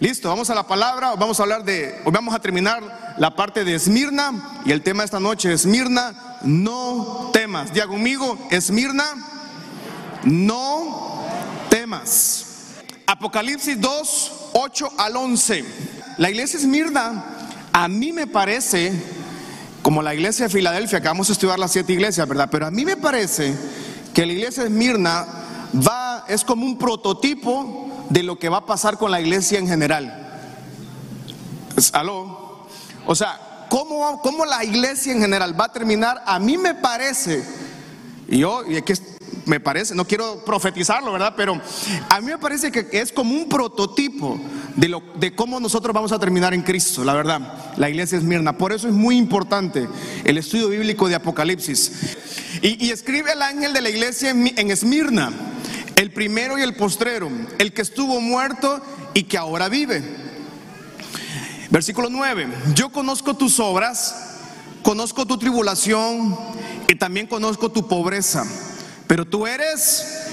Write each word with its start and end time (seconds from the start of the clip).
Listo, 0.00 0.28
vamos 0.28 0.48
a 0.48 0.54
la 0.54 0.64
palabra, 0.64 1.16
vamos 1.16 1.40
a 1.40 1.42
hablar 1.42 1.64
de, 1.64 2.00
hoy 2.04 2.12
vamos 2.12 2.32
a 2.32 2.38
terminar 2.38 3.16
la 3.18 3.34
parte 3.34 3.64
de 3.64 3.74
Esmirna 3.74 4.60
y 4.64 4.70
el 4.70 4.80
tema 4.80 5.02
de 5.02 5.06
esta 5.06 5.18
noche 5.18 5.52
es 5.52 5.62
Esmirna, 5.62 6.38
no 6.44 7.30
temas. 7.32 7.72
Diga 7.72 7.88
conmigo, 7.88 8.38
Esmirna, 8.48 9.04
no 10.22 11.24
temas. 11.68 12.46
Apocalipsis 13.08 13.80
2, 13.80 14.32
8 14.52 14.92
al 14.98 15.16
11. 15.16 15.64
La 16.18 16.30
iglesia 16.30 16.60
Esmirna, 16.60 17.24
a 17.72 17.88
mí 17.88 18.12
me 18.12 18.28
parece, 18.28 18.92
como 19.82 20.00
la 20.00 20.14
iglesia 20.14 20.46
de 20.46 20.52
Filadelfia, 20.52 21.00
que 21.00 21.08
vamos 21.08 21.28
a 21.28 21.32
estudiar 21.32 21.58
las 21.58 21.72
siete 21.72 21.92
iglesias, 21.92 22.28
¿verdad? 22.28 22.48
Pero 22.52 22.66
a 22.66 22.70
mí 22.70 22.84
me 22.84 22.96
parece 22.96 23.52
que 24.14 24.24
la 24.24 24.32
iglesia 24.32 24.62
Esmirna 24.62 25.26
va, 25.74 26.24
es 26.28 26.44
como 26.44 26.64
un 26.64 26.78
prototipo 26.78 27.87
de 28.10 28.22
lo 28.22 28.38
que 28.38 28.48
va 28.48 28.58
a 28.58 28.66
pasar 28.66 28.98
con 28.98 29.10
la 29.10 29.20
iglesia 29.20 29.58
en 29.58 29.68
general. 29.68 30.26
¿Aló? 31.92 32.66
O 33.06 33.14
sea, 33.14 33.66
¿cómo, 33.68 34.20
¿cómo, 34.20 34.44
la 34.44 34.64
iglesia 34.64 35.12
en 35.12 35.20
general 35.20 35.58
va 35.58 35.66
a 35.66 35.72
terminar? 35.72 36.22
A 36.26 36.38
mí 36.38 36.58
me 36.58 36.74
parece, 36.74 37.44
y 38.28 38.38
yo, 38.38 38.64
y 38.66 38.76
aquí 38.76 38.92
me 39.46 39.60
parece, 39.60 39.94
no 39.94 40.04
quiero 40.04 40.44
profetizarlo, 40.44 41.12
¿verdad? 41.12 41.34
Pero 41.36 41.60
a 42.08 42.20
mí 42.20 42.26
me 42.26 42.38
parece 42.38 42.70
que 42.70 42.88
es 42.92 43.12
como 43.12 43.34
un 43.34 43.48
prototipo 43.48 44.38
de, 44.76 44.88
lo, 44.88 45.02
de 45.14 45.34
cómo 45.34 45.58
nosotros 45.60 45.94
vamos 45.94 46.12
a 46.12 46.18
terminar 46.18 46.52
en 46.52 46.62
Cristo, 46.62 47.04
la 47.04 47.14
verdad, 47.14 47.74
la 47.76 47.88
iglesia 47.88 48.18
Esmirna. 48.18 48.58
Por 48.58 48.72
eso 48.72 48.88
es 48.88 48.94
muy 48.94 49.16
importante 49.16 49.88
el 50.24 50.36
estudio 50.36 50.68
bíblico 50.68 51.08
de 51.08 51.14
Apocalipsis. 51.14 52.16
Y, 52.60 52.86
y 52.86 52.90
escribe 52.90 53.32
el 53.32 53.42
ángel 53.42 53.72
de 53.72 53.80
la 53.80 53.88
iglesia 53.88 54.30
en, 54.30 54.52
en 54.58 54.70
Esmirna 54.70 55.32
el 55.98 56.12
primero 56.12 56.56
y 56.56 56.62
el 56.62 56.76
postrero, 56.76 57.28
el 57.58 57.72
que 57.72 57.82
estuvo 57.82 58.20
muerto 58.20 58.80
y 59.14 59.24
que 59.24 59.36
ahora 59.36 59.68
vive. 59.68 60.00
Versículo 61.70 62.08
9, 62.08 62.46
yo 62.72 62.90
conozco 62.90 63.34
tus 63.34 63.58
obras, 63.58 64.38
conozco 64.84 65.26
tu 65.26 65.38
tribulación 65.38 66.38
y 66.86 66.94
también 66.94 67.26
conozco 67.26 67.72
tu 67.72 67.88
pobreza, 67.88 68.46
pero 69.08 69.24
tú 69.24 69.48
eres, 69.48 70.28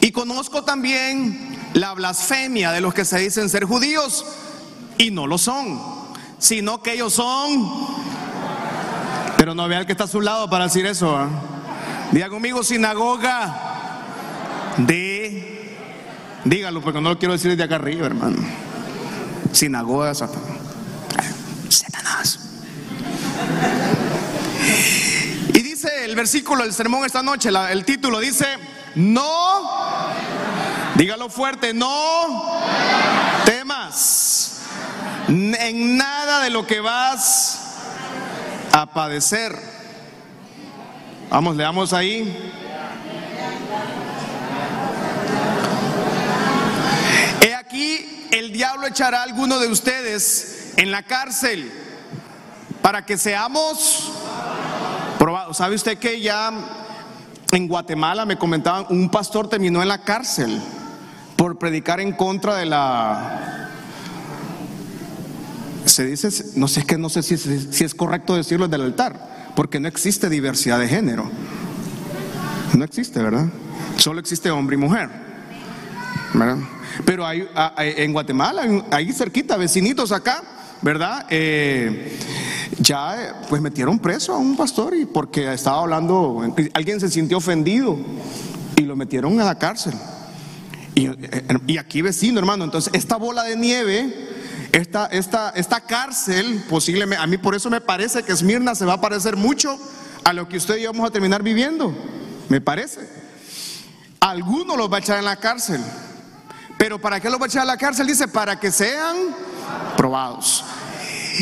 y 0.00 0.10
conozco 0.10 0.64
también 0.64 1.54
la 1.74 1.92
blasfemia 1.92 2.72
de 2.72 2.80
los 2.80 2.94
que 2.94 3.04
se 3.04 3.18
dicen 3.18 3.50
ser 3.50 3.64
judíos 3.64 4.24
y 4.96 5.10
no 5.10 5.26
lo 5.26 5.36
son, 5.36 5.82
sino 6.38 6.82
que 6.82 6.94
ellos 6.94 7.12
son, 7.12 7.70
pero 9.36 9.54
no 9.54 9.68
vea 9.68 9.80
el 9.80 9.86
que 9.86 9.92
está 9.92 10.04
a 10.04 10.08
su 10.08 10.22
lado 10.22 10.48
para 10.48 10.64
decir 10.64 10.86
eso. 10.86 11.20
¿eh? 11.20 11.26
Diga 12.12 12.30
conmigo, 12.30 12.64
sinagoga 12.64 13.71
de, 14.78 15.76
dígalo 16.44 16.80
porque 16.80 17.00
no 17.00 17.10
lo 17.10 17.18
quiero 17.18 17.32
decir 17.32 17.50
desde 17.50 17.64
acá 17.64 17.76
arriba, 17.76 18.06
hermano. 18.06 18.38
Sinagoga, 19.52 20.14
Satanás. 20.14 20.52
Y 25.54 25.60
dice 25.60 26.04
el 26.04 26.16
versículo 26.16 26.62
del 26.64 26.72
sermón 26.72 27.04
esta 27.04 27.22
noche, 27.22 27.50
el 27.70 27.84
título 27.84 28.18
dice, 28.20 28.46
no, 28.94 29.70
dígalo 30.94 31.28
fuerte, 31.28 31.74
no 31.74 32.60
temas 33.44 34.62
en 35.28 35.96
nada 35.96 36.42
de 36.42 36.50
lo 36.50 36.66
que 36.66 36.80
vas 36.80 37.76
a 38.72 38.86
padecer. 38.86 39.54
Vamos, 41.30 41.56
leamos 41.56 41.92
ahí. 41.92 42.61
El 48.30 48.52
diablo 48.52 48.86
echará 48.86 49.20
a 49.20 49.22
alguno 49.24 49.58
de 49.58 49.68
ustedes 49.68 50.72
en 50.76 50.90
la 50.90 51.02
cárcel 51.02 51.70
para 52.80 53.04
que 53.04 53.16
seamos 53.16 54.10
probados. 55.18 55.56
¿Sabe 55.56 55.74
usted 55.74 55.98
que 55.98 56.20
ya 56.20 56.52
en 57.52 57.68
Guatemala 57.68 58.24
me 58.24 58.38
comentaban, 58.38 58.86
un 58.88 59.10
pastor 59.10 59.48
terminó 59.48 59.82
en 59.82 59.88
la 59.88 60.02
cárcel 60.02 60.60
por 61.36 61.58
predicar 61.58 62.00
en 62.00 62.12
contra 62.12 62.56
de 62.56 62.66
la... 62.66 63.68
Se 65.84 66.06
dice, 66.06 66.28
no 66.56 66.68
sé, 66.68 66.84
que 66.84 66.96
no 66.96 67.08
sé 67.08 67.22
si, 67.22 67.36
si 67.36 67.84
es 67.84 67.94
correcto 67.94 68.36
decirlo 68.36 68.68
del 68.68 68.82
altar, 68.82 69.52
porque 69.54 69.80
no 69.80 69.88
existe 69.88 70.30
diversidad 70.30 70.78
de 70.78 70.88
género. 70.88 71.30
No 72.74 72.84
existe, 72.84 73.20
¿verdad? 73.20 73.46
Solo 73.98 74.20
existe 74.20 74.50
hombre 74.50 74.76
y 74.76 74.78
mujer. 74.78 75.10
¿Verdad? 76.32 76.56
Pero 77.04 77.24
en 77.30 78.12
Guatemala, 78.12 78.84
ahí 78.90 79.12
cerquita, 79.12 79.56
vecinitos 79.56 80.12
acá, 80.12 80.42
¿verdad? 80.82 81.26
Eh, 81.30 82.18
ya 82.78 83.42
pues 83.48 83.62
metieron 83.62 83.98
preso 83.98 84.34
a 84.34 84.38
un 84.38 84.56
pastor 84.56 84.94
y 84.96 85.06
porque 85.06 85.52
estaba 85.52 85.80
hablando, 85.80 86.42
alguien 86.74 87.00
se 87.00 87.08
sintió 87.08 87.38
ofendido 87.38 87.96
y 88.76 88.82
lo 88.82 88.96
metieron 88.96 89.40
a 89.40 89.44
la 89.44 89.58
cárcel. 89.58 89.94
Y, 90.94 91.06
eh, 91.06 91.78
aquí 91.78 92.02
vecino, 92.02 92.38
hermano, 92.38 92.64
entonces 92.64 92.92
esta 92.94 93.16
bola 93.16 93.44
de 93.44 93.56
nieve, 93.56 94.12
esta, 94.72 95.06
esta, 95.06 95.50
esta 95.50 95.80
cárcel, 95.80 96.62
posiblemente, 96.68 97.22
a 97.22 97.26
mí 97.26 97.38
por 97.38 97.54
eso 97.54 97.70
me 97.70 97.80
parece 97.80 98.22
que 98.22 98.32
Esmirna 98.32 98.74
se 98.74 98.84
va 98.84 98.94
a 98.94 99.00
parecer 99.00 99.36
mucho 99.36 99.78
a 100.24 100.32
lo 100.32 100.48
que 100.48 100.56
usted 100.56 100.76
y 100.76 100.82
yo 100.82 100.92
vamos 100.92 101.08
a 101.08 101.12
terminar 101.12 101.42
viviendo, 101.42 101.94
me 102.48 102.60
parece. 102.60 103.00
Algunos 104.20 104.76
los 104.76 104.92
va 104.92 104.98
a 104.98 105.00
echar 105.00 105.18
en 105.18 105.24
la 105.24 105.36
cárcel. 105.36 105.80
Pero 106.82 107.00
¿para 107.00 107.20
qué 107.20 107.30
los 107.30 107.40
va 107.40 107.44
a 107.44 107.46
echar 107.46 107.62
a 107.62 107.64
la 107.64 107.76
cárcel? 107.76 108.08
Dice, 108.08 108.26
para 108.26 108.58
que 108.58 108.72
sean 108.72 109.16
probados. 109.96 110.64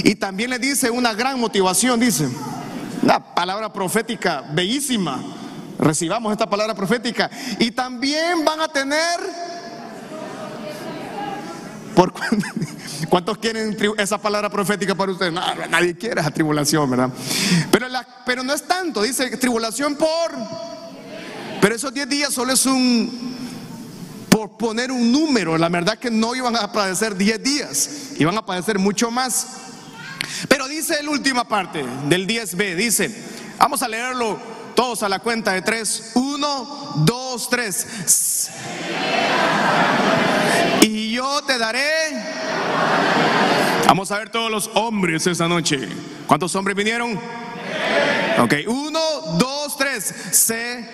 Y 0.04 0.14
también 0.14 0.50
le 0.50 0.58
dice 0.58 0.90
una 0.90 1.14
gran 1.14 1.40
motivación, 1.40 1.98
dice, 1.98 2.28
una 3.00 3.20
palabra 3.20 3.72
profética 3.72 4.44
bellísima. 4.52 5.18
Recibamos 5.78 6.30
esta 6.30 6.50
palabra 6.50 6.74
profética. 6.74 7.30
Y 7.58 7.70
también 7.70 8.44
van 8.44 8.60
a 8.60 8.68
tener... 8.68 9.18
¿Por 11.96 12.12
¿Cuántos 13.08 13.38
quieren 13.38 13.74
esa 13.96 14.18
palabra 14.18 14.50
profética 14.50 14.94
para 14.94 15.12
ustedes? 15.12 15.32
nadie 15.32 15.96
quiere 15.96 16.20
esa 16.20 16.30
tribulación, 16.30 16.90
¿verdad? 16.90 17.08
Pero, 17.70 17.86
pero 18.26 18.42
no 18.42 18.52
es 18.52 18.68
tanto, 18.68 19.00
dice 19.00 19.34
tribulación 19.38 19.96
por... 19.96 20.32
Pero 21.62 21.74
esos 21.74 21.94
10 21.94 22.08
días 22.10 22.34
solo 22.34 22.52
es 22.52 22.66
un, 22.66 23.39
por 24.30 24.56
poner 24.56 24.90
un 24.90 25.12
número. 25.12 25.58
La 25.58 25.68
verdad 25.68 25.98
que 25.98 26.10
no 26.10 26.34
iban 26.34 26.56
a 26.56 26.72
padecer 26.72 27.16
10 27.16 27.42
días, 27.42 27.90
iban 28.18 28.38
a 28.38 28.46
padecer 28.46 28.78
mucho 28.78 29.10
más. 29.10 29.46
Pero 30.48 30.68
dice 30.68 31.02
la 31.02 31.10
última 31.10 31.46
parte 31.46 31.84
del 32.08 32.26
10b, 32.26 32.76
dice, 32.76 33.10
vamos 33.58 33.82
a 33.82 33.88
leerlo 33.88 34.38
todos 34.74 35.02
a 35.02 35.08
la 35.08 35.18
cuenta 35.18 35.52
de 35.52 35.62
3, 35.62 36.12
1, 36.14 37.04
2, 37.04 37.50
3. 37.50 37.86
Y 40.82 41.12
yo 41.12 41.42
te 41.42 41.58
daré... 41.58 41.90
Vamos 43.86 44.10
a 44.12 44.18
ver 44.18 44.30
todos 44.30 44.50
los 44.50 44.70
hombres 44.74 45.26
esta 45.26 45.48
noche. 45.48 45.88
¿Cuántos 46.26 46.54
hombres 46.54 46.76
vinieron? 46.76 47.18
Ok, 48.38 48.54
1, 48.66 49.00
2, 49.36 49.76
3. 49.76 50.14
Se... 50.30 50.88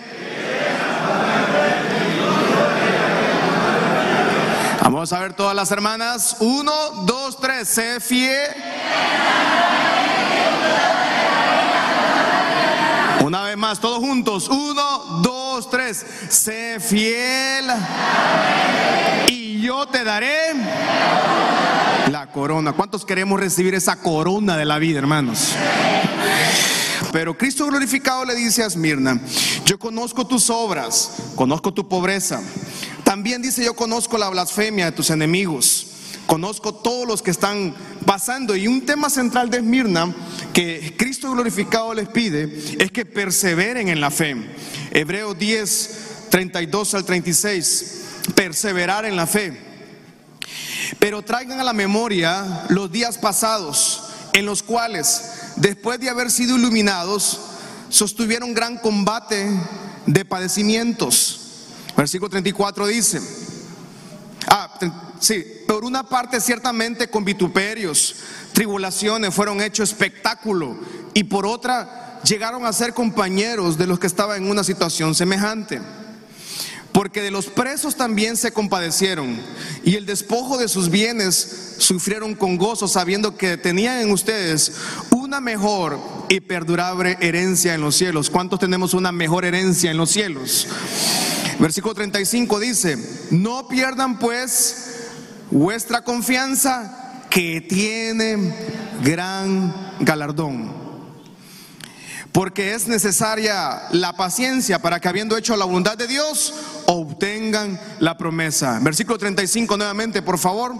Vamos 4.83 5.13
a 5.13 5.21
ver 5.21 5.35
todas 5.35 5.55
las 5.55 5.71
hermanas. 5.71 6.37
Uno, 6.41 6.73
dos, 7.05 7.39
tres. 7.41 7.69
Sé 7.69 8.01
fiel. 8.01 8.51
Una 13.25 13.43
vez 13.43 13.57
más, 13.57 13.81
todos 13.81 13.99
juntos. 13.99 14.49
Uno, 14.49 15.21
dos, 15.23 15.69
tres. 15.71 16.05
Sé 16.29 16.79
fiel. 16.81 17.67
Y 19.29 19.61
yo 19.61 19.87
te 19.87 20.05
daré 20.05 20.53
la 22.11 22.31
corona. 22.33 22.73
¿Cuántos 22.73 23.05
queremos 23.05 23.41
recibir 23.41 23.75
esa 23.75 23.97
corona 23.97 24.57
de 24.57 24.65
la 24.65 24.79
vida, 24.79 24.99
hermanos? 24.99 25.53
Pero 27.13 27.37
Cristo 27.37 27.67
glorificado 27.67 28.25
le 28.25 28.35
dice 28.35 28.63
a 28.63 28.67
Esmirna, 28.67 29.19
yo 29.65 29.79
conozco 29.79 30.27
tus 30.27 30.51
obras, 30.51 31.13
conozco 31.35 31.73
tu 31.73 31.89
pobreza, 31.89 32.43
también 33.07 33.41
dice, 33.41 33.65
yo 33.65 33.75
conozco 33.75 34.19
la 34.19 34.29
blasfemia 34.31 34.87
de 34.87 34.91
tus 34.91 35.11
enemigos. 35.11 35.87
Conozco 36.27 36.75
todos 36.75 37.07
los 37.07 37.23
que 37.23 37.31
están 37.31 37.73
pasando. 38.05 38.57
Y 38.57 38.67
un 38.67 38.85
tema 38.85 39.09
central 39.09 39.49
de 39.49 39.59
Esmirna 39.59 40.13
que 40.53 40.97
Cristo 40.99 41.31
glorificado 41.31 41.95
les 41.95 42.09
pide 42.09 42.53
es 42.81 42.91
que 42.91 43.07
perseveren 43.07 43.87
en 43.87 44.01
la 44.01 44.11
fe. 44.11 44.35
Hebreo 44.91 45.35
10, 45.35 45.91
32 46.31 46.95
al 46.95 47.05
36. 47.05 47.95
Perseverar 48.35 49.05
en 49.05 49.15
la 49.15 49.29
fe. 49.29 49.57
Pero 50.99 51.23
traigan 51.23 51.61
a 51.61 51.65
la 51.65 51.73
memoria 51.73 52.65
los 52.71 52.91
días 52.91 53.19
pasados 53.19 54.03
en 54.33 54.47
los 54.47 54.65
cuales, 54.65 55.53
después 55.55 56.01
de 56.01 56.11
haber 56.11 56.33
sido 56.33 56.57
iluminados, 56.57 57.39
sostuvieron 57.89 58.53
gran 58.53 58.79
combate 58.79 59.49
de 60.07 60.25
padecimientos 60.25 61.46
Versículo 61.97 62.29
34 62.29 62.87
dice, 62.89 63.21
ah, 64.49 64.79
sí, 65.19 65.43
por 65.67 65.85
una 65.85 66.07
parte 66.07 66.41
ciertamente 66.41 67.09
con 67.09 67.25
vituperios, 67.25 68.17
tribulaciones, 68.53 69.35
fueron 69.35 69.63
hechos 69.63 69.91
espectáculo, 69.91 70.77
y 71.15 71.25
por 71.25 71.47
otra 71.47 72.21
llegaron 72.23 72.67
a 72.67 72.73
ser 72.73 72.93
compañeros 72.93 73.79
de 73.79 73.87
los 73.87 73.99
que 73.99 74.07
estaban 74.07 74.43
en 74.43 74.51
una 74.51 74.63
situación 74.63 75.15
semejante. 75.15 75.81
Porque 76.93 77.21
de 77.21 77.31
los 77.31 77.47
presos 77.47 77.97
también 77.97 78.37
se 78.37 78.53
compadecieron, 78.53 79.39
y 79.83 79.97
el 79.97 80.05
despojo 80.05 80.59
de 80.59 80.69
sus 80.69 80.91
bienes 80.91 81.75
sufrieron 81.79 82.35
con 82.35 82.59
gozo, 82.59 82.89
sabiendo 82.89 83.39
que 83.39 83.57
tenían 83.57 84.01
en 84.01 84.11
ustedes 84.11 84.73
una 85.11 85.41
mejor 85.41 85.99
y 86.29 86.41
perdurable 86.41 87.17
herencia 87.21 87.75
en 87.75 87.81
los 87.81 87.97
cielos. 87.97 88.29
¿Cuántos 88.29 88.61
tenemos 88.61 88.93
una 88.93 89.13
mejor 89.13 89.45
herencia 89.45 89.91
en 89.91 89.97
los 89.97 90.11
cielos? 90.11 90.67
Versículo 91.59 91.95
35 91.95 92.61
dice, 92.61 92.99
no 93.31 93.67
pierdan 93.67 94.19
pues 94.19 94.97
vuestra 95.51 96.03
confianza 96.03 97.23
que 97.31 97.63
tiene 97.63 98.55
gran 99.03 99.95
galardón. 100.01 100.87
Porque 102.33 102.75
es 102.75 102.87
necesaria 102.87 103.85
la 103.93 104.13
paciencia 104.13 104.81
para 104.83 105.01
que 105.01 105.09
habiendo 105.09 105.39
hecho 105.39 105.57
la 105.57 105.65
bondad 105.65 105.97
de 105.97 106.07
Dios, 106.07 106.53
obtengan 106.85 107.81
la 108.01 108.19
promesa. 108.19 108.79
Versículo 108.83 109.17
35 109.17 109.79
nuevamente, 109.79 110.21
por 110.21 110.39
favor. 110.39 110.75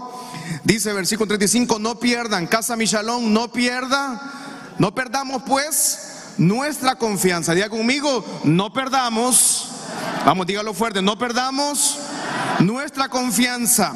Dice 0.63 0.93
versículo 0.93 1.27
35, 1.29 1.79
no 1.79 1.99
pierdan, 1.99 2.45
casa 2.45 2.75
Michalón, 2.75 3.33
no 3.33 3.51
pierda, 3.51 4.75
no 4.77 4.93
perdamos 4.93 5.41
pues 5.47 6.33
nuestra 6.37 6.95
confianza. 6.95 7.55
Diga 7.55 7.69
conmigo, 7.69 8.23
no 8.43 8.71
perdamos 8.71 9.76
Vamos, 10.25 10.45
dígalo 10.45 10.73
fuerte, 10.73 11.01
no 11.01 11.17
perdamos 11.17 11.99
nuestra 12.59 13.09
confianza 13.09 13.93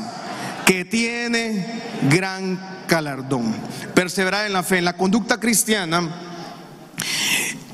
que 0.66 0.86
tiene 0.86 1.82
gran 2.10 2.84
galardón. 2.88 3.54
Perseverar 3.94 4.46
en 4.46 4.54
la 4.54 4.64
fe, 4.64 4.78
en 4.78 4.86
la 4.86 4.98
conducta 4.98 5.40
cristiana 5.40 6.10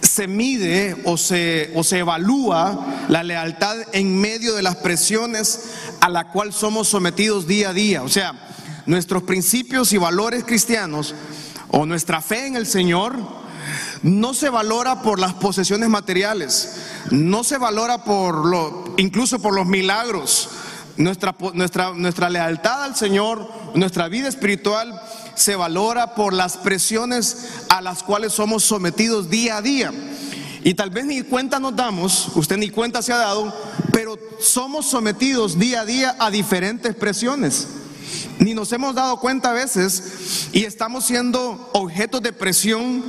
se 0.02 0.28
mide 0.28 0.96
o 1.06 1.16
se, 1.18 1.72
o 1.76 1.84
se 1.84 2.00
evalúa 2.00 3.06
la 3.08 3.22
lealtad 3.22 3.78
en 3.94 4.20
medio 4.20 4.56
de 4.56 4.64
las 4.64 4.78
presiones 4.78 5.70
a 6.02 6.10
la 6.10 6.30
cual 6.30 6.54
somos 6.54 6.88
sometidos 6.88 7.46
día 7.46 7.70
a 7.70 7.74
día. 7.74 8.02
O 8.02 8.10
sea, 8.10 8.34
nuestros 8.88 9.22
principios 9.24 9.94
y 9.94 9.98
valores 9.98 10.44
cristianos 10.44 11.14
o 11.70 11.86
nuestra 11.86 12.22
fe 12.22 12.48
en 12.48 12.56
el 12.56 12.66
Señor 12.66 13.16
no 14.04 14.34
se 14.34 14.50
valora 14.50 15.02
por 15.02 15.20
las 15.20 15.34
posesiones 15.34 15.90
materiales, 15.90 16.78
no 17.12 17.44
se 17.44 17.58
valora 17.58 18.04
por 18.04 18.46
lo, 18.46 18.94
incluso 18.98 19.40
por 19.40 19.54
los 19.54 19.66
milagros. 19.66 20.50
Nuestra, 20.98 21.36
nuestra, 21.54 21.94
nuestra 21.94 22.30
lealtad 22.30 22.84
al 22.84 22.96
Señor, 22.96 23.48
nuestra 23.76 24.08
vida 24.08 24.28
espiritual 24.28 25.00
se 25.36 25.56
valora 25.56 26.16
por 26.16 26.34
las 26.34 26.58
presiones 26.58 27.50
a 27.70 27.82
las 27.82 28.02
cuales 28.02 28.34
somos 28.34 28.64
sometidos 28.64 29.30
día 29.30 29.58
a 29.58 29.62
día. 29.62 29.94
Y 30.64 30.74
tal 30.74 30.90
vez 30.90 31.06
ni 31.06 31.22
cuenta 31.22 31.60
nos 31.60 31.76
damos, 31.76 32.30
usted 32.36 32.58
ni 32.58 32.72
cuenta 32.72 33.04
se 33.04 33.14
ha 33.14 33.18
dado, 33.18 33.54
pero 33.94 34.18
somos 34.40 34.88
sometidos 34.88 35.60
día 35.60 35.82
a 35.82 35.86
día 35.86 36.16
a 36.20 36.32
diferentes 36.32 36.96
presiones. 36.96 37.68
Ni 38.40 38.54
nos 38.54 38.72
hemos 38.72 38.96
dado 38.96 39.20
cuenta 39.20 39.52
a 39.52 39.54
veces 39.54 40.50
y 40.54 40.64
estamos 40.64 41.06
siendo 41.06 41.70
objetos 41.74 42.22
de 42.22 42.34
presión 42.34 43.04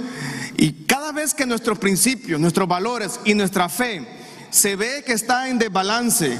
y 0.60 0.72
cada 0.86 1.12
vez 1.12 1.34
que 1.34 1.46
nuestros 1.46 1.78
principios, 1.78 2.40
nuestros 2.40 2.66
valores 2.66 3.20
y 3.24 3.32
nuestra 3.32 3.68
fe 3.68 4.04
se 4.50 4.74
ve 4.74 5.04
que 5.06 5.12
está 5.12 5.48
en 5.48 5.56
desbalance 5.56 6.36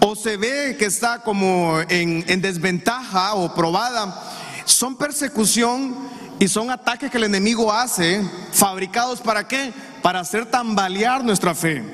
o 0.00 0.16
se 0.16 0.38
ve 0.38 0.76
que 0.78 0.86
está 0.86 1.22
como 1.22 1.78
en, 1.90 2.40
desventaja 2.40 3.34
o 3.34 3.54
probada, 3.54 4.24
son 4.64 4.96
persecución 4.96 5.94
y 6.38 6.48
son 6.48 6.70
ataques 6.70 7.10
que 7.10 7.18
el 7.18 7.24
enemigo 7.24 7.70
hace, 7.70 8.22
fabricados 8.52 9.20
para 9.20 9.46
qué? 9.46 9.70
Para 10.00 10.20
hacer 10.20 10.46
tambalear 10.46 11.22
nuestra 11.22 11.54
fe. 11.54 11.84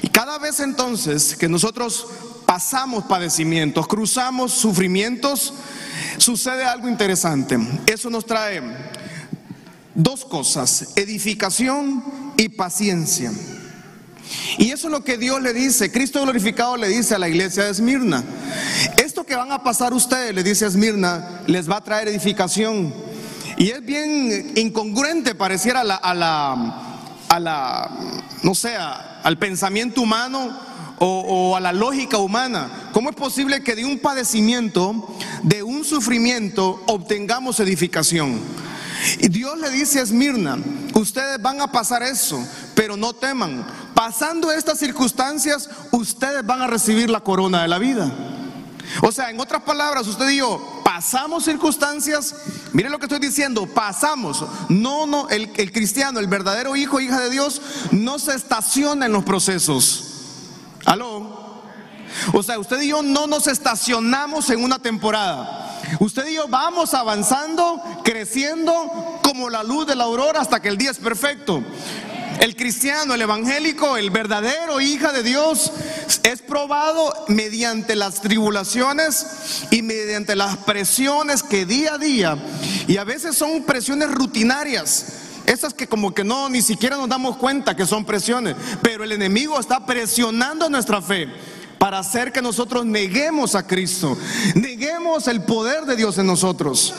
Y 0.00 0.08
cada 0.08 0.38
vez 0.38 0.58
entonces 0.58 1.36
que 1.36 1.50
nosotros 1.50 2.06
pasamos 2.46 3.04
padecimientos, 3.04 3.86
cruzamos 3.86 4.52
sufrimientos, 4.52 5.52
sucede 6.16 6.64
algo 6.64 6.88
interesante. 6.88 7.58
Eso 7.86 8.08
nos 8.08 8.24
trae 8.24 8.62
dos 9.98 10.24
cosas, 10.24 10.92
edificación 10.94 12.04
y 12.36 12.48
paciencia. 12.48 13.32
Y 14.58 14.70
eso 14.70 14.86
es 14.86 14.92
lo 14.92 15.02
que 15.02 15.18
Dios 15.18 15.42
le 15.42 15.52
dice, 15.52 15.90
Cristo 15.90 16.22
glorificado 16.22 16.76
le 16.76 16.88
dice 16.88 17.14
a 17.14 17.18
la 17.18 17.28
iglesia 17.28 17.64
de 17.64 17.70
Esmirna. 17.70 18.22
Esto 18.96 19.24
que 19.24 19.34
van 19.34 19.50
a 19.50 19.62
pasar 19.62 19.92
ustedes, 19.92 20.34
le 20.34 20.44
dice 20.44 20.64
a 20.64 20.68
Esmirna, 20.68 21.42
les 21.46 21.68
va 21.68 21.78
a 21.78 21.84
traer 21.84 22.08
edificación. 22.08 22.94
Y 23.56 23.70
es 23.70 23.84
bien 23.84 24.52
incongruente, 24.54 25.34
pareciera 25.34 25.80
a 25.80 25.84
la, 25.84 25.96
a 25.96 27.40
la, 27.40 27.90
no 28.44 28.54
sé, 28.54 28.76
al 28.76 29.38
pensamiento 29.38 30.00
humano 30.00 30.56
o, 31.00 31.06
o, 31.06 31.56
a 31.56 31.60
la 31.60 31.72
lógica 31.72 32.18
humana. 32.18 32.90
¿Cómo 32.92 33.10
es 33.10 33.16
posible 33.16 33.64
que 33.64 33.74
de 33.74 33.84
un 33.84 33.98
padecimiento, 33.98 35.08
de 35.42 35.64
un 35.64 35.84
sufrimiento, 35.84 36.84
obtengamos 36.86 37.58
edificación? 37.58 38.38
Y 39.18 39.28
Dios 39.28 39.58
le 39.58 39.70
dice 39.70 40.00
a 40.00 40.02
Esmirna, 40.02 40.58
ustedes 40.94 41.40
van 41.40 41.60
a 41.60 41.70
pasar 41.70 42.02
eso, 42.02 42.42
pero 42.74 42.96
no 42.96 43.12
teman. 43.12 43.66
Pasando 43.94 44.50
estas 44.52 44.78
circunstancias, 44.78 45.68
ustedes 45.92 46.44
van 46.44 46.62
a 46.62 46.66
recibir 46.66 47.10
la 47.10 47.20
corona 47.20 47.62
de 47.62 47.68
la 47.68 47.78
vida. 47.78 48.10
O 49.02 49.12
sea, 49.12 49.30
en 49.30 49.38
otras 49.38 49.62
palabras, 49.62 50.06
usted 50.06 50.28
dijo, 50.28 50.82
pasamos 50.84 51.44
circunstancias, 51.44 52.34
mire 52.72 52.88
lo 52.88 52.98
que 52.98 53.04
estoy 53.06 53.18
diciendo, 53.18 53.66
pasamos. 53.66 54.44
No, 54.68 55.06
no, 55.06 55.28
el, 55.28 55.50
el 55.56 55.72
cristiano, 55.72 56.20
el 56.20 56.26
verdadero 56.26 56.74
hijo, 56.74 57.00
hija 57.00 57.20
de 57.20 57.30
Dios, 57.30 57.60
no 57.92 58.18
se 58.18 58.34
estaciona 58.34 59.06
en 59.06 59.12
los 59.12 59.24
procesos. 59.24 60.04
Aló. 60.84 61.62
O 62.32 62.42
sea, 62.42 62.58
usted 62.58 62.80
y 62.80 62.88
yo 62.88 63.02
no 63.02 63.26
nos 63.26 63.46
estacionamos 63.46 64.48
en 64.50 64.64
una 64.64 64.78
temporada. 64.78 65.57
Usted 66.00 66.26
y 66.28 66.34
yo 66.34 66.48
vamos 66.48 66.94
avanzando, 66.94 67.82
creciendo 68.04 69.18
como 69.22 69.50
la 69.50 69.62
luz 69.62 69.86
de 69.86 69.96
la 69.96 70.04
aurora 70.04 70.40
hasta 70.40 70.60
que 70.60 70.68
el 70.68 70.78
día 70.78 70.90
es 70.90 70.98
perfecto. 70.98 71.62
El 72.40 72.54
cristiano, 72.54 73.14
el 73.14 73.22
evangélico, 73.22 73.96
el 73.96 74.10
verdadero 74.10 74.80
hija 74.80 75.10
de 75.10 75.24
Dios 75.24 75.72
es 76.22 76.40
probado 76.40 77.12
mediante 77.26 77.96
las 77.96 78.20
tribulaciones 78.20 79.64
y 79.72 79.82
mediante 79.82 80.36
las 80.36 80.56
presiones 80.58 81.42
que 81.42 81.66
día 81.66 81.94
a 81.94 81.98
día, 81.98 82.38
y 82.86 82.96
a 82.96 83.04
veces 83.04 83.36
son 83.36 83.64
presiones 83.64 84.12
rutinarias, 84.12 85.06
esas 85.46 85.74
que 85.74 85.88
como 85.88 86.14
que 86.14 86.22
no, 86.22 86.48
ni 86.48 86.62
siquiera 86.62 86.96
nos 86.96 87.08
damos 87.08 87.38
cuenta 87.38 87.74
que 87.74 87.86
son 87.86 88.04
presiones, 88.04 88.54
pero 88.82 89.02
el 89.02 89.10
enemigo 89.10 89.58
está 89.58 89.84
presionando 89.84 90.70
nuestra 90.70 91.02
fe 91.02 91.28
para 91.78 92.00
hacer 92.00 92.32
que 92.32 92.42
nosotros 92.42 92.84
neguemos 92.84 93.54
a 93.54 93.66
Cristo, 93.66 94.16
neguemos 94.54 95.28
el 95.28 95.42
poder 95.42 95.84
de 95.84 95.96
Dios 95.96 96.18
en 96.18 96.26
nosotros. 96.26 96.94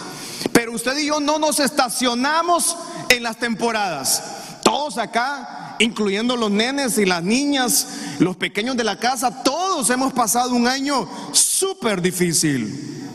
Pero 0.53 0.73
usted 0.73 0.97
y 0.97 1.07
yo 1.07 1.19
no 1.19 1.37
nos 1.37 1.59
estacionamos 1.59 2.77
en 3.09 3.23
las 3.23 3.37
temporadas. 3.37 4.23
Todos 4.63 4.97
acá, 4.97 5.75
incluyendo 5.79 6.37
los 6.37 6.51
nenes 6.51 6.97
y 6.97 7.05
las 7.05 7.23
niñas, 7.23 7.87
los 8.19 8.37
pequeños 8.37 8.77
de 8.77 8.83
la 8.83 8.97
casa, 8.97 9.43
todos 9.43 9.89
hemos 9.89 10.13
pasado 10.13 10.53
un 10.53 10.67
año 10.67 11.07
súper 11.33 12.01
difícil. 12.01 13.08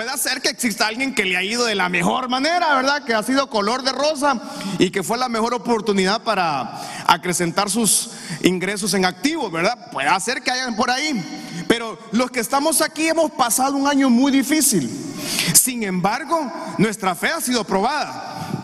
Puede 0.00 0.16
ser 0.16 0.40
que 0.40 0.48
exista 0.48 0.86
alguien 0.86 1.14
que 1.14 1.26
le 1.26 1.36
ha 1.36 1.42
ido 1.42 1.66
de 1.66 1.74
la 1.74 1.90
mejor 1.90 2.30
manera, 2.30 2.74
¿verdad? 2.74 3.04
Que 3.04 3.12
ha 3.12 3.22
sido 3.22 3.50
color 3.50 3.82
de 3.82 3.92
rosa 3.92 4.40
y 4.78 4.88
que 4.88 5.02
fue 5.02 5.18
la 5.18 5.28
mejor 5.28 5.52
oportunidad 5.52 6.22
para 6.22 6.80
acrecentar 7.06 7.68
sus 7.68 8.08
ingresos 8.42 8.94
en 8.94 9.04
activo, 9.04 9.50
¿verdad? 9.50 9.90
Puede 9.92 10.08
ser 10.20 10.40
que 10.40 10.50
hayan 10.50 10.74
por 10.74 10.90
ahí. 10.90 11.22
Pero 11.68 11.98
los 12.12 12.30
que 12.30 12.40
estamos 12.40 12.80
aquí 12.80 13.08
hemos 13.08 13.30
pasado 13.32 13.76
un 13.76 13.86
año 13.86 14.08
muy 14.08 14.32
difícil. 14.32 14.88
Sin 15.52 15.82
embargo, 15.82 16.50
nuestra 16.78 17.14
fe 17.14 17.28
ha 17.28 17.42
sido 17.42 17.62
probada. 17.64 18.56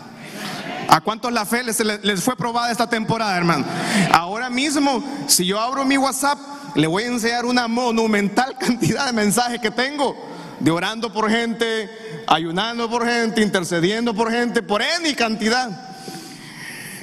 ¿A 0.89 1.01
cuántos 1.01 1.31
la 1.31 1.45
fe 1.45 1.63
les, 1.63 1.79
les, 1.79 2.23
fue 2.23 2.35
probada 2.35 2.71
esta 2.71 2.89
temporada, 2.89 3.37
hermano? 3.37 3.63
Ahora 4.11 4.49
mismo, 4.49 5.03
si 5.27 5.45
yo 5.45 5.59
abro 5.59 5.85
mi 5.85 5.99
WhatsApp, 5.99 6.39
le 6.73 6.87
voy 6.87 7.03
a 7.03 7.07
enseñar 7.09 7.45
una 7.45 7.67
monumental 7.67 8.57
cantidad 8.59 9.05
de 9.05 9.13
mensajes 9.13 9.59
que 9.59 9.69
tengo 9.69 10.35
de 10.59 10.71
orando 10.71 11.11
por 11.13 11.29
gente, 11.29 11.89
ayunando 12.27 12.89
por 12.89 13.05
gente, 13.05 13.41
intercediendo 13.41 14.13
por 14.13 14.31
gente, 14.31 14.61
por 14.61 14.81
any 14.81 15.13
cantidad 15.13 15.69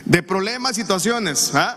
de 0.05 0.23
problemas, 0.23 0.77
situaciones. 0.77 1.55
¿ah? 1.55 1.77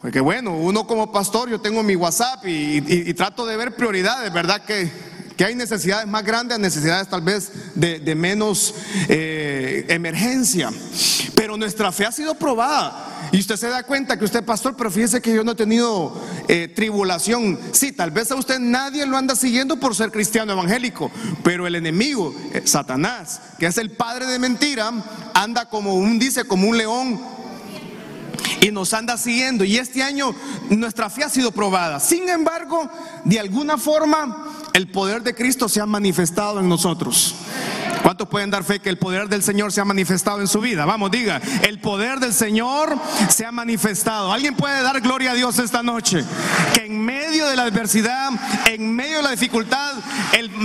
Porque 0.00 0.20
bueno, 0.20 0.56
uno 0.56 0.86
como 0.86 1.12
pastor, 1.12 1.48
yo 1.48 1.60
tengo 1.60 1.82
mi 1.82 1.96
WhatsApp 1.96 2.44
y, 2.46 3.14
trato 3.14 3.46
de 3.46 3.56
ver 3.56 3.76
prioridades, 3.76 4.32
¿verdad? 4.32 4.62
Que, 4.64 4.90
que, 5.36 5.44
hay 5.44 5.54
necesidades 5.54 6.06
más 6.06 6.24
grandes, 6.24 6.58
necesidades 6.58 7.08
tal 7.08 7.22
vez 7.22 7.50
de, 7.74 8.14
menos 8.14 8.74
eh, 9.08 9.84
emergencia. 9.88 10.70
pero 11.34 11.56
nuestra 11.56 11.90
fe 11.92 12.06
ha 12.06 12.12
sido 12.12 12.34
probada. 12.34 13.08
Y 13.32 13.38
usted 13.38 13.56
se 13.56 13.68
da 13.68 13.82
cuenta 13.82 14.18
que 14.18 14.24
usted, 14.24 14.44
pastor, 14.44 14.76
pero 14.76 14.90
fíjese 14.90 15.22
que 15.22 15.34
yo 15.34 15.42
no 15.42 15.52
he 15.52 15.54
tenido 15.54 16.14
eh, 16.48 16.68
tribulación. 16.68 17.58
Sí, 17.72 17.92
tal 17.92 18.10
vez 18.10 18.30
a 18.30 18.34
usted 18.34 18.58
nadie 18.58 19.06
lo 19.06 19.16
anda 19.16 19.34
siguiendo 19.34 19.78
por 19.78 19.94
ser 19.94 20.10
cristiano 20.10 20.52
evangélico, 20.52 21.10
pero 21.42 21.66
el 21.66 21.74
enemigo, 21.74 22.34
eh, 22.52 22.62
Satanás, 22.64 23.40
que 23.58 23.66
es 23.66 23.78
el 23.78 23.90
padre 23.90 24.26
de 24.26 24.38
mentira, 24.38 24.92
anda 25.34 25.68
como 25.68 25.94
un, 25.94 26.18
dice, 26.18 26.44
como 26.44 26.68
un 26.68 26.76
león 26.76 27.20
y 28.62 28.70
nos 28.70 28.94
anda 28.94 29.18
siguiendo. 29.18 29.64
Y 29.64 29.76
este 29.76 30.02
año 30.02 30.34
nuestra 30.70 31.10
fe 31.10 31.24
ha 31.24 31.28
sido 31.28 31.50
probada. 31.50 32.00
Sin 32.00 32.28
embargo, 32.28 32.88
de 33.24 33.40
alguna 33.40 33.76
forma, 33.76 34.46
el 34.72 34.90
poder 34.90 35.22
de 35.22 35.34
Cristo 35.34 35.68
se 35.68 35.80
ha 35.80 35.86
manifestado 35.86 36.60
en 36.60 36.68
nosotros. 36.68 37.34
¿Cuántos 38.12 38.28
pueden 38.28 38.50
dar 38.50 38.62
fe 38.62 38.78
que 38.78 38.90
el 38.90 38.98
poder 38.98 39.26
del 39.26 39.42
Señor 39.42 39.72
se 39.72 39.80
ha 39.80 39.86
manifestado 39.86 40.42
en 40.42 40.46
su 40.46 40.60
vida? 40.60 40.84
Vamos, 40.84 41.10
diga, 41.10 41.40
el 41.62 41.78
poder 41.78 42.20
del 42.20 42.34
Señor 42.34 42.94
se 43.30 43.46
ha 43.46 43.52
manifestado. 43.52 44.30
¿Alguien 44.30 44.54
puede 44.54 44.82
dar 44.82 45.00
gloria 45.00 45.30
a 45.30 45.34
Dios 45.34 45.58
esta 45.58 45.82
noche? 45.82 46.22
Que 46.74 46.84
en 46.84 47.02
medio 47.02 47.46
de 47.46 47.56
la 47.56 47.62
adversidad, 47.62 48.28
en 48.66 48.94
medio 48.94 49.16
de 49.16 49.22
la 49.22 49.30
dificultad, 49.30 49.94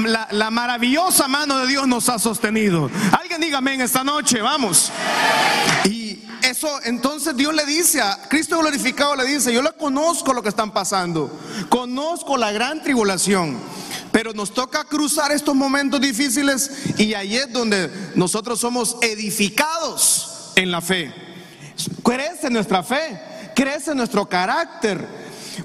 la, 0.07 0.27
la, 0.29 0.51
maravillosa 0.51 1.29
mano 1.29 1.59
de 1.59 1.67
Dios 1.67 1.87
nos 1.87 2.09
ha 2.09 2.19
sostenido. 2.19 2.91
Alguien 3.17 3.39
diga 3.39 3.59
amén 3.59 3.79
esta 3.79 4.03
noche, 4.03 4.41
vamos. 4.41 4.91
Y 5.85 6.19
eso 6.41 6.67
entonces 6.83 7.33
Dios 7.37 7.53
le 7.53 7.65
dice 7.65 8.01
a 8.01 8.27
Cristo 8.27 8.59
glorificado, 8.59 9.15
le 9.15 9.23
dice, 9.23 9.53
yo 9.53 9.61
le 9.61 9.71
conozco 9.71 10.33
lo 10.33 10.43
que 10.43 10.49
están 10.49 10.71
pasando, 10.71 11.31
conozco 11.69 12.35
la 12.35 12.51
gran 12.51 12.83
tribulación. 12.83 13.57
Pero 14.17 14.33
nos 14.33 14.51
toca 14.51 14.83
cruzar 14.83 15.31
estos 15.31 15.53
momentos 15.53 16.01
difíciles 16.01 16.71
y 16.97 17.13
ahí 17.13 17.35
es 17.35 17.53
donde 17.53 17.87
nosotros 18.15 18.59
somos 18.59 18.97
edificados 18.99 20.53
en 20.55 20.71
la 20.71 20.81
fe. 20.81 21.13
Crece 22.03 22.49
nuestra 22.49 22.81
fe, 22.81 23.21
crece 23.53 23.93
nuestro 23.93 24.27
carácter. 24.27 25.07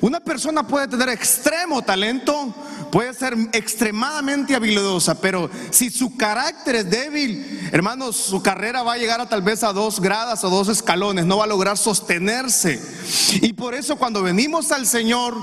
Una 0.02 0.20
persona 0.20 0.66
puede 0.66 0.86
tener 0.86 1.08
extremo 1.08 1.80
talento, 1.80 2.54
puede 2.92 3.14
ser 3.14 3.34
extremadamente 3.52 4.54
habilidosa, 4.54 5.18
pero 5.18 5.50
si 5.70 5.88
su 5.88 6.14
carácter 6.18 6.76
es 6.76 6.90
débil, 6.90 7.70
hermanos, 7.72 8.16
su 8.16 8.42
carrera 8.42 8.82
va 8.82 8.92
a 8.92 8.98
llegar 8.98 9.18
a 9.18 9.28
tal 9.30 9.40
vez 9.40 9.64
a 9.64 9.72
dos 9.72 9.98
gradas 9.98 10.44
o 10.44 10.50
dos 10.50 10.68
escalones, 10.68 11.24
no 11.24 11.38
va 11.38 11.44
a 11.44 11.48
lograr 11.48 11.78
sostenerse. 11.78 12.78
Y 13.40 13.54
por 13.54 13.74
eso 13.74 13.96
cuando 13.96 14.22
venimos 14.22 14.72
al 14.72 14.86
Señor, 14.86 15.34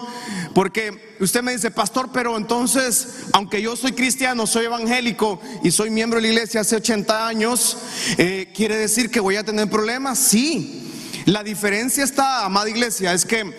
porque 0.54 1.16
usted 1.20 1.42
me 1.42 1.54
dice, 1.54 1.72
pastor, 1.72 2.12
pero 2.14 2.38
entonces, 2.38 3.26
aunque 3.34 3.64
yo 3.64 3.76
soy 3.76 3.94
cristiano, 3.94 4.46
soy 4.46 4.66
evangélico 4.66 5.42
y 5.64 5.72
soy 5.72 5.90
miembro 5.90 6.22
de 6.22 6.28
la 6.28 6.34
iglesia 6.34 6.62
hace 6.62 6.76
80 6.76 7.28
años, 7.28 7.78
eh, 8.20 8.52
¿quiere 8.56 8.78
decir 8.78 9.10
que 9.10 9.20
voy 9.20 9.38
a 9.38 9.44
tener 9.44 9.68
problemas? 9.72 10.20
Sí. 10.20 10.89
La 11.30 11.44
diferencia 11.44 12.04
está, 12.04 12.44
amada 12.44 12.68
iglesia, 12.72 13.14
es 13.14 13.24
que 13.24 13.54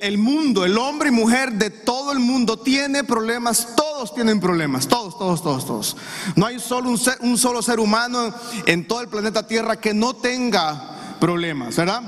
el 0.00 0.18
mundo, 0.18 0.64
el 0.64 0.76
hombre 0.76 1.10
y 1.10 1.12
mujer 1.12 1.52
de 1.52 1.70
todo 1.70 2.10
el 2.10 2.18
mundo 2.18 2.58
tiene 2.58 3.04
problemas, 3.04 3.68
todos 3.76 4.12
tienen 4.16 4.40
problemas, 4.40 4.88
todos, 4.88 5.16
todos, 5.16 5.40
todos, 5.40 5.64
todos. 5.64 5.96
No 6.34 6.44
hay 6.44 6.58
solo 6.58 6.90
un, 6.90 7.00
un 7.20 7.38
solo 7.38 7.62
ser 7.62 7.78
humano 7.78 8.34
en 8.66 8.88
todo 8.88 9.00
el 9.00 9.06
planeta 9.06 9.46
Tierra 9.46 9.80
que 9.80 9.94
no 9.94 10.14
tenga 10.16 11.14
problemas, 11.20 11.76
¿verdad? 11.76 12.02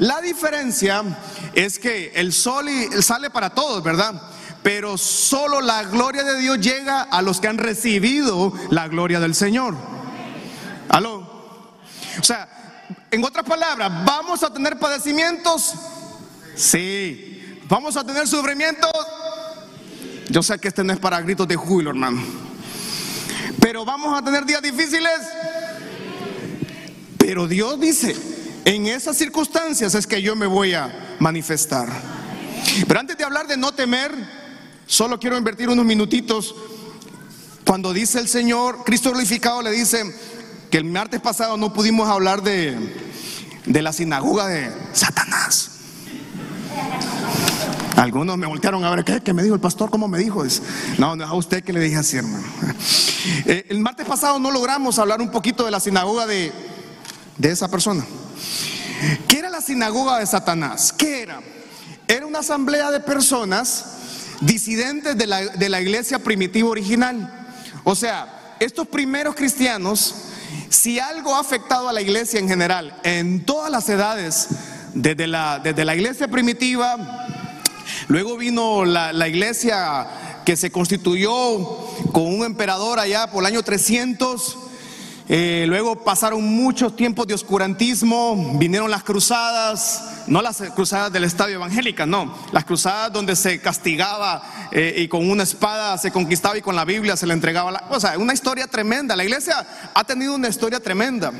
La 0.00 0.20
diferencia 0.20 1.04
es 1.54 1.78
que 1.78 2.10
el 2.16 2.32
sol 2.32 2.66
sale 3.00 3.30
para 3.30 3.50
todos, 3.50 3.80
¿verdad? 3.84 4.22
Pero 4.64 4.98
solo 4.98 5.60
la 5.60 5.84
gloria 5.84 6.24
de 6.24 6.40
Dios 6.40 6.58
llega 6.58 7.02
a 7.02 7.22
los 7.22 7.40
que 7.40 7.46
han 7.46 7.58
recibido 7.58 8.52
la 8.70 8.88
gloria 8.88 9.20
del 9.20 9.36
Señor. 9.36 9.76
¿Aló? 10.88 11.30
O 12.18 12.24
sea, 12.24 12.61
en 13.10 13.24
otras 13.24 13.44
palabras, 13.44 13.90
¿vamos 14.04 14.42
a 14.42 14.52
tener 14.52 14.78
padecimientos? 14.78 15.74
Sí. 16.54 17.60
¿Vamos 17.68 17.96
a 17.96 18.04
tener 18.04 18.28
sufrimientos? 18.28 18.90
Yo 20.28 20.42
sé 20.42 20.58
que 20.58 20.68
este 20.68 20.84
no 20.84 20.92
es 20.92 20.98
para 20.98 21.20
gritos 21.20 21.48
de 21.48 21.56
júbilo, 21.56 21.90
hermano. 21.90 22.22
Pero 23.60 23.84
vamos 23.84 24.18
a 24.18 24.24
tener 24.24 24.44
días 24.44 24.62
difíciles. 24.62 25.12
Pero 27.18 27.46
Dios 27.46 27.78
dice, 27.80 28.16
en 28.64 28.86
esas 28.86 29.16
circunstancias 29.16 29.94
es 29.94 30.06
que 30.06 30.20
yo 30.20 30.36
me 30.36 30.46
voy 30.46 30.74
a 30.74 31.16
manifestar. 31.18 31.88
Pero 32.86 33.00
antes 33.00 33.16
de 33.16 33.24
hablar 33.24 33.46
de 33.46 33.56
no 33.56 33.72
temer, 33.72 34.12
solo 34.86 35.18
quiero 35.18 35.36
invertir 35.36 35.68
unos 35.68 35.84
minutitos. 35.84 36.54
Cuando 37.64 37.92
dice 37.92 38.18
el 38.18 38.28
Señor, 38.28 38.84
Cristo 38.84 39.10
glorificado 39.10 39.62
le 39.62 39.70
dice, 39.70 40.02
que 40.72 40.78
el 40.78 40.86
martes 40.86 41.20
pasado 41.20 41.58
no 41.58 41.74
pudimos 41.74 42.08
hablar 42.08 42.42
de, 42.42 42.74
la 43.66 43.92
sinagoga 43.92 44.46
de 44.46 44.72
Satanás. 44.94 45.70
Algunos 47.96 48.38
me 48.38 48.46
voltearon 48.46 48.82
a 48.82 48.90
ver, 48.90 49.04
¿qué, 49.04 49.20
¿Qué 49.20 49.34
me 49.34 49.42
dijo 49.42 49.54
el 49.54 49.60
pastor? 49.60 49.90
¿Cómo 49.90 50.08
me 50.08 50.18
dijo? 50.18 50.42
No, 50.96 51.14
no 51.14 51.24
es 51.24 51.30
a 51.30 51.34
usted 51.34 51.62
que 51.62 51.74
le 51.74 51.80
dije 51.80 51.96
así, 51.96 52.16
hermano. 52.16 52.42
Eh, 53.46 53.66
el 53.68 53.80
martes 53.80 54.06
pasado 54.06 54.38
no 54.38 54.50
logramos 54.50 54.98
hablar 54.98 55.20
un 55.20 55.30
poquito 55.30 55.64
de 55.64 55.70
la 55.70 55.78
sinagoga 55.78 56.26
de, 56.26 56.52
esa 57.42 57.68
persona. 57.70 58.04
¿Qué 59.28 59.38
era 59.40 59.50
la 59.50 59.60
sinagoga 59.60 60.18
de 60.18 60.26
Satanás? 60.26 60.92
¿Qué 60.92 61.22
era? 61.22 61.40
Era 62.08 62.26
una 62.26 62.38
asamblea 62.38 62.90
de 62.90 62.98
personas 62.98 63.84
disidentes 64.40 65.16
de 65.18 65.68
la 65.68 65.80
iglesia 65.82 66.18
primitiva 66.18 66.68
original. 66.68 67.52
O 67.84 67.94
sea, 67.94 68.56
estos 68.58 68.88
primeros 68.88 69.34
cristianos 69.34 70.31
si 70.68 70.98
algo 70.98 71.34
ha 71.34 71.40
afectado 71.40 71.88
a 71.88 71.92
la 71.92 72.00
iglesia 72.00 72.40
en 72.40 72.48
general, 72.48 72.98
en 73.04 73.44
todas 73.44 73.70
las 73.70 73.88
edades, 73.88 74.48
desde 74.94 75.26
la, 75.26 75.58
desde 75.58 75.84
la 75.84 75.94
iglesia 75.94 76.28
primitiva, 76.28 77.26
luego 78.08 78.36
vino 78.36 78.84
la, 78.84 79.12
la 79.12 79.28
iglesia 79.28 80.06
que 80.44 80.56
se 80.56 80.70
constituyó 80.70 81.32
con 82.12 82.26
un 82.26 82.44
emperador 82.44 82.98
allá 82.98 83.30
por 83.30 83.42
el 83.42 83.46
año 83.46 83.62
300, 83.62 84.58
eh, 85.28 85.64
luego 85.68 86.02
pasaron 86.02 86.42
muchos 86.42 86.96
tiempos 86.96 87.26
de 87.26 87.34
oscurantismo, 87.34 88.58
vinieron 88.58 88.90
las 88.90 89.04
cruzadas, 89.04 90.24
no 90.26 90.42
las 90.42 90.62
cruzadas 90.74 91.12
del 91.12 91.24
estadio 91.24 91.54
evangélica, 91.56 92.06
no, 92.06 92.36
las 92.50 92.64
cruzadas 92.64 93.12
donde 93.12 93.36
se 93.36 93.60
castigaba 93.60 94.42
eh, 94.72 94.94
y 94.98 95.08
con 95.08 95.28
una 95.30 95.44
espada 95.44 95.96
se 95.98 96.10
conquistaba 96.10 96.58
y 96.58 96.62
con 96.62 96.74
la 96.74 96.84
Biblia 96.84 97.16
se 97.16 97.26
le 97.26 97.34
entregaba 97.34 97.70
la... 97.70 97.84
O 97.90 98.00
sea, 98.00 98.18
una 98.18 98.34
historia 98.34 98.66
tremenda, 98.66 99.14
la 99.14 99.24
iglesia 99.24 99.66
ha 99.94 100.04
tenido 100.04 100.34
una 100.34 100.48
historia 100.48 100.80
tremenda. 100.80 101.32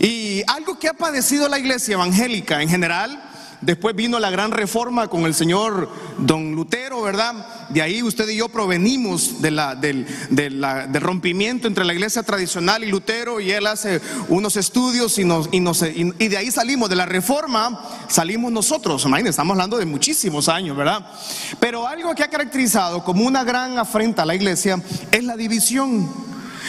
Y 0.00 0.42
algo 0.46 0.78
que 0.78 0.88
ha 0.88 0.94
padecido 0.94 1.48
la 1.48 1.58
iglesia 1.58 1.94
evangélica 1.94 2.62
en 2.62 2.68
general, 2.68 3.31
Después 3.62 3.94
vino 3.94 4.18
la 4.18 4.28
gran 4.30 4.50
reforma 4.50 5.06
con 5.06 5.24
el 5.24 5.34
señor 5.34 5.88
Don 6.18 6.52
Lutero, 6.52 7.00
¿verdad? 7.00 7.68
De 7.68 7.80
ahí 7.80 8.02
usted 8.02 8.28
y 8.28 8.36
yo 8.36 8.48
provenimos 8.48 9.40
de 9.40 9.52
la, 9.52 9.76
del, 9.76 10.04
del 10.30 11.00
rompimiento 11.00 11.68
entre 11.68 11.84
la 11.84 11.94
iglesia 11.94 12.24
tradicional 12.24 12.82
y 12.82 12.88
Lutero 12.88 13.38
y 13.38 13.52
él 13.52 13.68
hace 13.68 14.00
unos 14.28 14.56
estudios 14.56 15.16
y, 15.18 15.24
nos, 15.24 15.48
y, 15.52 16.28
de 16.28 16.36
ahí 16.36 16.50
salimos, 16.50 16.90
de 16.90 16.96
la 16.96 17.06
reforma 17.06 17.80
salimos 18.08 18.50
nosotros. 18.50 19.04
Imagínense, 19.04 19.30
estamos 19.30 19.52
hablando 19.52 19.78
de 19.78 19.86
muchísimos 19.86 20.48
años, 20.48 20.76
¿verdad? 20.76 21.06
Pero 21.60 21.86
algo 21.86 22.16
que 22.16 22.24
ha 22.24 22.28
caracterizado 22.28 23.04
como 23.04 23.24
una 23.24 23.44
gran 23.44 23.78
afrenta 23.78 24.22
a 24.22 24.26
la 24.26 24.34
iglesia 24.34 24.82
es 25.12 25.22
la 25.22 25.36
división. 25.36 26.10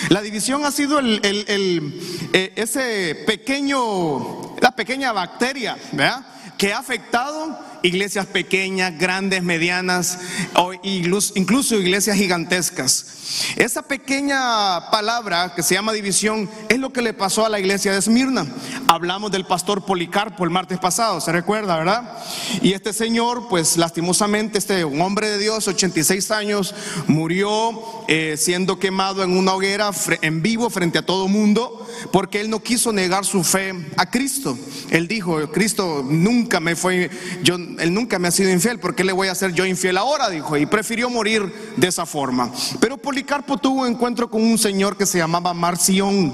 La 0.10 0.22
división 0.22 0.64
ha 0.64 0.72
sido 0.72 1.00
el, 1.00 1.20
el, 1.24 1.46
el, 1.48 2.30
eh, 2.34 2.54
ese 2.56 3.16
pequeño, 3.26 4.56
la 4.62 4.72
pequeña 4.76 5.12
bacteria, 5.12 5.76
¿verdad? 5.92 6.26
Que 6.64 6.72
ha 6.72 6.80
afectado 6.80 7.60
iglesias 7.84 8.26
pequeñas, 8.26 8.98
grandes, 8.98 9.44
medianas, 9.44 10.18
o 10.56 10.72
incluso 10.84 11.80
iglesias 11.80 12.18
gigantescas. 12.18 13.14
Esa 13.56 13.82
pequeña 13.82 14.90
palabra 14.92 15.54
que 15.56 15.64
se 15.64 15.76
llama 15.76 15.94
división 15.94 16.50
es 16.70 16.80
lo 16.80 16.92
que 16.92 17.02
le 17.02 17.14
pasó 17.14 17.46
a 17.46 17.50
la 17.50 17.60
iglesia 17.60 17.92
de 17.92 18.00
Esmirna. 18.00 18.46
Hablamos 18.88 19.32
del 19.32 19.46
pastor 19.46 19.86
Policarpo 19.86 20.44
el 20.44 20.50
martes 20.50 20.80
pasado, 20.80 21.20
se 21.22 21.32
recuerda, 21.32 21.78
¿verdad? 21.78 22.18
Y 22.62 22.74
este 22.74 22.94
señor, 22.94 23.48
pues 23.50 23.78
lastimosamente, 23.78 24.58
este 24.58 24.86
un 24.86 25.02
hombre 25.02 25.30
de 25.30 25.38
Dios, 25.38 25.68
86 25.68 26.32
años, 26.32 26.76
murió 27.08 27.82
eh, 28.08 28.36
siendo 28.38 28.80
quemado 28.80 29.24
en 29.24 29.36
una 29.36 29.54
hoguera 29.54 29.92
en 30.22 30.42
vivo 30.42 30.70
frente 30.70 31.00
a 31.00 31.06
todo 31.06 31.28
mundo, 31.28 31.88
porque 32.12 32.42
él 32.42 32.50
no 32.50 32.62
quiso 32.62 32.92
negar 32.92 33.26
su 33.26 33.44
fe 33.44 33.74
a 33.98 34.10
Cristo. 34.10 34.58
Él 34.90 35.08
dijo, 35.08 35.52
Cristo 35.52 36.06
nunca 36.08 36.60
me 36.60 36.76
fue, 36.76 37.10
yo, 37.42 37.58
él 37.80 37.94
nunca 37.94 38.20
me 38.20 38.28
ha 38.28 38.32
sido 38.32 38.50
infiel, 38.50 38.80
¿por 38.80 38.96
qué 38.96 39.04
le 39.04 39.12
voy 39.14 39.28
a 39.28 39.36
ser 39.36 39.54
yo 39.54 39.66
infiel 39.66 39.98
ahora? 39.98 40.30
Dijo, 40.30 40.58
y 40.58 40.66
prefirió 40.66 41.10
morir 41.10 41.74
de 41.78 41.88
esa 41.88 42.06
forma. 42.06 42.52
Pero 42.80 42.98
Policarpo 42.98 43.58
tuvo 43.58 43.82
un 43.82 43.88
encuentro 43.88 44.30
con 44.30 44.42
un 44.44 44.58
señor 44.58 44.98
que 44.98 45.06
se 45.06 45.18
llamaba 45.18 45.54
Marción, 45.54 46.34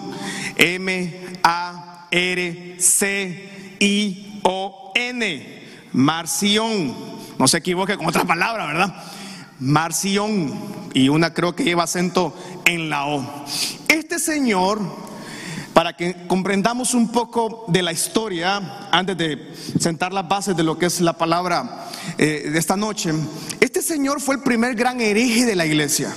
M-A-R-C-I-O-N, 0.55 1.19
Marción, 5.91 6.95
no 7.37 7.47
se 7.47 7.57
equivoque 7.57 7.97
con 7.97 8.07
otra 8.07 8.25
palabra, 8.25 8.65
¿verdad? 8.67 8.95
Marción, 9.59 10.53
y 10.93 11.09
una 11.09 11.33
creo 11.33 11.55
que 11.55 11.63
lleva 11.63 11.83
acento 11.83 12.35
en 12.65 12.89
la 12.89 13.05
O. 13.07 13.45
Este 13.87 14.19
señor 14.19 15.08
para 15.79 15.95
que 15.95 16.27
comprendamos 16.27 16.93
un 16.93 17.09
poco 17.09 17.63
de 17.69 17.81
la 17.81 17.93
historia 17.93 18.89
antes 18.91 19.17
de 19.17 19.53
sentar 19.79 20.11
las 20.11 20.27
bases 20.27 20.57
de 20.57 20.61
lo 20.61 20.77
que 20.77 20.87
es 20.87 20.99
la 20.99 21.13
palabra 21.13 21.87
eh, 22.17 22.49
de 22.51 22.59
esta 22.59 22.75
noche. 22.75 23.13
Este 23.61 23.81
señor 23.81 24.19
fue 24.19 24.35
el 24.35 24.41
primer 24.41 24.75
gran 24.75 24.99
hereje 24.99 25.45
de 25.45 25.55
la 25.55 25.65
iglesia. 25.65 26.13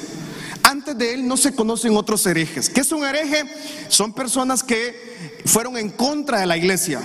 Antes 0.64 0.98
de 0.98 1.14
él 1.14 1.28
no 1.28 1.36
se 1.36 1.54
conocen 1.54 1.96
otros 1.96 2.26
herejes. 2.26 2.68
¿Qué 2.70 2.80
es 2.80 2.90
un 2.90 3.04
hereje? 3.04 3.44
Son 3.86 4.12
personas 4.12 4.64
que 4.64 5.40
fueron 5.44 5.76
en 5.76 5.90
contra 5.90 6.40
de 6.40 6.46
la 6.46 6.56
iglesia. 6.56 7.00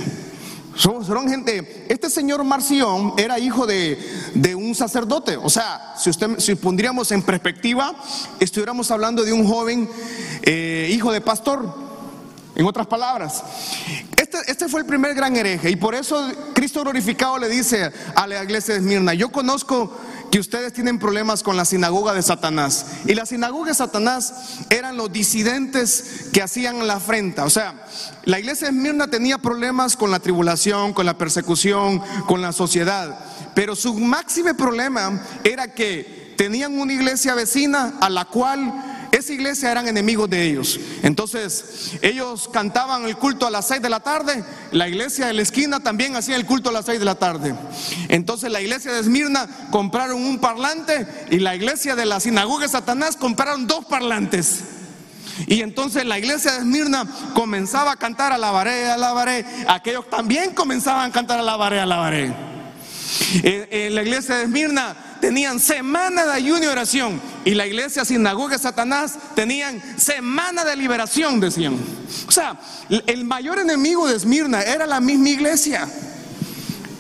Son, 0.76 1.30
gente, 1.30 1.86
este 1.90 2.10
señor 2.10 2.44
Marción 2.44 3.14
era 3.18 3.38
hijo 3.38 3.68
de, 3.68 4.00
un 4.56 4.74
sacerdote, 4.74 5.38
o 5.38 5.50
sea, 5.52 5.94
si 5.96 6.10
usted 6.10 6.40
si 6.40 6.56
pondríamos 6.56 7.12
en 7.12 7.22
perspectiva, 7.22 7.96
estuviéramos 8.40 8.90
hablando 8.90 9.24
de 9.24 9.34
un 9.34 9.48
joven 9.48 9.88
eh, 10.42 10.90
hijo 10.92 11.12
de 11.12 11.22
pastor. 11.22 11.87
En 12.58 12.66
otras 12.66 12.88
palabras, 12.88 13.44
este, 14.18 14.40
este, 14.48 14.68
fue 14.68 14.80
el 14.80 14.88
primer 14.88 15.14
gran 15.14 15.36
hereje 15.36 15.70
y 15.70 15.76
por 15.76 15.94
eso 15.94 16.28
Cristo 16.56 16.82
glorificado 16.82 17.38
le 17.38 17.50
dice 17.50 17.92
a 18.16 18.26
la 18.26 18.44
iglesia 18.44 18.74
de 18.74 18.80
Esmirna, 18.80 19.14
yo 19.14 19.32
conozco 19.32 19.96
que 20.32 20.40
ustedes 20.40 20.74
tienen 20.74 20.98
problemas 20.98 21.44
con 21.44 21.56
la 21.56 21.66
sinagoga 21.66 22.16
de 22.16 22.24
Satanás. 22.24 22.88
Y 23.06 23.14
la 23.14 23.28
sinagoga 23.28 23.70
de 23.70 23.76
Satanás 23.76 24.58
eran 24.72 24.98
los 24.98 25.12
disidentes 25.12 26.30
que 26.34 26.42
hacían 26.42 26.88
la 26.88 26.96
afrenta. 26.96 27.46
O 27.46 27.52
sea, 27.52 27.86
la 28.26 28.40
iglesia 28.40 28.70
de 28.70 28.76
Esmirna 28.76 29.08
tenía 29.08 29.38
problemas 29.38 29.96
con 29.96 30.10
la 30.10 30.20
tribulación, 30.20 30.94
con 30.94 31.06
la 31.06 31.16
persecución, 31.16 32.02
con 32.26 32.42
la 32.42 32.54
sociedad. 32.54 33.20
Pero 33.54 33.76
su 33.76 33.94
máximo 33.94 34.56
problema 34.56 35.22
era 35.44 35.76
que 35.76 36.34
tenían 36.36 36.80
una 36.80 36.94
iglesia 36.94 37.36
vecina 37.36 37.94
a 38.02 38.10
la 38.10 38.26
cual 38.26 38.97
esa 39.18 39.34
iglesia 39.34 39.72
eran 39.72 39.88
enemigos 39.88 40.30
de 40.30 40.44
ellos. 40.44 40.80
Entonces, 41.04 41.94
ellos 42.02 42.50
cantaban 42.52 43.06
el 43.06 43.18
culto 43.18 43.48
a 43.48 43.52
las 43.52 43.68
seis 43.68 43.82
de 43.82 43.90
la 43.90 44.00
tarde, 44.00 44.44
la 44.72 44.88
iglesia 44.88 45.28
de 45.28 45.34
la 45.34 45.42
esquina 45.42 45.80
también 45.80 46.16
hacía 46.16 46.36
el 46.36 46.46
culto 46.46 46.70
a 46.70 46.74
las 46.74 46.86
seis 46.86 47.00
de 47.00 47.06
la 47.06 47.16
tarde. 47.16 47.54
Entonces, 48.10 48.52
la 48.52 48.62
iglesia 48.62 48.92
de 48.92 49.00
Esmirna 49.00 49.48
compraron 49.72 50.24
un 50.24 50.40
parlante 50.40 51.08
y 51.30 51.40
la 51.40 51.56
iglesia 51.56 51.96
de 51.96 52.06
la 52.06 52.20
sinagoga 52.20 52.64
de 52.64 52.70
Satanás 52.70 53.16
compraron 53.16 53.68
dos 53.68 53.86
parlantes. 53.86 54.64
Y 55.46 55.62
entonces 55.62 56.06
la 56.06 56.18
iglesia 56.18 56.54
de 56.54 56.58
Esmirna 56.60 57.06
comenzaba 57.36 57.92
a 57.92 57.96
cantar 57.96 58.34
alabaré, 58.34 58.90
alabaré. 58.90 59.46
Aquellos 59.68 60.10
también 60.10 60.56
comenzaban 60.56 61.10
a 61.10 61.14
cantar 61.14 61.40
alabaré, 61.40 61.80
alabaré. 61.80 62.34
En, 63.44 63.68
en 63.70 63.96
la 63.96 64.02
iglesia 64.02 64.38
de 64.38 64.44
Esmirna 64.44 64.96
tenían 65.22 65.60
semana 65.60 66.26
de 66.26 66.34
ayuno 66.34 66.64
y 66.64 66.68
oración. 66.68 67.22
Y 67.48 67.56
la 67.56 67.66
iglesia 67.66 68.04
sinagoga 68.04 68.58
de 68.58 68.62
Satanás 68.62 69.18
tenían 69.34 69.82
semana 69.98 70.66
de 70.66 70.76
liberación, 70.76 71.40
decían. 71.40 71.78
O 72.28 72.32
sea, 72.32 72.60
el 72.90 73.24
mayor 73.24 73.58
enemigo 73.58 74.06
de 74.06 74.18
Esmirna 74.18 74.64
era 74.64 74.86
la 74.86 75.00
misma 75.00 75.30
iglesia. 75.30 75.88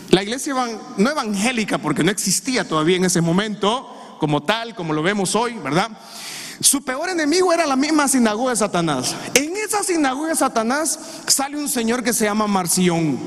La 0.09 0.23
iglesia 0.23 0.55
no 0.95 1.09
evangélica, 1.09 1.79
porque 1.79 2.01
no 2.01 2.11
existía 2.11 2.65
todavía 2.65 2.95
en 2.95 3.03
ese 3.03 3.19
momento, 3.19 4.15
como 4.21 4.41
tal, 4.41 4.73
como 4.73 4.93
lo 4.93 5.03
vemos 5.03 5.35
hoy, 5.35 5.55
¿verdad? 5.55 5.89
Su 6.61 6.81
peor 6.81 7.09
enemigo 7.09 7.51
era 7.51 7.67
la 7.67 7.75
misma 7.75 8.07
sinagoga 8.07 8.51
de 8.51 8.55
Satanás. 8.55 9.17
En 9.33 9.53
esa 9.57 9.83
sinagoga 9.83 10.29
de 10.29 10.35
Satanás 10.37 10.97
sale 11.27 11.57
un 11.57 11.67
señor 11.67 12.05
que 12.05 12.13
se 12.13 12.23
llama 12.23 12.47
Marción. 12.47 13.19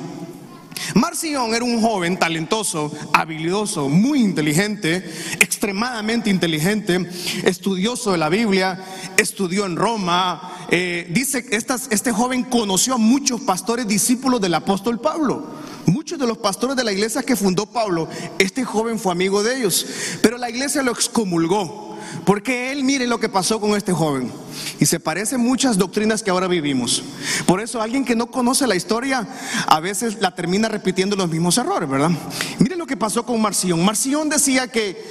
Marción 0.95 1.55
era 1.55 1.65
un 1.65 1.81
joven 1.81 2.19
talentoso, 2.19 2.93
habilidoso, 3.13 3.89
muy 3.89 4.21
inteligente, 4.21 5.09
extremadamente 5.41 6.31
inteligente, 6.31 7.09
estudioso 7.45 8.13
de 8.13 8.19
la 8.19 8.29
Biblia, 8.29 8.83
estudió 9.17 9.67
en 9.67 9.77
Roma. 9.77 10.67
Eh, 10.71 11.09
dice 11.11 11.45
que 11.45 11.57
este 11.57 12.13
joven 12.13 12.45
conoció 12.45 12.95
a 12.95 12.99
muchos 12.99 13.41
pastores 13.43 13.87
discípulos 13.87 14.41
del 14.41 14.55
apóstol 14.55 15.01
Pablo. 15.01 15.61
Muchos 15.87 16.19
de 16.19 16.27
los 16.27 16.39
pastores 16.39 16.77
de 16.77 16.85
la 16.85 16.93
iglesia 16.93 17.23
que 17.23 17.37
fundó 17.37 17.67
Pablo, 17.67 18.09
este 18.39 18.65
joven 18.65 18.99
fue 18.99 19.13
amigo 19.13 19.43
de 19.43 19.59
ellos, 19.59 19.87
pero 20.23 20.39
la 20.39 20.51
iglesia 20.51 20.83
lo 20.83 20.93
excomulgó. 20.93 21.90
Porque 22.25 22.73
él 22.73 22.85
mire 22.85 23.07
lo 23.07 23.21
que 23.21 23.29
pasó 23.29 23.61
con 23.61 23.77
este 23.77 23.93
joven. 23.93 24.31
Y 24.79 24.87
se 24.87 25.01
parecen 25.01 25.41
muchas 25.41 25.79
doctrinas 25.79 26.23
que 26.23 26.31
ahora 26.31 26.47
vivimos. 26.47 27.03
Por 27.47 27.61
eso 27.61 27.81
alguien 27.81 28.05
que 28.05 28.17
no 28.17 28.31
conoce 28.31 28.67
la 28.67 28.77
historia 28.77 29.27
a 29.67 29.81
veces 29.81 30.19
la 30.21 30.35
termina 30.35 30.69
repitiendo 30.69 31.17
los 31.17 31.31
mismos 31.31 31.59
errores, 31.59 31.89
¿verdad? 31.89 32.11
Mire 32.59 32.77
lo 32.77 32.87
que 32.87 32.97
pasó 32.97 33.25
con 33.25 33.41
Marción. 33.41 33.85
Marción 33.85 34.29
decía 34.29 34.69
que 34.69 35.03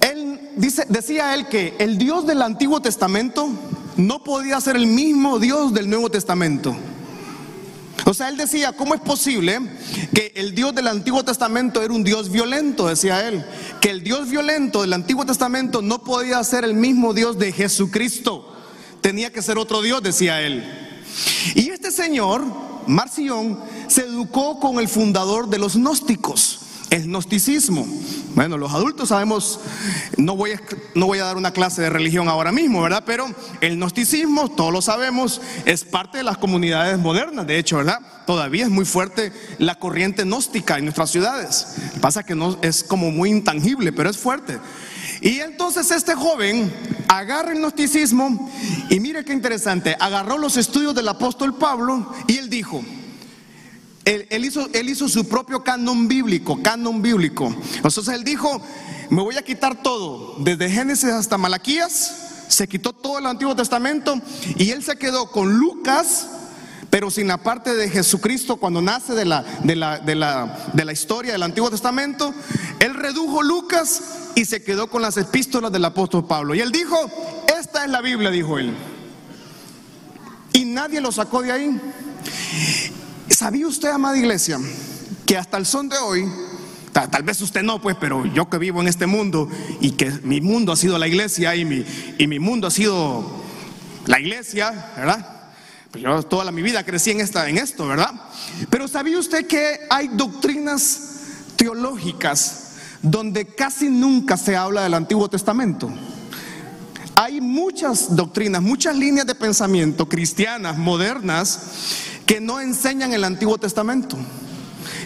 él 0.00 0.40
dice, 0.56 0.84
decía 0.88 1.34
él 1.34 1.48
que 1.48 1.74
el 1.78 1.98
Dios 1.98 2.26
del 2.26 2.42
Antiguo 2.42 2.80
Testamento 2.80 3.48
no 3.96 4.22
podía 4.22 4.60
ser 4.60 4.76
el 4.76 4.86
mismo 4.86 5.38
Dios 5.38 5.74
del 5.74 5.90
Nuevo 5.90 6.10
Testamento. 6.10 6.76
O 8.08 8.14
sea, 8.14 8.30
él 8.30 8.38
decía, 8.38 8.72
¿cómo 8.72 8.94
es 8.94 9.02
posible 9.02 9.60
que 10.14 10.32
el 10.34 10.54
Dios 10.54 10.74
del 10.74 10.88
Antiguo 10.88 11.22
Testamento 11.22 11.82
era 11.82 11.92
un 11.92 12.04
Dios 12.04 12.30
violento? 12.30 12.86
Decía 12.86 13.28
él, 13.28 13.44
que 13.82 13.90
el 13.90 14.02
Dios 14.02 14.30
violento 14.30 14.80
del 14.80 14.94
Antiguo 14.94 15.26
Testamento 15.26 15.82
no 15.82 16.02
podía 16.02 16.42
ser 16.42 16.64
el 16.64 16.72
mismo 16.72 17.12
Dios 17.12 17.38
de 17.38 17.52
Jesucristo. 17.52 18.56
Tenía 19.02 19.30
que 19.30 19.42
ser 19.42 19.58
otro 19.58 19.82
Dios, 19.82 20.02
decía 20.02 20.40
él. 20.40 20.64
Y 21.54 21.68
este 21.68 21.90
señor, 21.90 22.46
Marción, 22.86 23.60
se 23.88 24.06
educó 24.06 24.58
con 24.58 24.78
el 24.78 24.88
fundador 24.88 25.50
de 25.50 25.58
los 25.58 25.76
gnósticos 25.76 26.60
el 26.90 27.04
gnosticismo. 27.06 27.86
Bueno, 28.34 28.56
los 28.56 28.72
adultos 28.72 29.08
sabemos, 29.08 29.60
no 30.16 30.36
voy, 30.36 30.52
a, 30.52 30.60
no 30.94 31.06
voy 31.06 31.18
a 31.18 31.24
dar 31.24 31.36
una 31.36 31.50
clase 31.50 31.82
de 31.82 31.90
religión 31.90 32.28
ahora 32.28 32.52
mismo, 32.52 32.82
¿verdad? 32.82 33.02
Pero 33.04 33.26
el 33.60 33.76
gnosticismo, 33.76 34.50
todos 34.50 34.72
lo 34.72 34.80
sabemos, 34.80 35.40
es 35.64 35.84
parte 35.84 36.18
de 36.18 36.24
las 36.24 36.38
comunidades 36.38 36.98
modernas, 36.98 37.46
de 37.46 37.58
hecho, 37.58 37.78
¿verdad? 37.78 38.00
Todavía 38.26 38.64
es 38.64 38.70
muy 38.70 38.84
fuerte 38.84 39.32
la 39.58 39.76
corriente 39.76 40.24
gnóstica 40.24 40.78
en 40.78 40.84
nuestras 40.84 41.10
ciudades. 41.10 41.76
Pasa 42.00 42.22
que 42.22 42.34
no 42.34 42.58
es 42.62 42.84
como 42.84 43.10
muy 43.10 43.30
intangible, 43.30 43.92
pero 43.92 44.10
es 44.10 44.18
fuerte. 44.18 44.58
Y 45.20 45.40
entonces 45.40 45.90
este 45.90 46.14
joven 46.14 46.72
agarra 47.08 47.52
el 47.52 47.58
gnosticismo 47.58 48.50
y 48.88 49.00
mire 49.00 49.24
qué 49.24 49.32
interesante, 49.32 49.96
agarró 49.98 50.38
los 50.38 50.56
estudios 50.56 50.94
del 50.94 51.08
apóstol 51.08 51.56
Pablo 51.56 52.12
y 52.26 52.36
él 52.36 52.48
dijo, 52.48 52.84
él, 54.08 54.88
hizo, 54.88 55.08
su 55.08 55.28
propio 55.28 55.62
canon 55.62 56.08
bíblico, 56.08 56.60
canon 56.62 57.02
bíblico. 57.02 57.54
Entonces 57.76 58.08
él 58.08 58.24
dijo, 58.24 58.60
me 59.10 59.22
voy 59.22 59.36
a 59.36 59.42
quitar 59.42 59.82
todo, 59.82 60.36
desde 60.38 60.70
Génesis 60.70 61.10
hasta 61.10 61.36
Malaquías, 61.36 62.46
se 62.48 62.66
quitó 62.66 62.94
todo 62.94 63.18
el 63.18 63.26
Antiguo 63.26 63.54
Testamento 63.54 64.18
y 64.56 64.70
él 64.70 64.82
se 64.82 64.96
quedó 64.96 65.30
con 65.30 65.58
Lucas, 65.58 66.28
pero 66.88 67.10
sin 67.10 67.28
la 67.28 67.36
parte 67.36 67.74
de 67.74 67.90
Jesucristo 67.90 68.56
cuando 68.56 68.80
nace 68.80 69.12
de 69.14 69.26
la, 69.26 69.42
de 69.62 70.84
la 70.84 70.92
historia 70.92 71.32
del 71.32 71.42
Antiguo 71.42 71.70
Testamento. 71.70 72.32
Él 72.80 72.94
redujo 72.94 73.42
Lucas 73.42 74.02
y 74.34 74.46
se 74.46 74.62
quedó 74.62 74.88
con 74.88 75.02
las 75.02 75.18
epístolas 75.18 75.70
del 75.70 75.84
apóstol 75.84 76.26
Pablo. 76.26 76.54
Y 76.54 76.60
él 76.60 76.72
dijo, 76.72 76.96
esta 77.60 77.84
es 77.84 77.90
la 77.90 78.00
Biblia, 78.00 78.30
dijo 78.30 78.58
él. 78.58 78.74
Y 80.54 80.64
nadie 80.64 81.02
lo 81.02 81.12
sacó 81.12 81.42
de 81.42 81.52
ahí. 81.52 81.78
¿Sabía 83.30 83.66
usted, 83.66 83.90
amada 83.90 84.16
iglesia, 84.16 84.58
que 85.26 85.36
hasta 85.36 85.58
el 85.58 85.66
son 85.66 85.88
de 85.88 85.98
hoy, 85.98 86.26
tal, 86.92 87.22
vez 87.22 87.40
usted 87.40 87.62
no, 87.62 87.80
pues, 87.80 87.96
pero 88.00 88.24
yo 88.26 88.48
que 88.48 88.58
vivo 88.58 88.80
en 88.80 88.88
este 88.88 89.06
mundo 89.06 89.48
y 89.80 89.92
que 89.92 90.10
mi 90.22 90.40
mundo 90.40 90.72
ha 90.72 90.76
sido 90.76 90.98
la 90.98 91.06
iglesia 91.06 91.54
y 91.54 91.64
mi, 91.64 91.84
y 92.16 92.26
mi 92.26 92.38
mundo 92.38 92.66
ha 92.66 92.70
sido 92.70 93.24
la 94.06 94.18
iglesia, 94.18 94.92
¿verdad? 94.96 95.52
Pues 95.90 96.02
yo 96.02 96.22
toda 96.22 96.50
mi 96.52 96.62
vida 96.62 96.84
crecí 96.84 97.10
en, 97.10 97.20
esta, 97.20 97.48
en 97.48 97.58
esto, 97.58 97.86
¿verdad? 97.86 98.12
Pero 98.70 98.88
¿sabía 98.88 99.18
usted 99.18 99.46
que 99.46 99.80
hay 99.90 100.08
doctrinas 100.08 101.00
teológicas 101.56 102.72
donde 103.02 103.46
casi 103.46 103.88
nunca 103.88 104.36
se 104.36 104.56
habla 104.56 104.82
del 104.82 104.94
Antiguo 104.94 105.28
Testamento? 105.28 105.90
Hay 107.14 107.40
muchas 107.40 108.14
doctrinas, 108.14 108.62
muchas 108.62 108.96
líneas 108.96 109.26
de 109.26 109.34
pensamiento 109.34 110.08
cristianas, 110.08 110.78
modernas, 110.78 111.60
que 112.28 112.42
no 112.42 112.60
enseñan 112.60 113.14
el 113.14 113.24
Antiguo 113.24 113.56
Testamento, 113.56 114.18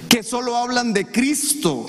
que 0.09 0.25
solo 0.25 0.57
hablan 0.57 0.93
de 0.93 1.07
Cristo. 1.07 1.89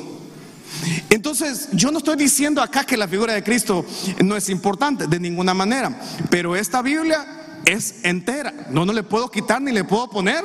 Entonces, 1.10 1.70
yo 1.72 1.92
no 1.92 1.98
estoy 1.98 2.16
diciendo 2.18 2.62
acá 2.62 2.84
que 2.84 2.96
la 2.96 3.08
figura 3.08 3.34
de 3.34 3.44
Cristo 3.44 3.84
no 4.24 4.38
es 4.38 4.48
importante, 4.50 5.08
de 5.08 5.20
ninguna 5.20 5.56
manera, 5.56 6.00
pero 6.30 6.56
esta 6.56 6.84
Biblia 6.84 7.62
es 7.66 7.96
entera, 8.04 8.54
no, 8.70 8.86
no 8.86 8.94
le 8.94 9.02
puedo 9.02 9.32
quitar 9.32 9.60
ni 9.60 9.72
le 9.72 9.84
puedo 9.84 10.08
poner. 10.08 10.44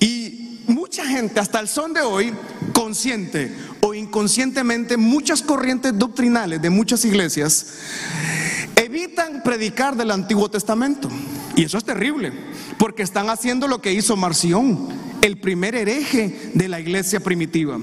Y 0.00 0.62
mucha 0.66 1.04
gente, 1.04 1.38
hasta 1.38 1.60
el 1.60 1.68
son 1.68 1.92
de 1.92 2.00
hoy, 2.00 2.32
consciente 2.72 3.54
o 3.82 3.92
inconscientemente, 3.92 4.96
muchas 4.96 5.42
corrientes 5.42 5.92
doctrinales 5.98 6.62
de 6.62 6.70
muchas 6.70 7.04
iglesias 7.04 7.66
evitan 8.76 9.42
predicar 9.42 9.94
del 9.94 10.10
Antiguo 10.10 10.50
Testamento. 10.50 11.10
Y 11.56 11.64
eso 11.64 11.78
es 11.78 11.84
terrible, 11.84 12.32
porque 12.78 13.02
están 13.02 13.30
haciendo 13.30 13.66
lo 13.66 13.80
que 13.80 13.92
hizo 13.92 14.14
Marción, 14.14 14.88
el 15.22 15.38
primer 15.38 15.74
hereje 15.74 16.52
de 16.52 16.68
la 16.68 16.78
iglesia 16.78 17.18
primitiva. 17.20 17.78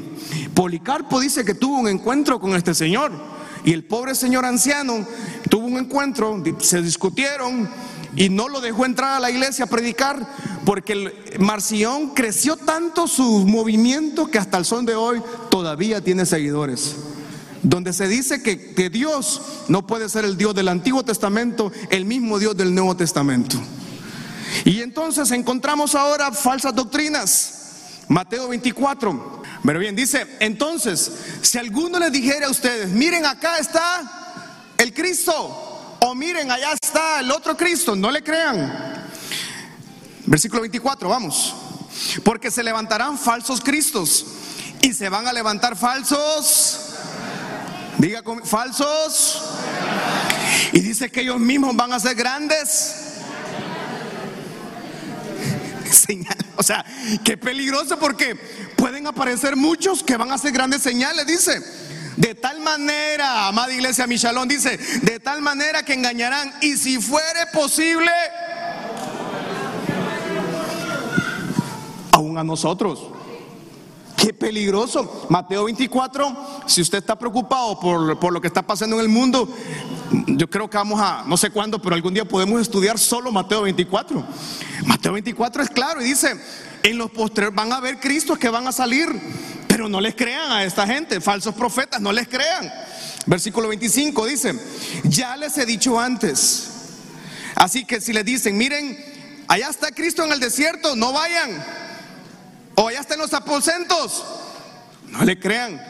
Policarpo 0.53 1.19
dice 1.19 1.43
que 1.43 1.55
tuvo 1.55 1.79
un 1.79 1.87
encuentro 1.87 2.39
con 2.39 2.55
este 2.55 2.75
señor 2.75 3.11
y 3.65 3.73
el 3.73 3.83
pobre 3.83 4.13
señor 4.13 4.45
anciano 4.45 5.05
tuvo 5.49 5.65
un 5.65 5.77
encuentro, 5.77 6.41
se 6.59 6.83
discutieron 6.83 7.67
y 8.15 8.29
no 8.29 8.47
lo 8.47 8.61
dejó 8.61 8.85
entrar 8.85 9.17
a 9.17 9.19
la 9.19 9.31
iglesia 9.31 9.65
a 9.65 9.69
predicar 9.69 10.23
porque 10.65 11.35
Marción 11.39 12.11
creció 12.13 12.55
tanto 12.55 13.07
su 13.07 13.45
movimiento 13.47 14.27
que 14.27 14.37
hasta 14.37 14.59
el 14.59 14.65
son 14.65 14.85
de 14.85 14.93
hoy 14.93 15.19
todavía 15.49 15.99
tiene 16.01 16.27
seguidores. 16.27 16.95
Donde 17.63 17.93
se 17.93 18.07
dice 18.07 18.43
que, 18.43 18.73
que 18.75 18.89
Dios 18.89 19.41
no 19.69 19.87
puede 19.87 20.09
ser 20.09 20.25
el 20.25 20.37
Dios 20.37 20.53
del 20.53 20.67
Antiguo 20.67 21.03
Testamento, 21.03 21.71
el 21.89 22.05
mismo 22.05 22.37
Dios 22.37 22.55
del 22.55 22.75
Nuevo 22.75 22.95
Testamento. 22.95 23.57
Y 24.65 24.81
entonces 24.81 25.31
encontramos 25.31 25.95
ahora 25.95 26.31
falsas 26.31 26.75
doctrinas. 26.75 27.53
Mateo 28.07 28.49
24. 28.49 29.43
Pero 29.65 29.79
bien, 29.79 29.95
dice, 29.95 30.27
entonces, 30.39 31.11
si 31.41 31.57
alguno 31.57 31.99
les 31.99 32.11
dijera 32.11 32.47
a 32.47 32.51
ustedes, 32.51 32.89
miren 32.89 33.25
acá 33.25 33.57
está 33.57 34.73
el 34.77 34.93
Cristo, 34.93 35.97
o 35.99 36.13
miren 36.15 36.51
allá 36.51 36.73
está 36.81 37.21
el 37.21 37.31
otro 37.31 37.55
Cristo, 37.55 37.95
no 37.95 38.11
le 38.11 38.21
crean. 38.21 39.07
Versículo 40.25 40.61
24, 40.61 41.07
vamos. 41.07 41.55
Porque 42.23 42.51
se 42.51 42.63
levantarán 42.63 43.17
falsos 43.17 43.61
Cristos 43.61 44.25
y 44.81 44.93
se 44.93 45.07
van 45.09 45.27
a 45.27 45.33
levantar 45.33 45.77
falsos. 45.77 46.92
Diga 47.97 48.23
falsos. 48.43 49.41
Y 50.71 50.81
dice 50.81 51.09
que 51.09 51.21
ellos 51.21 51.39
mismos 51.39 51.75
van 51.75 51.93
a 51.93 51.99
ser 51.99 52.15
grandes. 52.15 53.19
Señal. 55.91 56.37
O 56.55 56.63
sea, 56.63 56.85
qué 57.23 57.37
peligroso 57.37 57.97
porque 57.99 58.35
pueden 58.75 59.07
aparecer 59.07 59.55
muchos 59.55 60.03
que 60.03 60.17
van 60.17 60.31
a 60.31 60.35
hacer 60.35 60.51
grandes 60.51 60.81
señales, 60.81 61.25
dice. 61.25 61.61
De 62.17 62.35
tal 62.35 62.59
manera, 62.59 63.47
amada 63.47 63.73
iglesia 63.73 64.05
Michalón, 64.05 64.47
dice, 64.47 64.77
de 65.01 65.19
tal 65.19 65.41
manera 65.41 65.83
que 65.83 65.93
engañarán. 65.93 66.53
Y 66.61 66.77
si 66.77 67.01
fuere 67.01 67.47
posible, 67.51 68.11
aún 72.11 72.37
a 72.37 72.43
nosotros. 72.43 73.12
Qué 74.23 74.33
peligroso. 74.33 75.27
Mateo 75.27 75.65
24, 75.65 76.63
si 76.65 76.79
usted 76.81 76.99
está 76.99 77.19
preocupado 77.19 77.77
por, 77.77 78.17
por, 78.17 78.31
lo 78.31 78.39
que 78.39 78.47
está 78.47 78.61
pasando 78.61 78.95
en 78.95 79.01
el 79.01 79.09
mundo, 79.09 79.53
yo 80.27 80.49
creo 80.49 80.69
que 80.69 80.77
vamos 80.77 80.97
a, 81.01 81.25
no 81.27 81.35
sé 81.35 81.49
cuándo, 81.49 81.81
pero 81.81 81.93
algún 81.93 82.13
día 82.13 82.23
podemos 82.23 82.61
estudiar 82.61 82.97
solo 82.97 83.33
Mateo 83.33 83.63
24. 83.63 84.25
Mateo 84.85 85.11
24 85.11 85.63
es 85.63 85.69
claro 85.69 86.01
y 86.01 86.05
dice, 86.05 86.39
en 86.83 86.97
los 86.97 87.11
postres 87.11 87.53
van 87.53 87.73
a 87.73 87.75
haber 87.75 87.99
Cristos 87.99 88.37
que 88.37 88.47
van 88.47 88.65
a 88.65 88.71
salir, 88.71 89.09
pero 89.67 89.89
no 89.89 89.99
les 89.99 90.15
crean 90.15 90.53
a 90.53 90.63
esta 90.63 90.87
gente, 90.87 91.19
falsos 91.19 91.53
profetas, 91.53 91.99
no 91.99 92.13
les 92.13 92.29
crean. 92.29 92.71
Versículo 93.25 93.67
25 93.67 94.25
dice, 94.25 94.57
ya 95.03 95.35
les 95.35 95.57
he 95.57 95.65
dicho 95.65 95.99
antes. 95.99 96.69
Así 97.55 97.83
que 97.83 97.99
si 97.99 98.13
les 98.13 98.23
dicen, 98.23 98.57
miren, 98.57 98.97
allá 99.49 99.67
está 99.67 99.91
Cristo 99.91 100.23
en 100.23 100.31
el 100.31 100.39
desierto, 100.39 100.95
no 100.95 101.11
vayan. 101.11 101.61
Allá 103.03 103.15
están 103.15 103.19
los 103.19 103.33
aposentos, 103.33 104.23
no 105.09 105.25
le 105.25 105.37
crean. 105.37 105.81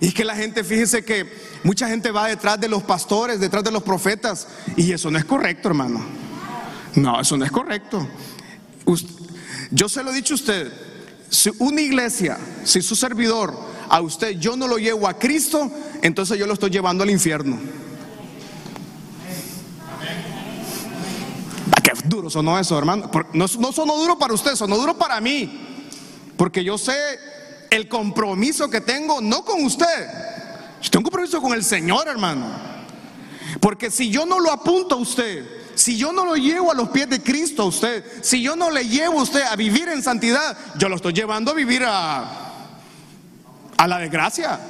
Y 0.00 0.10
que 0.10 0.24
la 0.24 0.34
gente, 0.34 0.64
fíjese 0.64 1.04
que 1.04 1.24
mucha 1.62 1.86
gente 1.86 2.10
va 2.10 2.26
detrás 2.26 2.58
de 2.58 2.68
los 2.68 2.82
pastores, 2.82 3.38
detrás 3.38 3.62
de 3.62 3.70
los 3.70 3.84
profetas. 3.84 4.48
Y 4.76 4.90
eso 4.90 5.08
no 5.08 5.18
es 5.18 5.24
correcto, 5.24 5.68
hermano. 5.68 6.04
No, 6.96 7.20
eso 7.20 7.36
no 7.36 7.44
es 7.44 7.52
correcto. 7.52 8.08
Yo 9.70 9.88
se 9.88 10.02
lo 10.02 10.10
he 10.10 10.14
dicho 10.14 10.34
a 10.34 10.36
usted, 10.36 10.72
si 11.30 11.52
una 11.58 11.80
iglesia, 11.80 12.38
si 12.64 12.82
su 12.82 12.96
servidor, 12.96 13.54
a 13.88 14.00
usted 14.00 14.30
yo 14.40 14.56
no 14.56 14.66
lo 14.66 14.78
llevo 14.78 15.06
a 15.06 15.16
Cristo, 15.16 15.70
entonces 16.02 16.38
yo 16.38 16.46
lo 16.46 16.54
estoy 16.54 16.70
llevando 16.70 17.04
al 17.04 17.10
infierno. 17.10 17.56
Ah, 21.76 21.80
qué 21.82 21.92
duro 22.04 22.28
sonó 22.28 22.58
eso, 22.58 22.76
hermano. 22.76 23.08
No, 23.32 23.46
no 23.60 23.72
sonó 23.72 23.96
duro 23.96 24.18
para 24.18 24.34
usted, 24.34 24.56
sonó 24.56 24.76
duro 24.76 24.98
para 24.98 25.20
mí. 25.20 25.66
Porque 26.38 26.62
yo 26.62 26.78
sé 26.78 26.96
el 27.68 27.88
compromiso 27.88 28.70
que 28.70 28.80
tengo, 28.80 29.20
no 29.20 29.44
con 29.44 29.64
usted. 29.64 30.08
Yo 30.80 30.88
tengo 30.88 31.00
un 31.00 31.10
compromiso 31.10 31.42
con 31.42 31.52
el 31.52 31.64
Señor, 31.64 32.06
hermano. 32.06 32.46
Porque 33.60 33.90
si 33.90 34.08
yo 34.08 34.24
no 34.24 34.38
lo 34.38 34.52
apunto 34.52 34.94
a 34.94 34.98
usted, 34.98 35.44
si 35.74 35.98
yo 35.98 36.12
no 36.12 36.24
lo 36.24 36.36
llevo 36.36 36.70
a 36.70 36.74
los 36.74 36.90
pies 36.90 37.10
de 37.10 37.20
Cristo 37.20 37.62
a 37.62 37.66
usted, 37.66 38.04
si 38.22 38.40
yo 38.40 38.54
no 38.54 38.70
le 38.70 38.86
llevo 38.86 39.18
a 39.18 39.22
usted 39.24 39.42
a 39.42 39.56
vivir 39.56 39.88
en 39.88 40.00
santidad, 40.00 40.56
yo 40.78 40.88
lo 40.88 40.94
estoy 40.94 41.12
llevando 41.12 41.50
a 41.50 41.54
vivir 41.54 41.82
a, 41.84 42.68
a 43.76 43.88
la 43.88 43.98
desgracia. 43.98 44.60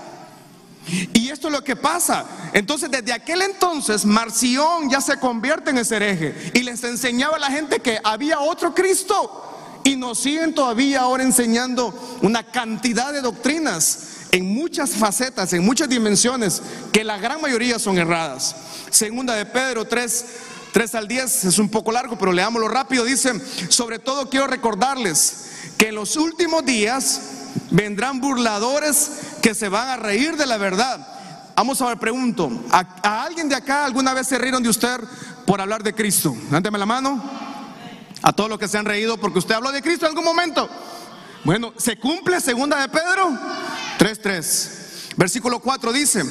Y 1.12 1.28
esto 1.28 1.48
es 1.48 1.52
lo 1.52 1.62
que 1.62 1.76
pasa. 1.76 2.24
Entonces, 2.54 2.90
desde 2.90 3.12
aquel 3.12 3.42
entonces, 3.42 4.06
Marción 4.06 4.88
ya 4.88 5.02
se 5.02 5.18
convierte 5.18 5.68
en 5.68 5.76
ese 5.76 5.96
hereje 5.96 6.50
y 6.54 6.60
les 6.60 6.82
enseñaba 6.82 7.36
a 7.36 7.40
la 7.40 7.50
gente 7.50 7.80
que 7.80 8.00
había 8.02 8.40
otro 8.40 8.74
Cristo. 8.74 9.57
Y 9.84 9.96
nos 9.96 10.18
siguen 10.18 10.54
todavía 10.54 11.00
ahora 11.00 11.22
enseñando 11.22 12.18
una 12.22 12.42
cantidad 12.42 13.12
de 13.12 13.20
doctrinas 13.20 14.00
en 14.32 14.54
muchas 14.54 14.90
facetas, 14.90 15.52
en 15.52 15.64
muchas 15.64 15.88
dimensiones, 15.88 16.62
que 16.92 17.04
la 17.04 17.18
gran 17.18 17.40
mayoría 17.40 17.78
son 17.78 17.98
erradas. 17.98 18.54
Segunda 18.90 19.34
de 19.34 19.46
Pedro 19.46 19.86
3, 19.86 20.24
3 20.72 20.94
al 20.94 21.08
10 21.08 21.44
es 21.46 21.58
un 21.58 21.68
poco 21.68 21.92
largo, 21.92 22.18
pero 22.18 22.32
leámoslo 22.32 22.68
rápido. 22.68 23.04
Dice, 23.04 23.32
sobre 23.68 23.98
todo 23.98 24.28
quiero 24.28 24.46
recordarles 24.46 25.46
que 25.76 25.88
en 25.88 25.94
los 25.94 26.16
últimos 26.16 26.64
días 26.64 27.20
vendrán 27.70 28.20
burladores 28.20 29.10
que 29.42 29.54
se 29.54 29.68
van 29.68 29.88
a 29.88 29.96
reír 29.96 30.36
de 30.36 30.46
la 30.46 30.58
verdad. 30.58 31.06
Vamos 31.56 31.80
a 31.82 31.86
ver, 31.86 31.98
pregunto, 31.98 32.50
¿a, 32.70 33.22
alguien 33.24 33.48
de 33.48 33.56
acá 33.56 33.84
alguna 33.84 34.14
vez 34.14 34.28
se 34.28 34.38
rieron 34.38 34.62
de 34.62 34.68
usted 34.68 35.00
por 35.44 35.60
hablar 35.60 35.82
de 35.82 35.92
Cristo? 35.92 36.36
Dánteme 36.50 36.78
la 36.78 36.86
mano. 36.86 37.47
A 38.22 38.32
todos 38.32 38.50
los 38.50 38.58
que 38.58 38.68
se 38.68 38.78
han 38.78 38.84
reído 38.84 39.16
porque 39.18 39.38
usted 39.38 39.54
habló 39.54 39.72
de 39.72 39.82
Cristo 39.82 40.06
en 40.06 40.10
algún 40.10 40.24
momento. 40.24 40.68
Bueno, 41.44 41.72
¿se 41.76 41.96
cumple 41.96 42.40
segunda 42.40 42.80
de 42.80 42.88
Pedro? 42.88 43.30
3.3. 43.98 45.14
Versículo 45.16 45.60
4 45.60 45.92
dice, 45.92 46.22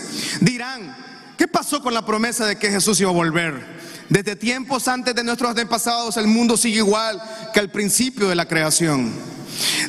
dirán, 0.42 0.96
¿qué 1.38 1.48
pasó 1.48 1.82
con 1.82 1.94
la 1.94 2.06
promesa 2.06 2.46
de 2.46 2.58
que 2.58 2.70
Jesús 2.70 3.00
iba 3.02 3.10
a 3.10 3.14
volver? 3.14 3.78
Desde 4.10 4.38
tiempos 4.38 4.88
antes 4.88 5.14
de 5.14 5.24
nuestros 5.24 5.50
antepasados 5.50 6.16
el 6.16 6.28
mundo 6.28 6.56
sigue 6.56 6.78
igual 6.78 7.22
que 7.54 7.60
al 7.60 7.70
principio 7.70 8.30
de 8.30 8.36
la 8.36 8.48
creación. 8.48 9.14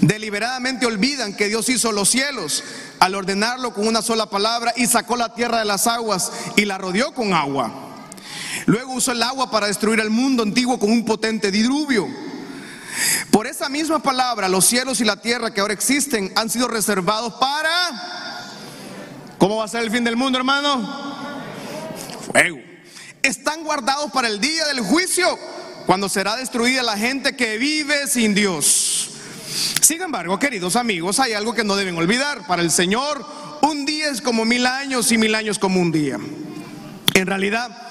Deliberadamente 0.00 0.86
olvidan 0.86 1.36
que 1.36 1.48
Dios 1.48 1.68
hizo 1.68 1.92
los 1.92 2.08
cielos 2.08 2.64
al 2.98 3.14
ordenarlo 3.14 3.72
con 3.72 3.86
una 3.86 4.02
sola 4.02 4.28
palabra 4.30 4.72
y 4.76 4.86
sacó 4.86 5.16
la 5.16 5.34
tierra 5.34 5.60
de 5.60 5.64
las 5.64 5.86
aguas 5.86 6.32
y 6.56 6.64
la 6.64 6.78
rodeó 6.78 7.12
con 7.14 7.32
agua. 7.32 7.87
Luego 8.68 8.92
usó 8.92 9.12
el 9.12 9.22
agua 9.22 9.50
para 9.50 9.66
destruir 9.66 9.98
el 9.98 10.10
mundo 10.10 10.42
antiguo 10.42 10.78
con 10.78 10.90
un 10.90 11.02
potente 11.02 11.50
diluvio. 11.50 12.06
Por 13.30 13.46
esa 13.46 13.70
misma 13.70 14.02
palabra, 14.02 14.46
los 14.46 14.66
cielos 14.66 15.00
y 15.00 15.06
la 15.06 15.16
tierra 15.16 15.54
que 15.54 15.62
ahora 15.62 15.72
existen 15.72 16.30
han 16.36 16.50
sido 16.50 16.68
reservados 16.68 17.32
para... 17.40 17.70
¿Cómo 19.38 19.56
va 19.56 19.64
a 19.64 19.68
ser 19.68 19.84
el 19.84 19.90
fin 19.90 20.04
del 20.04 20.16
mundo, 20.16 20.36
hermano? 20.36 20.86
Fuego 22.30 22.58
están 23.22 23.64
guardados 23.64 24.12
para 24.12 24.28
el 24.28 24.38
día 24.38 24.66
del 24.66 24.80
juicio, 24.80 25.26
cuando 25.86 26.10
será 26.10 26.36
destruida 26.36 26.82
la 26.82 26.98
gente 26.98 27.36
que 27.36 27.56
vive 27.56 28.06
sin 28.06 28.34
Dios. 28.34 29.12
Sin 29.80 30.02
embargo, 30.02 30.38
queridos 30.38 30.76
amigos, 30.76 31.20
hay 31.20 31.32
algo 31.32 31.54
que 31.54 31.64
no 31.64 31.74
deben 31.74 31.96
olvidar. 31.96 32.46
Para 32.46 32.60
el 32.60 32.70
Señor, 32.70 33.24
un 33.62 33.86
día 33.86 34.10
es 34.10 34.20
como 34.20 34.44
mil 34.44 34.66
años 34.66 35.10
y 35.10 35.16
mil 35.16 35.34
años 35.34 35.58
como 35.58 35.80
un 35.80 35.90
día. 35.90 36.18
En 37.14 37.26
realidad, 37.26 37.87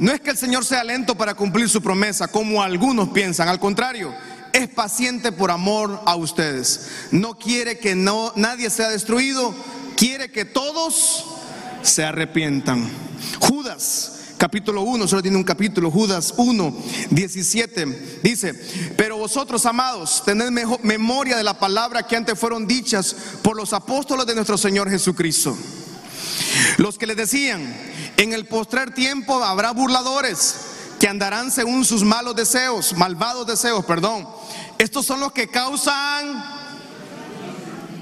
no 0.00 0.12
es 0.12 0.20
que 0.20 0.30
el 0.30 0.38
Señor 0.38 0.64
sea 0.64 0.82
lento 0.82 1.14
para 1.14 1.34
cumplir 1.34 1.68
su 1.68 1.82
promesa, 1.82 2.26
como 2.26 2.62
algunos 2.62 3.10
piensan. 3.10 3.48
Al 3.48 3.60
contrario, 3.60 4.14
es 4.50 4.66
paciente 4.68 5.30
por 5.30 5.50
amor 5.50 6.00
a 6.06 6.16
ustedes. 6.16 6.88
No 7.10 7.38
quiere 7.38 7.78
que 7.78 7.94
no, 7.94 8.32
nadie 8.34 8.70
sea 8.70 8.88
destruido, 8.88 9.54
quiere 9.98 10.32
que 10.32 10.46
todos 10.46 11.26
se 11.82 12.02
arrepientan. 12.02 12.88
Judas 13.40 14.16
capítulo 14.38 14.80
1, 14.80 15.06
solo 15.06 15.20
tiene 15.20 15.36
un 15.36 15.44
capítulo, 15.44 15.90
Judas 15.90 16.32
1, 16.38 16.74
17, 17.10 18.20
dice, 18.22 18.54
pero 18.96 19.18
vosotros, 19.18 19.66
amados, 19.66 20.22
tened 20.24 20.50
memoria 20.82 21.36
de 21.36 21.44
la 21.44 21.58
palabra 21.58 22.06
que 22.06 22.16
antes 22.16 22.38
fueron 22.38 22.66
dichas 22.66 23.14
por 23.42 23.54
los 23.54 23.74
apóstoles 23.74 24.24
de 24.24 24.34
nuestro 24.34 24.56
Señor 24.56 24.88
Jesucristo. 24.88 25.54
Los 26.76 26.98
que 26.98 27.06
les 27.06 27.16
decían, 27.16 27.74
en 28.16 28.32
el 28.32 28.46
postrer 28.46 28.92
tiempo 28.94 29.42
habrá 29.42 29.72
burladores 29.72 30.56
que 30.98 31.08
andarán 31.08 31.50
según 31.50 31.84
sus 31.84 32.02
malos 32.04 32.36
deseos, 32.36 32.94
malvados 32.94 33.46
deseos, 33.46 33.84
perdón. 33.84 34.28
Estos 34.78 35.06
son 35.06 35.20
los 35.20 35.32
que 35.32 35.48
causan 35.48 36.44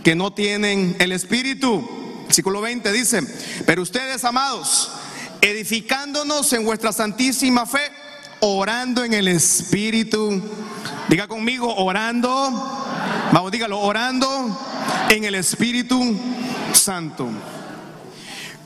que 0.03 0.15
no 0.15 0.33
tienen 0.33 0.97
el 0.99 1.13
espíritu. 1.13 1.89
Versículo 2.25 2.61
20 2.61 2.93
dice, 2.93 3.23
pero 3.65 3.83
ustedes, 3.83 4.25
amados, 4.25 4.91
edificándonos 5.41 6.53
en 6.53 6.65
vuestra 6.65 6.93
santísima 6.93 7.67
fe, 7.67 7.91
orando 8.41 9.05
en 9.05 9.15
el 9.15 9.29
Espíritu. 9.29 10.43
Diga 11.09 11.27
conmigo, 11.27 11.75
orando. 11.75 12.29
Vamos, 13.33 13.51
dígalo, 13.51 13.81
orando 13.81 14.59
en 15.09 15.25
el 15.25 15.35
Espíritu 15.37 16.17
Santo. 16.73 17.29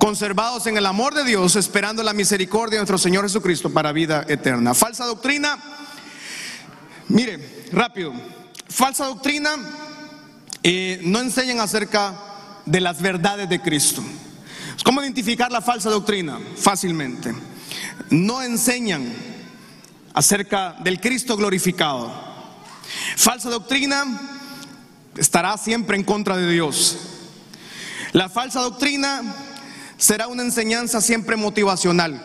Conservados 0.03 0.67
en 0.67 0.77
el 0.77 0.87
amor 0.87 1.15
de 1.15 1.23
Dios, 1.23 1.55
esperando 1.55 2.03
la 2.03 2.12
misericordia 2.12 2.73
de 2.73 2.81
nuestro 2.81 2.99
Señor 2.99 3.23
Jesucristo 3.23 3.73
para 3.73 3.93
vida 3.93 4.27
eterna. 4.29 4.75
Falsa 4.75 5.05
doctrina, 5.05 5.57
mire, 7.07 7.69
rápido, 7.71 8.12
falsa 8.69 9.07
doctrina 9.07 9.51
eh, 10.61 10.99
no 11.05 11.21
enseñan 11.21 11.61
acerca 11.61 12.15
de 12.67 12.81
las 12.81 13.01
verdades 13.01 13.49
de 13.49 13.62
Cristo. 13.62 14.03
¿Cómo 14.83 15.01
identificar 15.03 15.53
la 15.53 15.61
falsa 15.61 15.88
doctrina? 15.88 16.41
Fácilmente. 16.57 17.33
No 18.11 18.43
enseñan 18.43 19.05
acerca 20.15 20.75
del 20.81 21.01
Cristo 21.01 21.37
glorificado. 21.37 22.12
Falsa 23.17 23.51
doctrina 23.51 24.21
estará 25.17 25.57
siempre 25.57 25.97
en 25.97 26.03
contra 26.03 26.37
de 26.37 26.51
Dios. 26.51 26.99
La 28.11 28.29
falsa 28.29 28.61
doctrina 28.62 29.23
será 30.03 30.27
una 30.27 30.43
enseñanza 30.43 31.01
siempre 31.01 31.37
motivacional. 31.37 32.21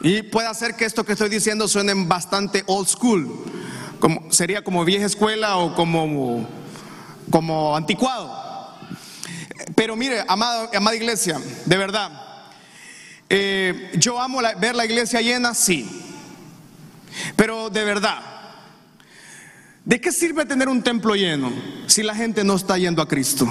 Y 0.00 0.22
puede 0.22 0.48
hacer 0.48 0.74
que 0.74 0.86
esto 0.86 1.04
que 1.04 1.12
estoy 1.12 1.28
diciendo 1.28 1.68
suene 1.68 1.92
bastante 1.94 2.64
old 2.66 2.88
school, 2.88 3.44
como, 4.00 4.32
sería 4.32 4.64
como 4.64 4.82
vieja 4.82 5.04
escuela 5.04 5.58
o 5.58 5.74
como, 5.74 6.48
como 7.30 7.76
anticuado. 7.76 8.74
Pero 9.74 9.96
mire, 9.96 10.24
amada, 10.26 10.94
iglesia, 10.94 11.38
de 11.66 11.76
verdad, 11.76 12.10
eh, 13.28 13.90
yo 13.98 14.18
amo 14.18 14.40
ver 14.58 14.74
la 14.74 14.86
iglesia 14.86 15.20
llena, 15.20 15.54
sí. 15.54 15.86
Pero 17.36 17.68
de 17.68 17.84
verdad, 17.84 18.18
¿de 19.84 20.00
qué 20.00 20.10
sirve 20.10 20.46
tener 20.46 20.70
un 20.70 20.82
templo 20.82 21.14
lleno 21.14 21.52
si 21.86 22.02
la 22.02 22.14
gente 22.14 22.44
no 22.44 22.54
está 22.54 22.78
yendo 22.78 23.02
a 23.02 23.08
Cristo? 23.08 23.46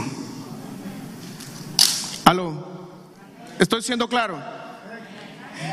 Aló, 2.24 2.75
estoy 3.60 3.82
siendo 3.82 4.08
claro. 4.08 4.40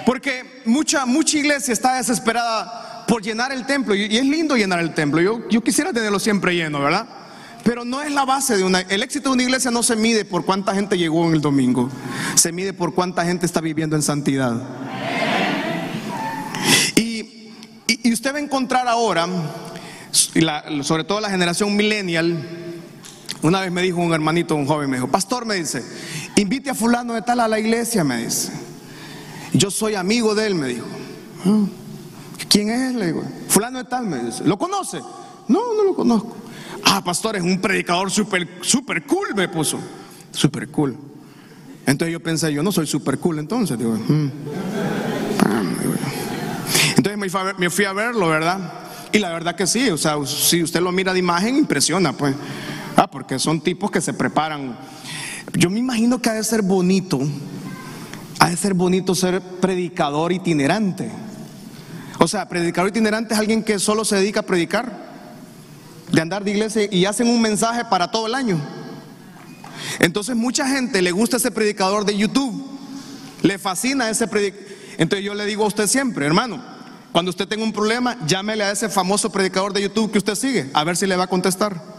Porque 0.07 0.62
mucha, 0.64 1.07
mucha 1.07 1.38
iglesia 1.38 1.73
está 1.73 1.97
desesperada 1.97 3.05
por 3.07 3.23
llenar 3.23 3.53
el 3.53 3.66
templo 3.66 3.95
y, 3.95 4.16
es 4.16 4.25
lindo 4.25 4.57
llenar 4.57 4.81
el 4.81 4.95
templo. 4.95 5.21
Yo, 5.21 5.49
yo 5.49 5.62
quisiera 5.62 5.92
tenerlo 5.92 6.18
siempre 6.18 6.55
lleno, 6.55 6.81
¿verdad? 6.81 7.07
Pero 7.64 7.85
no 7.85 8.03
es 8.03 8.11
la 8.11 8.25
base 8.25 8.57
de 8.57 8.64
una... 8.64 8.81
El 8.81 9.03
éxito 9.03 9.29
de 9.29 9.35
una 9.35 9.42
iglesia 9.45 9.71
no 9.71 9.83
se 9.83 9.95
mide 9.95 10.25
por 10.25 10.45
cuánta 10.45 10.75
gente 10.75 10.99
llegó 10.99 11.27
en 11.29 11.35
el 11.35 11.40
domingo. 11.40 11.90
Se 12.35 12.53
mide 12.53 12.73
por 12.73 12.95
cuánta 12.95 13.25
gente 13.25 13.47
está 13.47 13.61
viviendo 13.61 13.95
en 13.95 14.03
santidad. 14.03 14.61
Y, 16.97 17.53
y, 17.87 18.12
usted 18.12 18.33
va 18.35 18.38
a 18.38 18.40
encontrar 18.40 18.88
ahora, 18.88 19.27
sobre 20.83 21.05
todo 21.05 21.21
la 21.21 21.31
generación 21.31 21.77
millennial, 21.77 22.72
una 23.42 23.61
vez 23.61 23.72
me 23.72 23.83
dijo 23.83 24.00
un 24.00 24.12
hermanito, 24.12 24.55
un 24.55 24.66
joven, 24.66 24.88
me 24.88 24.96
dijo, 24.96 25.09
pastor, 25.09 25.44
me 25.44 25.57
dice, 25.57 25.85
invite 26.37 26.70
a 26.70 26.74
fulano 26.74 27.12
de 27.14 27.22
tal 27.22 27.40
a 27.40 27.48
la 27.48 27.59
iglesia, 27.59 28.05
me 28.05 28.24
dice. 28.24 28.52
Yo 29.52 29.70
soy 29.70 29.96
amigo 29.96 30.35
de 30.35 30.46
él, 30.46 30.55
me 30.55 30.68
dijo. 30.68 30.87
Ah, 31.44 31.64
¿Quién 32.48 32.70
es? 32.70 32.94
Le 32.94 33.07
digo, 33.07 33.22
fulano 33.48 33.78
de 33.78 33.85
tal, 33.85 34.07
me 34.07 34.18
dice. 34.18 34.44
¿Lo 34.44 34.59
conoce? 34.59 35.00
No, 35.48 35.74
no 35.76 35.83
lo 35.85 35.94
conozco. 35.94 36.37
Ah, 36.85 37.02
pastor, 37.02 37.37
es 37.37 37.42
un 37.42 37.61
predicador 37.61 38.11
súper, 38.11 38.48
super 38.61 39.05
cool, 39.05 39.35
me 39.35 39.48
puso. 39.48 39.78
Súper 40.31 40.68
cool. 40.68 40.96
Entonces 41.85 42.12
yo 42.12 42.20
pensé, 42.20 42.52
yo 42.52 42.62
no 42.62 42.70
soy 42.70 42.87
súper 42.87 43.18
cool, 43.18 43.40
entonces, 43.40 43.76
digo, 43.76 43.92
mm". 43.92 44.31
ah, 45.46 45.62
entonces 46.96 47.18
me 47.18 47.28
fui, 47.28 47.40
me 47.59 47.70
fui 47.70 47.85
a 47.85 47.92
verlo, 47.92 48.28
¿verdad? 48.28 48.72
Y 49.12 49.18
la 49.18 49.31
verdad 49.31 49.57
que 49.57 49.66
sí, 49.66 49.90
o 49.90 49.98
sea, 49.98 50.16
si 50.24 50.62
usted 50.62 50.81
lo 50.81 50.92
mira 50.92 51.12
de 51.12 51.18
imagen, 51.18 51.57
impresiona, 51.57 52.12
pues. 52.12 52.35
Ah, 52.96 53.09
porque 53.11 53.38
son 53.38 53.61
tipos 53.61 53.90
que 53.90 54.00
se 54.00 54.12
preparan. 54.12 54.76
Yo 55.55 55.70
me 55.70 55.78
imagino 55.78 56.20
que 56.20 56.31
ha 56.31 56.35
de 56.35 56.44
ser 56.44 56.62
bonito, 56.62 57.20
ha 58.38 58.50
de 58.50 58.57
ser 58.57 58.74
bonito 58.74 59.14
ser 59.14 59.40
predicador 59.40 60.33
itinerante. 60.33 61.11
O 62.18 62.28
sea, 62.28 62.48
predicador 62.48 62.90
itinerante 62.90 63.35
es 63.35 63.40
alguien 63.40 63.62
que 63.62 63.78
solo 63.78 64.05
se 64.05 64.16
dedica 64.16 64.40
a 64.40 64.44
predicar 64.44 65.12
de 66.11 66.20
andar 66.20 66.44
de 66.44 66.50
iglesia 66.50 66.87
y 66.90 67.05
hacen 67.07 67.28
un 67.28 67.40
mensaje 67.40 67.85
para 67.87 68.11
todo 68.11 68.26
el 68.26 68.35
año. 68.35 68.61
Entonces 69.98 70.37
mucha 70.37 70.66
gente 70.68 71.02
le 71.02 71.11
gusta 71.11 71.38
ese 71.38 71.50
predicador 71.50 72.05
de 72.05 72.16
YouTube, 72.16 72.64
le 73.42 73.59
fascina 73.59 74.11
ese 74.11 74.28
predicador. 74.28 74.68
Entonces 74.98 75.24
yo 75.24 75.35
le 75.35 75.46
digo 75.46 75.64
a 75.64 75.68
usted 75.68 75.87
siempre, 75.87 76.26
hermano, 76.26 76.62
cuando 77.12 77.31
usted 77.31 77.48
tenga 77.48 77.64
un 77.64 77.72
problema, 77.72 78.16
llámele 78.26 78.64
a 78.64 78.70
ese 78.70 78.88
famoso 78.88 79.31
predicador 79.31 79.72
de 79.72 79.83
YouTube 79.83 80.12
que 80.12 80.18
usted 80.18 80.35
sigue, 80.35 80.70
a 80.74 80.85
ver 80.85 80.96
si 80.96 81.07
le 81.07 81.16
va 81.16 81.24
a 81.24 81.28
contestar. 81.28 81.91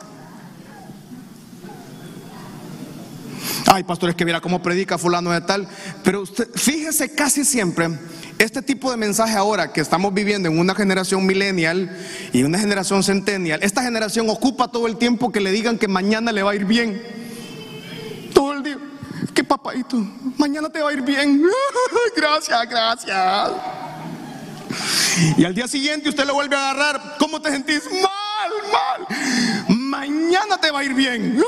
Ay, 3.73 3.83
pastores, 3.83 4.15
que 4.15 4.23
viera 4.23 4.39
cómo 4.39 4.61
predica 4.61 4.97
fulano 4.97 5.31
de 5.31 5.41
tal. 5.41 5.67
Pero 6.03 6.21
usted, 6.21 6.47
fíjese 6.53 7.13
casi 7.15 7.43
siempre 7.43 7.89
este 8.37 8.61
tipo 8.61 8.91
de 8.91 8.97
mensaje 8.97 9.35
ahora 9.35 9.71
que 9.71 9.81
estamos 9.81 10.13
viviendo 10.13 10.49
en 10.49 10.59
una 10.59 10.75
generación 10.75 11.25
millennial 11.25 11.89
y 12.33 12.43
una 12.43 12.59
generación 12.59 13.03
centennial, 13.03 13.59
esta 13.63 13.81
generación 13.81 14.29
ocupa 14.29 14.67
todo 14.69 14.87
el 14.87 14.97
tiempo 14.97 15.31
que 15.31 15.39
le 15.39 15.51
digan 15.51 15.77
que 15.77 15.87
mañana 15.87 16.31
le 16.31 16.43
va 16.43 16.51
a 16.51 16.55
ir 16.55 16.65
bien. 16.65 17.01
Todo 18.33 18.53
el 18.53 18.63
día. 18.63 18.77
Que 19.33 19.43
papadito, 19.43 19.97
mañana 20.37 20.69
te 20.69 20.81
va 20.81 20.89
a 20.89 20.93
ir 20.93 21.01
bien. 21.01 21.41
gracias, 22.15 22.69
gracias. 22.69 23.51
Y 25.37 25.45
al 25.45 25.55
día 25.55 25.67
siguiente 25.67 26.09
usted 26.09 26.25
lo 26.25 26.33
vuelve 26.33 26.55
a 26.55 26.71
agarrar. 26.71 27.15
¿Cómo 27.19 27.41
te 27.41 27.49
sentís? 27.49 27.83
Mal, 27.85 28.51
mal. 28.71 29.72
Mañana 29.93 30.57
te 30.59 30.71
va 30.71 30.79
a 30.79 30.83
ir 30.83 30.95
bien. 30.95 31.39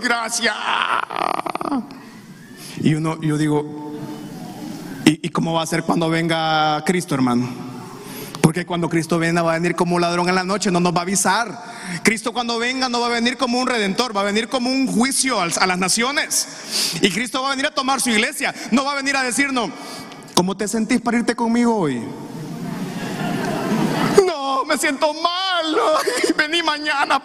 gracias. 0.00 0.54
Y 2.80 2.94
uno, 2.94 3.20
yo 3.20 3.36
digo, 3.36 3.92
¿Y, 5.04 5.30
cómo 5.30 5.54
va 5.54 5.62
a 5.62 5.66
ser 5.66 5.82
cuando 5.82 6.08
venga 6.08 6.80
Cristo, 6.86 7.16
hermano? 7.16 7.48
Porque 8.40 8.64
cuando 8.64 8.88
Cristo 8.88 9.18
venga 9.18 9.42
va 9.42 9.54
a 9.54 9.58
venir 9.58 9.74
como 9.74 9.96
un 9.96 10.00
ladrón 10.00 10.28
en 10.28 10.36
la 10.36 10.44
noche, 10.44 10.70
no 10.70 10.78
nos 10.78 10.94
va 10.94 11.00
a 11.00 11.02
avisar. 11.02 11.60
Cristo 12.04 12.32
cuando 12.32 12.56
venga 12.60 12.88
no 12.88 13.00
va 13.00 13.08
a 13.08 13.10
venir 13.10 13.36
como 13.36 13.58
un 13.58 13.66
redentor, 13.66 14.16
va 14.16 14.20
a 14.20 14.24
venir 14.24 14.48
como 14.48 14.70
un 14.70 14.86
juicio 14.86 15.40
a 15.40 15.66
las 15.66 15.78
naciones. 15.78 16.98
Y 17.02 17.10
Cristo 17.10 17.42
va 17.42 17.48
a 17.48 17.50
venir 17.50 17.66
a 17.66 17.74
tomar 17.74 18.00
su 18.00 18.10
iglesia, 18.10 18.54
no 18.70 18.84
va 18.84 18.92
a 18.92 18.94
venir 18.94 19.16
a 19.16 19.24
decirnos, 19.24 19.70
¿cómo 20.34 20.56
te 20.56 20.68
sentís 20.68 21.00
para 21.00 21.18
irte 21.18 21.34
conmigo 21.34 21.76
hoy? 21.76 22.00
No, 24.24 24.64
me 24.66 24.78
siento 24.78 25.12
mal, 25.14 25.76
vení 26.36 26.62
mañana. 26.62 27.20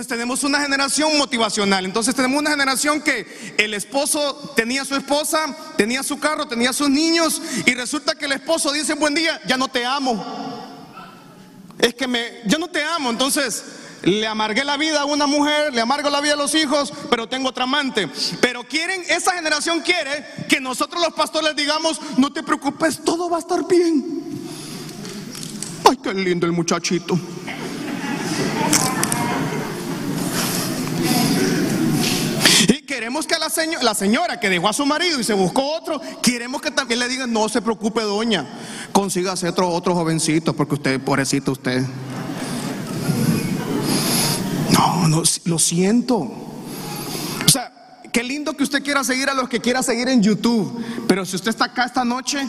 Entonces 0.00 0.16
tenemos 0.16 0.44
una 0.44 0.60
generación 0.62 1.18
motivacional. 1.18 1.84
Entonces 1.84 2.14
tenemos 2.14 2.38
una 2.38 2.48
generación 2.48 3.02
que 3.02 3.54
el 3.58 3.74
esposo 3.74 4.54
tenía 4.56 4.82
su 4.86 4.94
esposa, 4.94 5.54
tenía 5.76 6.02
su 6.02 6.18
carro, 6.18 6.48
tenía 6.48 6.72
sus 6.72 6.88
niños 6.88 7.42
y 7.66 7.74
resulta 7.74 8.14
que 8.14 8.24
el 8.24 8.32
esposo 8.32 8.72
dice, 8.72 8.94
buen 8.94 9.14
día, 9.14 9.38
ya 9.46 9.58
no 9.58 9.68
te 9.68 9.84
amo. 9.84 10.24
Es 11.78 11.94
que 11.94 12.08
me, 12.08 12.40
yo 12.46 12.58
no 12.58 12.68
te 12.68 12.82
amo. 12.82 13.10
Entonces 13.10 13.62
le 14.02 14.26
amargué 14.26 14.64
la 14.64 14.78
vida 14.78 15.02
a 15.02 15.04
una 15.04 15.26
mujer, 15.26 15.74
le 15.74 15.82
amargo 15.82 16.08
la 16.08 16.22
vida 16.22 16.32
a 16.32 16.36
los 16.36 16.54
hijos, 16.54 16.94
pero 17.10 17.28
tengo 17.28 17.50
otra 17.50 17.64
amante. 17.64 18.08
Pero 18.40 18.64
quieren, 18.64 19.02
esa 19.06 19.32
generación 19.32 19.82
quiere 19.82 20.24
que 20.48 20.60
nosotros 20.62 21.02
los 21.02 21.12
pastores 21.12 21.54
digamos, 21.54 22.00
no 22.16 22.32
te 22.32 22.42
preocupes, 22.42 23.04
todo 23.04 23.28
va 23.28 23.36
a 23.36 23.40
estar 23.40 23.68
bien. 23.68 24.22
Ay, 25.86 25.98
qué 26.02 26.14
lindo 26.14 26.46
el 26.46 26.52
muchachito. 26.52 27.20
Queremos 32.90 33.24
que 33.24 33.36
la, 33.38 33.94
señora 33.94 34.40
que 34.40 34.48
dejó 34.48 34.68
a 34.68 34.72
su 34.72 34.84
marido 34.84 35.20
y 35.20 35.22
se 35.22 35.32
buscó 35.32 35.76
otro, 35.76 36.00
queremos 36.20 36.60
que 36.60 36.72
también 36.72 36.98
le 36.98 37.06
digan, 37.06 37.32
no 37.32 37.48
se 37.48 37.62
preocupe 37.62 38.02
doña, 38.02 38.44
consígase 38.90 39.48
otro, 39.48 39.68
otro 39.68 39.94
jovencito, 39.94 40.54
porque 40.54 40.74
usted, 40.74 41.00
pobrecito 41.00 41.52
usted. 41.52 41.84
No, 44.72 45.06
no, 45.06 45.22
lo 45.44 45.58
siento. 45.60 46.16
O 46.16 47.48
sea, 47.48 47.72
qué 48.12 48.24
lindo 48.24 48.54
que 48.54 48.64
usted 48.64 48.82
quiera 48.82 49.04
seguir 49.04 49.30
a 49.30 49.34
los 49.34 49.48
que 49.48 49.60
quiera 49.60 49.84
seguir 49.84 50.08
en 50.08 50.20
YouTube, 50.20 50.84
pero 51.06 51.24
si 51.24 51.36
usted 51.36 51.50
está 51.50 51.66
acá 51.66 51.84
esta 51.84 52.04
noche, 52.04 52.44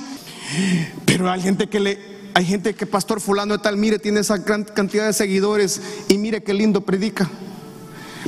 pero 1.06 1.30
hay 1.30 1.44
gente 1.44 1.70
que 1.70 1.80
le, 1.80 2.00
hay 2.34 2.46
gente 2.46 2.74
que 2.74 2.88
pastor 2.88 3.22
fulano 3.22 3.58
de 3.58 3.64
tal, 3.64 3.78
mire, 3.78 4.00
tiene 4.00 4.22
esa 4.22 4.40
gran 4.40 4.64
cantidad 4.64 5.06
de 5.06 5.14
seguidores 5.14 5.80
y 6.10 6.18
mire 6.18 6.42
qué 6.42 6.56
lindo 6.56 6.82
predica. 6.82 7.30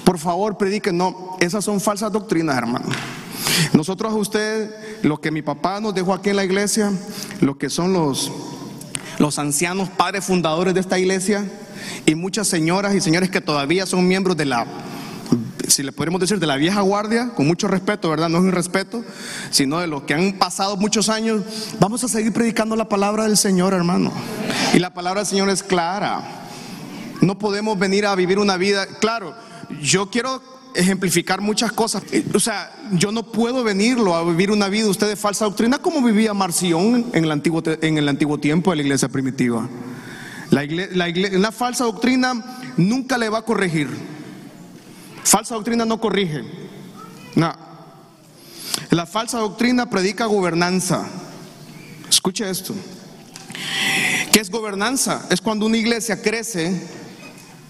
Por 0.04 0.18
favor, 0.18 0.58
prediquen. 0.58 0.98
No, 0.98 1.38
esas 1.39 1.63
son 1.63 1.80
falsas 1.80 2.12
doctrinas, 2.12 2.58
hermano. 2.58 2.86
Nosotros 3.74 4.12
a 4.12 4.16
usted, 4.16 5.02
lo 5.04 5.20
que 5.20 5.32
mi 5.32 5.42
papá 5.42 5.80
nos 5.80 5.94
dejó 5.94 6.13
aquí 6.13 6.30
en 6.30 6.36
la 6.36 6.46
iglesia, 6.46 6.92
lo 7.42 7.58
que 7.58 7.70
son 7.70 7.94
los, 7.94 8.32
los 9.20 9.39
ancianos 9.39 9.89
padres 9.89 10.26
fundadores 10.26 10.74
de 10.74 10.80
esta 10.80 11.00
iglesia 11.00 11.46
y 12.06 12.16
muchas 12.16 12.48
señoras 12.48 12.96
y 12.96 13.02
señores 13.02 13.30
que 13.30 13.42
todavía 13.42 13.86
son 13.86 14.08
miembros 14.08 14.38
de 14.38 14.46
la, 14.46 14.66
si 15.68 15.84
le 15.84 15.92
podemos 15.92 16.20
decir, 16.20 16.39
de 16.39 16.48
la 16.48 16.56
vieja 16.56 16.82
guardia, 16.82 17.32
con 17.36 17.48
mucho 17.48 17.68
respeto, 17.68 18.10
¿verdad? 18.10 18.30
No 18.30 18.38
es 18.38 18.44
un 18.44 18.52
respeto, 18.52 19.04
sino 19.50 19.80
de 19.80 19.88
los 19.88 20.04
que 20.04 20.13
han 20.13 20.34
pasado 20.34 20.78
muchos 20.78 21.10
años, 21.10 21.42
vamos 21.80 22.04
a 22.04 22.08
seguir 22.08 22.34
predicando 22.34 22.76
la 22.76 22.89
palabra 22.89 23.24
del 23.24 23.38
Señor, 23.38 23.74
hermano. 23.74 24.12
Y 24.74 24.80
la 24.80 24.94
palabra 24.94 25.22
del 25.22 25.28
Señor 25.28 25.50
es 25.50 25.63
clara. 25.63 26.22
No 27.22 27.39
podemos 27.39 27.80
venir 27.80 28.06
a 28.06 28.16
vivir 28.16 28.39
una 28.39 28.58
vida, 28.58 28.86
claro, 28.86 29.34
yo 29.82 30.10
quiero 30.10 30.41
ejemplificar 30.76 31.41
muchas 31.41 31.71
cosas. 31.71 32.04
O 32.34 32.39
sea, 32.39 32.71
yo 32.93 33.12
no 33.12 33.23
puedo 33.32 33.63
venirlo 33.63 34.15
a 34.15 34.23
vivir 34.23 34.52
una 34.52 34.69
vida 34.69 34.88
usted 34.88 35.08
de 35.08 35.15
falsa 35.15 35.45
doctrina 35.45 35.80
como 35.80 36.02
vivía 36.02 36.34
Marción 36.34 37.08
en 37.13 37.23
el 37.23 37.32
antiguo, 37.32 37.62
en 37.65 37.97
el 37.97 38.10
antiguo 38.10 38.39
tiempo 38.39 38.71
de 38.71 38.78
la 38.78 38.84
iglesia 38.84 39.10
primitiva. 39.10 39.67
La, 40.49 40.65
la 40.65 41.52
falsa 41.52 41.84
doctrina 41.84 42.62
nunca 42.78 43.17
le 43.17 43.30
va 43.30 43.39
a 43.39 43.45
corregir. 43.45 43.89
Falsa 45.23 45.56
doctrina 45.56 45.86
no 45.86 45.99
corrige. 45.99 46.43
No. 47.36 47.54
La 48.89 49.06
falsa 49.06 49.39
doctrina 49.39 49.89
predica 49.89 50.26
gobernanza. 50.26 51.08
Escuche 52.10 52.49
esto. 52.49 52.76
¿Qué 54.32 54.39
es 54.39 54.49
gobernanza? 54.49 55.26
Es 55.30 55.41
cuando 55.41 55.65
una 55.65 55.78
iglesia 55.78 56.21
crece 56.21 57.03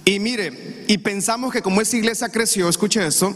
y 0.06 0.20
mire, 0.20 0.84
y 0.88 0.98
pensamos 0.98 1.54
que 1.54 1.62
como 1.62 1.80
esa 1.80 1.96
iglesia 1.96 2.30
creció, 2.30 2.68
escuche 2.68 3.06
esto, 3.06 3.36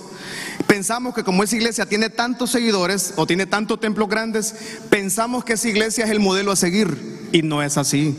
pensamos 0.68 1.16
que 1.16 1.24
como 1.24 1.44
esa 1.44 1.56
iglesia 1.56 1.86
tiene 1.86 2.10
tantos 2.10 2.52
seguidores 2.52 3.14
o 3.16 3.26
tiene 3.26 3.46
tantos 3.46 3.80
templos 3.80 4.10
grandes, 4.10 4.54
pensamos 4.90 5.46
que 5.46 5.54
esa 5.54 5.70
iglesia 5.70 6.06
es 6.06 6.12
el 6.12 6.20
modelo 6.20 6.52
a 6.52 6.56
seguir 6.58 7.30
y 7.32 7.42
no 7.42 7.64
es 7.64 7.78
así. 7.78 8.18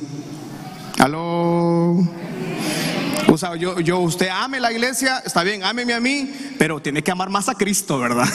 Aló. 0.98 2.08
O 3.30 3.36
sea, 3.36 3.54
yo, 3.56 3.78
yo, 3.80 3.98
usted 4.00 4.28
ame 4.28 4.58
la 4.58 4.72
iglesia, 4.72 5.22
está 5.24 5.42
bien, 5.42 5.62
ámeme 5.62 5.92
a 5.92 6.00
mí, 6.00 6.32
pero 6.58 6.80
tiene 6.80 7.02
que 7.02 7.10
amar 7.10 7.28
más 7.28 7.50
a 7.50 7.54
Cristo, 7.54 7.98
¿verdad? 7.98 8.26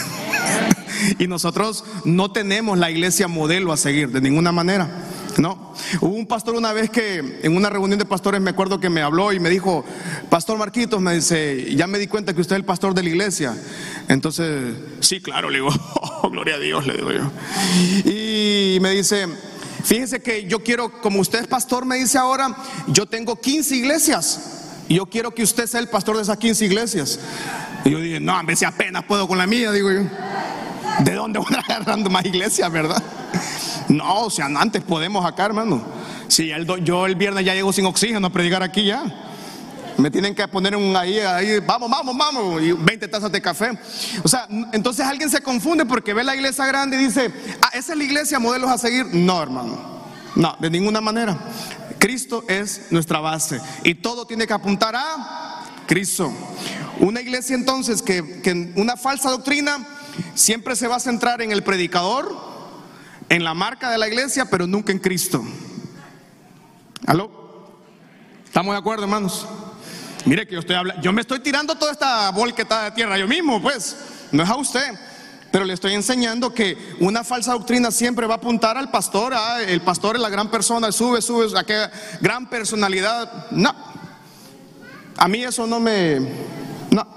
y 1.20 1.28
nosotros 1.28 1.84
no 2.06 2.32
tenemos 2.32 2.78
la 2.78 2.92
iglesia 2.92 3.28
modelo 3.28 3.74
a 3.74 3.78
seguir 3.78 4.12
de 4.12 4.22
ninguna 4.22 4.52
manera. 4.52 4.90
No, 5.38 5.74
hubo 6.02 6.14
un 6.16 6.28
pastor 6.28 6.56
una 6.56 6.74
vez 6.74 6.90
que 6.90 7.40
en 7.42 7.56
una 7.56 7.70
reunión 7.70 7.98
de 7.98 8.06
pastores 8.06 8.40
me 8.40 8.52
acuerdo 8.52 8.80
que 8.80 8.90
me 8.90 9.02
habló 9.02 9.34
y 9.34 9.40
me 9.40 9.50
dijo, 9.50 9.84
Pastor 10.30 10.58
Marquitos, 10.58 11.02
me 11.02 11.16
dice, 11.16 11.74
ya 11.76 11.88
me 11.88 11.98
di 11.98 12.08
cuenta 12.08 12.34
que 12.34 12.42
usted 12.42 12.56
es 12.56 12.60
el 12.60 12.66
pastor 12.66 12.94
de 12.94 13.04
la 13.04 13.10
iglesia. 13.10 13.56
Entonces, 14.08 14.76
sí, 15.00 15.22
claro, 15.22 15.50
le 15.50 15.60
digo, 15.60 15.70
oh, 15.70 16.30
gloria 16.32 16.56
a 16.56 16.60
Dios, 16.60 16.86
le 16.86 16.94
digo 16.94 17.12
yo. 17.12 17.32
Y 18.10 18.78
me 18.82 18.92
dice, 18.92 19.28
fíjese 19.84 20.22
que 20.22 20.46
yo 20.46 20.64
quiero, 20.64 21.02
como 21.02 21.20
usted 21.20 21.40
es 21.40 21.48
pastor, 21.48 21.86
me 21.86 21.96
dice 21.98 22.18
ahora, 22.18 22.56
yo 22.88 23.06
tengo 23.06 23.36
15 23.36 23.76
iglesias. 23.76 24.60
Y 24.88 24.96
yo 24.96 25.06
quiero 25.06 25.34
que 25.34 25.44
usted 25.44 25.66
sea 25.66 25.80
el 25.80 25.88
pastor 25.88 26.18
de 26.18 26.24
esas 26.24 26.38
15 26.38 26.66
iglesias. 26.66 27.20
Y 27.86 27.92
yo 27.92 28.00
dije, 28.00 28.20
no, 28.20 28.36
a 28.38 28.44
veces 28.44 28.68
apenas 28.68 29.04
puedo 29.06 29.28
con 29.28 29.38
la 29.38 29.48
mía, 29.48 29.72
digo 29.72 29.92
yo. 29.92 30.02
¿De 31.00 31.14
dónde 31.14 31.40
a 31.40 31.60
agarrando 31.60 32.10
más 32.10 32.26
iglesias, 32.26 32.72
verdad? 32.72 33.02
No, 33.90 34.26
o 34.26 34.30
sea, 34.30 34.46
antes 34.46 34.82
podemos 34.84 35.26
acá, 35.26 35.46
hermano. 35.46 35.82
Si 36.28 36.52
yo 36.84 37.06
el 37.06 37.16
viernes 37.16 37.46
ya 37.46 37.54
llego 37.54 37.74
sin 37.74 37.86
oxígeno 37.86 38.28
a 38.28 38.30
predicar 38.30 38.64
aquí 38.64 38.86
ya. 38.86 39.04
Me 39.98 40.10
tienen 40.10 40.34
que 40.34 40.48
poner 40.48 40.76
un 40.76 40.96
ahí, 40.96 41.20
ahí, 41.20 41.60
vamos, 41.60 41.90
vamos, 41.90 42.18
vamos, 42.18 42.62
y 42.64 42.72
20 42.72 43.08
tazas 43.08 43.32
de 43.32 43.40
café. 43.40 43.78
O 44.24 44.28
sea, 44.28 44.48
entonces 44.72 45.06
alguien 45.06 45.30
se 45.30 45.42
confunde 45.42 45.86
porque 45.86 46.16
ve 46.16 46.24
la 46.24 46.36
iglesia 46.36 46.66
grande 46.66 47.00
y 47.00 47.06
dice, 47.06 47.32
ah, 47.62 47.70
esa 47.74 47.92
es 47.92 47.98
la 47.98 48.04
iglesia, 48.04 48.40
modelos 48.40 48.72
a 48.72 48.78
seguir. 48.80 49.06
No, 49.14 49.42
hermano. 49.42 49.78
No, 50.36 50.56
de 50.60 50.70
ninguna 50.72 51.00
manera. 51.00 51.38
Cristo 52.00 52.44
es 52.48 52.88
nuestra 52.90 53.20
base 53.20 53.62
y 53.84 53.96
todo 53.96 54.26
tiene 54.26 54.48
que 54.48 54.54
apuntar 54.54 54.96
a 54.96 55.64
Cristo. 55.86 56.34
Una 57.00 57.22
iglesia 57.22 57.56
entonces 57.56 58.02
que, 58.02 58.42
que 58.42 58.74
una 58.76 58.98
falsa 58.98 59.30
doctrina 59.30 59.78
siempre 60.36 60.76
se 60.76 60.88
va 60.88 60.98
a 60.98 61.00
centrar 61.00 61.42
en 61.42 61.52
el 61.52 61.64
predicador, 61.64 62.36
en 63.30 63.44
la 63.44 63.54
marca 63.54 63.90
de 63.92 63.98
la 63.98 64.08
iglesia, 64.08 64.46
pero 64.46 64.68
nunca 64.68 64.92
en 64.92 65.00
Cristo. 65.00 65.44
¿Aló? 67.06 67.32
¿Estamos 68.46 68.74
de 68.74 68.80
acuerdo, 68.80 69.04
hermanos? 69.04 69.48
Mire 70.26 70.48
que 70.48 70.54
yo 70.54 70.60
estoy 70.60 70.76
hablando, 70.76 71.02
yo 71.02 71.12
me 71.12 71.22
estoy 71.22 71.40
tirando 71.40 71.76
toda 71.76 71.92
esta 71.92 72.32
volqueta 72.32 72.86
de 72.86 72.92
tierra 72.92 73.18
yo 73.18 73.28
mismo, 73.28 73.62
pues, 73.62 73.96
no 74.32 74.44
es 74.44 74.50
a 74.50 74.56
usted. 74.56 74.94
Pero 75.52 75.66
le 75.66 75.74
estoy 75.74 75.94
enseñando 75.94 76.54
que 76.54 76.96
una 77.00 77.24
falsa 77.24 77.54
doctrina 77.54 77.92
siempre 77.92 78.26
va 78.26 78.36
a 78.36 78.38
apuntar 78.38 78.76
al 78.78 78.90
pastor, 78.90 79.34
ah, 79.36 79.62
el 79.62 79.82
pastor 79.82 80.16
es 80.16 80.22
la 80.22 80.30
gran 80.30 80.50
persona, 80.50 80.92
sube, 80.92 81.22
sube, 81.22 81.48
a 81.58 81.64
qué 81.64 81.90
gran 82.22 82.50
personalidad. 82.50 83.52
No, 83.52 83.72
a 85.18 85.28
mí 85.28 85.44
eso 85.44 85.68
no 85.68 85.80
me, 85.80 86.20
no, 86.90 87.08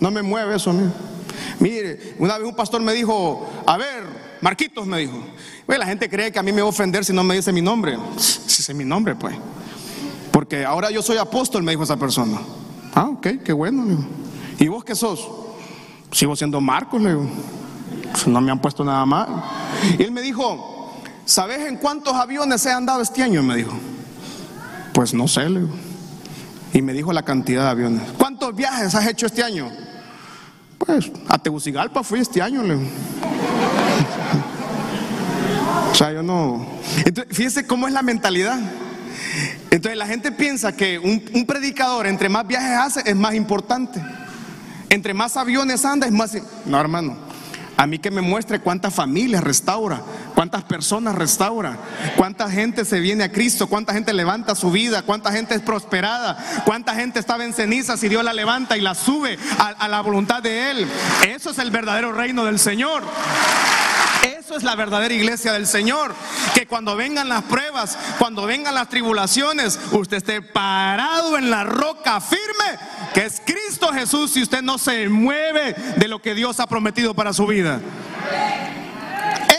no 0.00 0.10
me 0.10 0.22
mueve 0.22 0.56
eso 0.56 0.70
a 0.70 0.72
mí. 0.72 0.90
Mire, 1.60 2.16
una 2.18 2.38
vez 2.38 2.46
un 2.46 2.56
pastor 2.56 2.80
me 2.80 2.92
dijo, 2.92 3.48
a 3.66 3.76
ver, 3.76 4.04
Marquitos 4.40 4.86
me 4.86 4.98
dijo, 4.98 5.22
la 5.66 5.86
gente 5.86 6.08
cree 6.08 6.30
que 6.30 6.38
a 6.38 6.42
mí 6.42 6.52
me 6.52 6.60
va 6.60 6.66
a 6.66 6.70
ofender 6.70 7.04
si 7.04 7.12
no 7.12 7.24
me 7.24 7.34
dice 7.34 7.52
mi 7.52 7.62
nombre. 7.62 7.96
Si 8.18 8.62
es 8.62 8.74
mi 8.74 8.84
nombre, 8.84 9.14
pues. 9.14 9.34
Porque 10.30 10.64
ahora 10.64 10.90
yo 10.90 11.02
soy 11.02 11.16
apóstol, 11.16 11.62
me 11.62 11.72
dijo 11.72 11.84
esa 11.84 11.96
persona. 11.96 12.38
Ah, 12.94 13.08
ok, 13.08 13.26
qué 13.44 13.52
bueno. 13.52 14.06
¿Y 14.58 14.68
vos 14.68 14.84
qué 14.84 14.94
sos? 14.94 15.28
Sigo 16.10 16.36
siendo 16.36 16.60
Marcos, 16.60 17.00
le 17.00 17.10
digo. 17.10 17.28
No 18.26 18.40
me 18.40 18.52
han 18.52 18.60
puesto 18.60 18.84
nada 18.84 19.04
mal. 19.04 19.28
Y 19.98 20.02
él 20.02 20.12
me 20.12 20.22
dijo, 20.22 20.92
¿sabes 21.24 21.66
en 21.66 21.76
cuántos 21.76 22.14
aviones 22.14 22.64
he 22.66 22.70
andado 22.72 23.02
este 23.02 23.22
año? 23.22 23.42
Me 23.42 23.56
dijo. 23.56 23.72
Pues 24.92 25.12
no 25.14 25.26
sé, 25.26 25.48
le 25.48 25.60
digo. 25.60 25.72
Y 26.72 26.82
me 26.82 26.92
dijo 26.92 27.12
la 27.12 27.22
cantidad 27.22 27.64
de 27.64 27.70
aviones. 27.70 28.02
¿Cuántos 28.18 28.54
viajes 28.54 28.94
has 28.94 29.06
hecho 29.06 29.26
este 29.26 29.42
año? 29.42 29.70
Pues 30.86 31.10
a 31.28 31.38
Tegucigalpa 31.38 32.02
fui 32.02 32.20
este 32.20 32.42
año. 32.42 32.62
O 35.90 35.94
sea, 35.94 36.12
yo 36.12 36.22
no. 36.22 36.66
Entonces, 37.04 37.36
fíjese 37.36 37.66
cómo 37.66 37.86
es 37.86 37.92
la 37.92 38.02
mentalidad. 38.02 38.58
Entonces 39.70 39.98
la 39.98 40.06
gente 40.06 40.30
piensa 40.30 40.76
que 40.76 40.98
un, 40.98 41.46
predicador 41.46 42.06
entre 42.06 42.28
más 42.28 42.46
viajes 42.46 42.78
hace 42.78 43.10
es 43.10 43.16
más 43.16 43.34
importante. 43.34 44.00
Entre 44.88 45.14
más 45.14 45.36
aviones 45.36 45.84
anda 45.84 46.06
es 46.06 46.12
más... 46.12 46.36
No, 46.66 46.80
hermano. 46.80 47.16
A 47.76 47.86
mí 47.86 47.98
que 47.98 48.10
me 48.10 48.20
muestre 48.20 48.60
cuántas 48.60 48.94
familias 48.94 49.42
restaura, 49.42 50.00
cuántas 50.34 50.62
personas 50.64 51.14
restaura, 51.14 51.76
cuánta 52.16 52.50
gente 52.50 52.84
se 52.84 53.00
viene 53.00 53.24
a 53.24 53.32
Cristo, 53.32 53.66
cuánta 53.66 53.92
gente 53.92 54.12
levanta 54.12 54.54
su 54.54 54.70
vida, 54.70 55.02
cuánta 55.02 55.32
gente 55.32 55.54
es 55.54 55.60
prosperada, 55.60 56.62
cuánta 56.64 56.94
gente 56.94 57.18
estaba 57.18 57.44
en 57.44 57.52
cenizas 57.52 58.02
y 58.04 58.08
Dios 58.08 58.24
la 58.24 58.32
levanta 58.32 58.76
y 58.76 58.80
la 58.80 58.94
sube 58.94 59.38
a 59.58 59.88
la 59.88 60.00
voluntad 60.00 60.42
de 60.42 60.70
Él. 60.70 60.88
Eso 61.28 61.50
es 61.50 61.58
el 61.58 61.70
verdadero 61.70 62.12
reino 62.12 62.44
del 62.44 62.58
Señor. 62.58 63.02
Eso 64.24 64.56
es 64.56 64.62
la 64.62 64.74
verdadera 64.74 65.12
iglesia 65.12 65.52
del 65.52 65.66
Señor. 65.66 66.14
Que 66.54 66.66
cuando 66.66 66.96
vengan 66.96 67.28
las 67.28 67.42
pruebas, 67.44 67.98
cuando 68.18 68.46
vengan 68.46 68.74
las 68.74 68.88
tribulaciones, 68.88 69.78
usted 69.92 70.16
esté 70.18 70.40
parado 70.40 71.36
en 71.36 71.50
la 71.50 71.64
roca 71.64 72.20
firme, 72.20 72.78
que 73.12 73.26
es 73.26 73.42
Cristo 73.44 73.92
Jesús, 73.92 74.36
y 74.36 74.42
usted 74.42 74.62
no 74.62 74.78
se 74.78 75.08
mueve 75.08 75.74
de 75.96 76.08
lo 76.08 76.22
que 76.22 76.34
Dios 76.34 76.58
ha 76.60 76.66
prometido 76.66 77.14
para 77.14 77.32
su 77.32 77.46
vida. 77.46 77.80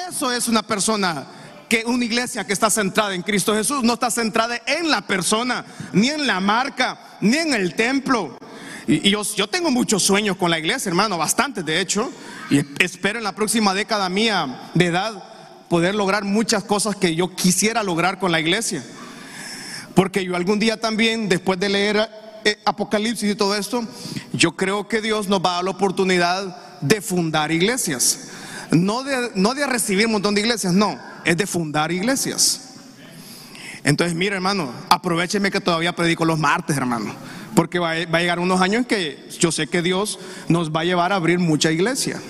Eso 0.10 0.32
es 0.32 0.48
una 0.48 0.64
persona 0.64 1.28
que 1.70 1.84
una 1.86 2.06
iglesia 2.06 2.46
que 2.46 2.54
está 2.54 2.70
centrada 2.70 3.14
en 3.14 3.24
Cristo 3.24 3.54
Jesús 3.54 3.84
no 3.84 3.94
está 3.94 4.12
centrada 4.12 4.62
en 4.66 4.90
la 4.90 5.02
persona, 5.02 5.66
ni 5.94 6.10
en 6.10 6.28
la 6.28 6.40
marca, 6.40 7.18
ni 7.22 7.38
en 7.38 7.54
el 7.54 7.76
templo. 7.76 8.38
Y, 8.88 9.10
yo, 9.10 9.48
tengo 9.48 9.72
muchos 9.72 10.04
sueños 10.04 10.38
con 10.38 10.52
la 10.52 10.60
iglesia, 10.60 10.90
hermano, 10.90 11.18
bastantes 11.18 11.66
de 11.66 11.80
hecho. 11.80 12.12
Y 12.50 12.62
espero 12.80 13.18
en 13.18 13.24
la 13.24 13.34
próxima 13.34 13.74
década 13.74 14.10
mía 14.10 14.70
de 14.74 14.86
edad 14.86 15.24
poder 15.70 15.96
lograr 15.96 16.24
muchas 16.24 16.64
cosas 16.64 16.96
que 16.96 17.16
yo 17.16 17.36
quisiera 17.36 17.84
lograr 17.84 18.20
con 18.20 18.32
la 18.32 18.40
iglesia. 18.40 18.84
Porque 19.96 20.24
yo 20.24 20.36
algún 20.36 20.60
día 20.60 20.80
también, 20.80 21.28
después 21.30 21.60
de 21.60 21.70
leer 21.70 22.10
eh, 22.44 22.60
Apocalipsis 22.66 23.32
y 23.32 23.36
todo 23.36 23.56
esto, 23.56 23.84
yo 24.34 24.56
creo 24.56 24.88
que 24.88 25.02
Dios 25.02 25.28
nos 25.28 25.44
va 25.44 25.52
a 25.52 25.56
dar 25.56 25.64
la 25.64 25.72
oportunidad 25.72 26.80
de 26.82 27.02
fundar 27.02 27.52
iglesias. 27.52 28.30
No 28.72 29.04
de, 29.04 29.32
no 29.36 29.54
de 29.56 29.66
recibir 29.66 30.06
un 30.06 30.14
montón 30.14 30.36
de 30.36 30.42
iglesias, 30.42 30.74
no, 30.74 31.00
es 31.24 31.38
de 31.38 31.48
fundar 31.48 31.92
iglesias. 31.92 32.62
Entonces, 33.84 34.16
mira, 34.16 34.36
hermano, 34.36 34.72
aprovecheme 34.90 35.50
que 35.52 35.62
todavía 35.62 35.96
predico 35.96 36.26
los 36.26 36.40
martes, 36.40 36.76
hermano. 36.76 37.14
Porque 37.56 37.80
va 37.80 37.92
a, 37.92 37.96
llegar 37.96 38.40
unos 38.40 38.62
años 38.62 38.80
en 38.80 38.86
que 38.86 39.28
yo 39.40 39.52
sé 39.52 39.68
que 39.68 39.82
Dios 39.82 40.20
nos 40.50 40.72
va 40.72 40.82
a 40.82 40.84
llevar 40.84 41.14
a 41.14 41.16
abrir 41.16 41.40
mucha 41.40 41.72
iglesia. 41.72 42.22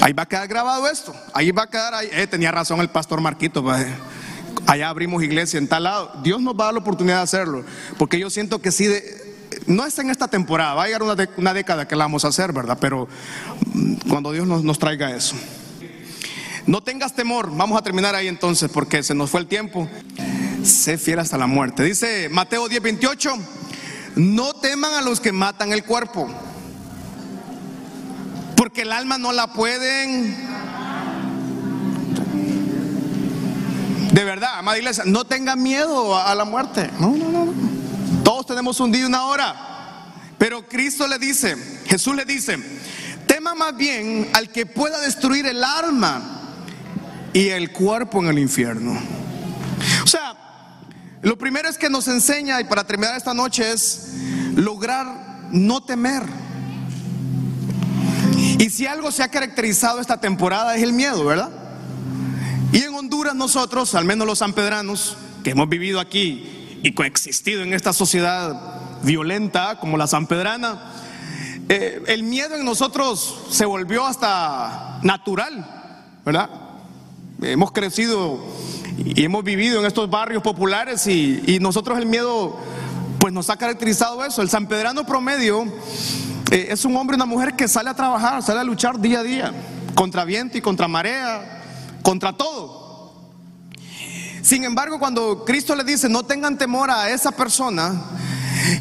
Ahí 0.00 0.12
va 0.12 0.22
a 0.22 0.26
quedar 0.26 0.46
grabado 0.46 0.88
esto. 0.88 1.14
Ahí 1.34 1.50
va 1.50 1.64
a 1.64 1.66
quedar 1.66 1.94
ahí. 1.94 2.08
Eh, 2.12 2.26
tenía 2.26 2.52
razón 2.52 2.80
el 2.80 2.88
pastor 2.88 3.20
Marquito. 3.20 3.62
Pues, 3.62 3.84
allá 4.66 4.88
abrimos 4.88 5.22
iglesia 5.22 5.58
en 5.58 5.66
tal 5.66 5.82
lado. 5.82 6.12
Dios 6.22 6.40
nos 6.40 6.54
va 6.54 6.64
a 6.64 6.66
dar 6.66 6.74
la 6.74 6.80
oportunidad 6.80 7.16
de 7.16 7.22
hacerlo. 7.22 7.64
Porque 7.98 8.18
yo 8.18 8.30
siento 8.30 8.60
que 8.60 8.70
sí, 8.70 8.88
no 9.66 9.84
es 9.84 9.98
en 9.98 10.10
esta 10.10 10.28
temporada. 10.28 10.74
Va 10.74 10.84
a 10.84 10.86
llegar 10.86 11.02
una, 11.36 11.54
década 11.54 11.88
que 11.88 11.96
la 11.96 12.04
vamos 12.04 12.24
a 12.24 12.28
hacer, 12.28 12.52
¿verdad? 12.52 12.78
Pero 12.80 13.08
mm, 13.72 13.94
cuando 14.08 14.30
Dios 14.30 14.46
nos, 14.46 14.62
nos 14.62 14.78
traiga 14.78 15.10
eso. 15.10 15.34
No 16.66 16.82
tengas 16.82 17.14
temor. 17.14 17.50
Vamos 17.52 17.78
a 17.78 17.82
terminar 17.82 18.14
ahí 18.14 18.28
entonces 18.28 18.70
porque 18.72 19.02
se 19.02 19.14
nos 19.14 19.30
fue 19.30 19.40
el 19.40 19.46
tiempo 19.46 19.88
sé 20.66 20.98
fiel 20.98 21.18
hasta 21.18 21.38
la 21.38 21.46
muerte. 21.46 21.82
Dice 21.82 22.28
Mateo 22.28 22.68
10, 22.68 22.82
28, 22.82 23.34
no 24.16 24.54
teman 24.54 24.94
a 24.94 25.00
los 25.02 25.20
que 25.20 25.32
matan 25.32 25.72
el 25.72 25.84
cuerpo, 25.84 26.28
porque 28.56 28.82
el 28.82 28.92
alma 28.92 29.18
no 29.18 29.32
la 29.32 29.52
pueden... 29.52 30.56
De 34.12 34.24
verdad, 34.24 34.58
amada 34.58 34.78
iglesia, 34.78 35.04
no 35.06 35.26
tengan 35.26 35.62
miedo 35.62 36.16
a 36.16 36.34
la 36.34 36.46
muerte. 36.46 36.90
No, 36.98 37.10
no, 37.10 37.28
no. 37.28 37.52
Todos 38.24 38.46
tenemos 38.46 38.80
un 38.80 38.90
día 38.90 39.02
y 39.02 39.04
una 39.04 39.26
hora. 39.26 39.54
Pero 40.38 40.66
Cristo 40.66 41.06
le 41.06 41.18
dice, 41.18 41.54
Jesús 41.86 42.14
le 42.16 42.24
dice, 42.24 42.58
tema 43.26 43.54
más 43.54 43.76
bien 43.76 44.28
al 44.32 44.50
que 44.50 44.64
pueda 44.64 44.98
destruir 45.00 45.46
el 45.46 45.62
alma 45.62 46.22
y 47.32 47.48
el 47.48 47.72
cuerpo 47.72 48.22
en 48.22 48.28
el 48.28 48.38
infierno. 48.38 48.98
O 50.02 50.06
sea, 50.06 50.45
lo 51.22 51.36
primero 51.38 51.68
es 51.68 51.78
que 51.78 51.90
nos 51.90 52.08
enseña, 52.08 52.60
y 52.60 52.64
para 52.64 52.84
terminar 52.84 53.16
esta 53.16 53.34
noche, 53.34 53.72
es 53.72 54.12
lograr 54.54 55.48
no 55.50 55.82
temer. 55.82 56.22
Y 58.58 58.70
si 58.70 58.86
algo 58.86 59.10
se 59.10 59.22
ha 59.22 59.28
caracterizado 59.28 60.00
esta 60.00 60.20
temporada 60.20 60.76
es 60.76 60.82
el 60.82 60.92
miedo, 60.92 61.24
¿verdad? 61.24 61.50
Y 62.72 62.82
en 62.82 62.94
Honduras 62.94 63.34
nosotros, 63.34 63.94
al 63.94 64.04
menos 64.04 64.26
los 64.26 64.38
sanpedranos, 64.38 65.16
que 65.44 65.50
hemos 65.50 65.68
vivido 65.68 66.00
aquí 66.00 66.78
y 66.82 66.92
coexistido 66.92 67.62
en 67.62 67.72
esta 67.72 67.92
sociedad 67.92 69.00
violenta 69.02 69.78
como 69.78 69.96
la 69.96 70.06
sanpedrana, 70.06 70.92
eh, 71.68 72.02
el 72.06 72.22
miedo 72.22 72.54
en 72.56 72.64
nosotros 72.64 73.46
se 73.50 73.64
volvió 73.64 74.06
hasta 74.06 75.00
natural, 75.02 76.20
¿verdad? 76.24 76.50
Hemos 77.42 77.72
crecido 77.72 78.40
y 78.98 79.24
hemos 79.24 79.44
vivido 79.44 79.80
en 79.80 79.86
estos 79.86 80.08
barrios 80.08 80.42
populares 80.42 81.06
y, 81.06 81.58
nosotros 81.60 81.98
el 81.98 82.06
miedo 82.06 82.58
pues 83.18 83.32
nos 83.32 83.50
ha 83.50 83.56
caracterizado 83.56 84.24
eso. 84.24 84.42
El 84.42 84.48
sanpedrano 84.48 85.04
promedio 85.04 85.64
eh, 86.50 86.68
es 86.70 86.84
un 86.84 86.96
hombre 86.96 87.14
y 87.14 87.18
una 87.18 87.26
mujer 87.26 87.54
que 87.54 87.68
sale 87.68 87.90
a 87.90 87.94
trabajar, 87.94 88.42
sale 88.42 88.60
a 88.60 88.64
luchar 88.64 89.00
día 89.00 89.20
a 89.20 89.22
día, 89.22 89.52
contra 89.94 90.24
viento 90.24 90.56
y 90.56 90.60
contra 90.60 90.88
marea, 90.88 91.62
contra 92.02 92.32
todo. 92.32 92.86
Sin 94.42 94.64
embargo, 94.64 94.98
cuando 94.98 95.44
Cristo 95.44 95.74
le 95.74 95.82
dice, 95.82 96.08
no 96.08 96.22
tengan 96.24 96.56
temor 96.56 96.90
a 96.90 97.10
esa 97.10 97.32
persona, 97.32 98.00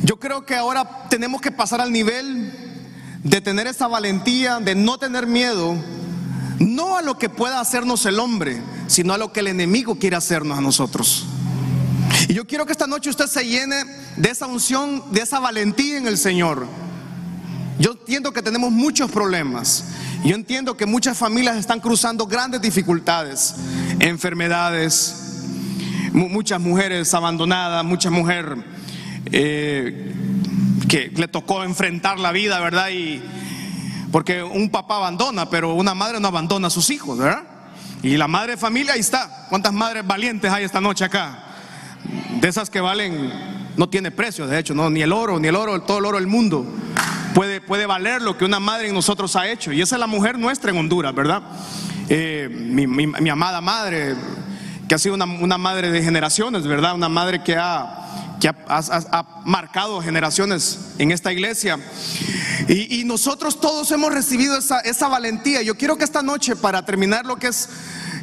yo 0.04 0.20
creo 0.20 0.46
que 0.46 0.56
ahora 0.56 1.08
tenemos 1.10 1.42
que 1.42 1.52
pasar 1.52 1.82
al 1.82 1.92
nivel 1.92 2.54
de 3.24 3.42
tener 3.42 3.66
esa 3.66 3.88
valentía, 3.88 4.60
de 4.60 4.76
no 4.76 5.00
tener 5.00 5.26
miedo, 5.26 5.76
no 6.60 6.98
a 6.98 7.02
lo 7.02 7.18
que 7.18 7.30
pueda 7.30 7.60
hacernos 7.60 8.06
el 8.06 8.20
hombre, 8.20 8.62
sino 8.88 9.14
a 9.14 9.18
lo 9.18 9.32
que 9.32 9.42
el 9.42 9.48
enemigo 9.48 9.96
quiere 9.98 10.16
hacernos 10.16 10.58
a 10.58 10.62
nosotros. 10.62 11.26
Y 12.28 12.34
yo 12.34 12.46
quiero 12.46 12.66
que 12.66 12.72
esta 12.72 12.88
noche 12.88 13.10
usted 13.10 13.28
se 13.28 13.46
llene 13.46 13.84
de 14.16 14.30
esa 14.30 14.48
unción, 14.48 15.04
de 15.12 15.22
esa 15.22 15.40
valentía 15.40 15.98
en 15.98 16.08
el 16.08 16.18
Señor. 16.18 16.68
Yo 17.80 17.92
entiendo 17.92 18.32
que 18.32 18.42
tenemos 18.42 18.72
muchos 18.72 19.12
problemas. 19.12 19.86
Yo 20.24 20.36
entiendo 20.36 20.76
que 20.78 20.86
muchas 20.86 21.18
familias 21.18 21.58
están 21.58 21.80
cruzando 21.80 22.26
grandes 22.26 22.62
dificultades, 22.62 23.56
enfermedades, 24.00 25.44
muchas 26.14 26.60
mujeres 26.60 27.14
abandonadas, 27.14 27.84
muchas 27.84 28.12
mujeres 28.12 28.58
eh, 29.32 30.14
que 30.88 31.12
le 31.16 31.28
tocó 31.28 31.64
enfrentar 31.64 32.20
la 32.20 32.32
vida, 32.32 32.60
¿verdad? 32.60 32.90
Y 32.90 33.22
porque 34.12 34.42
un 34.42 34.70
papá 34.70 34.98
abandona, 34.98 35.50
pero 35.50 35.76
una 35.76 35.94
madre 35.94 36.20
no 36.20 36.30
abandona 36.30 36.68
a 36.68 36.72
sus 36.72 36.90
hijos, 36.90 37.18
¿verdad? 37.18 37.44
Y 38.04 38.18
la 38.18 38.28
madre 38.28 38.52
de 38.52 38.58
familia 38.58 38.94
ahí 38.94 39.00
está. 39.00 39.48
¿Cuántas 39.50 39.74
madres 39.74 40.06
valientes 40.06 40.52
hay 40.52 40.64
esta 40.64 40.82
noche 40.82 41.06
acá? 41.06 41.40
De 42.40 42.48
esas 42.48 42.70
que 42.70 42.82
valen, 42.82 43.32
no 43.78 43.90
tiene 43.90 44.12
precio, 44.12 44.46
de 44.48 44.60
hecho, 44.60 44.74
no, 44.74 44.90
ni 44.90 45.02
el 45.02 45.12
oro, 45.12 45.40
ni 45.40 45.48
el 45.48 45.56
oro, 45.56 45.82
todo 45.82 45.98
el 45.98 46.06
oro 46.06 46.18
del 46.18 46.28
mundo 46.28 46.66
puede, 47.36 47.60
puede 47.62 47.86
valer 47.86 48.22
lo 48.22 48.38
que 48.38 48.46
una 48.46 48.60
madre 48.60 48.88
en 48.88 48.96
nosotros 48.96 49.36
ha 49.36 49.48
hecho. 49.48 49.72
Y 49.72 49.82
esa 49.82 49.98
es 49.98 50.00
la 50.00 50.08
mujer 50.08 50.40
nuestra 50.40 50.72
en 50.72 50.78
Honduras, 50.78 51.14
¿verdad? 51.14 51.44
Eh, 52.10 52.50
mi, 52.50 53.30
amada 53.30 53.62
madre, 53.62 54.16
que 54.88 54.96
ha 54.96 54.98
sido 54.98 55.14
una, 55.14 55.26
una 55.26 55.58
madre 55.58 55.92
de 55.92 56.02
generaciones, 56.02 56.66
¿verdad? 56.66 56.96
Una 56.96 57.10
madre 57.10 57.44
que 57.44 57.58
ha 57.58 58.25
que 58.40 58.50
ha, 58.50 59.42
marcado 59.46 60.02
generaciones 60.02 60.80
en 60.98 61.12
esta 61.12 61.32
iglesia. 61.32 61.80
Y, 62.68 63.04
nosotros 63.06 63.60
todos 63.60 63.92
hemos 63.92 64.14
recibido 64.14 64.58
esa, 64.58 65.08
valentía. 65.08 65.62
Yo 65.62 65.76
quiero 65.76 65.98
que 65.98 66.04
esta 66.04 66.22
noche, 66.22 66.56
para 66.56 66.86
terminar 66.86 67.26
lo 67.26 67.38
que 67.38 67.48
es, 67.48 67.70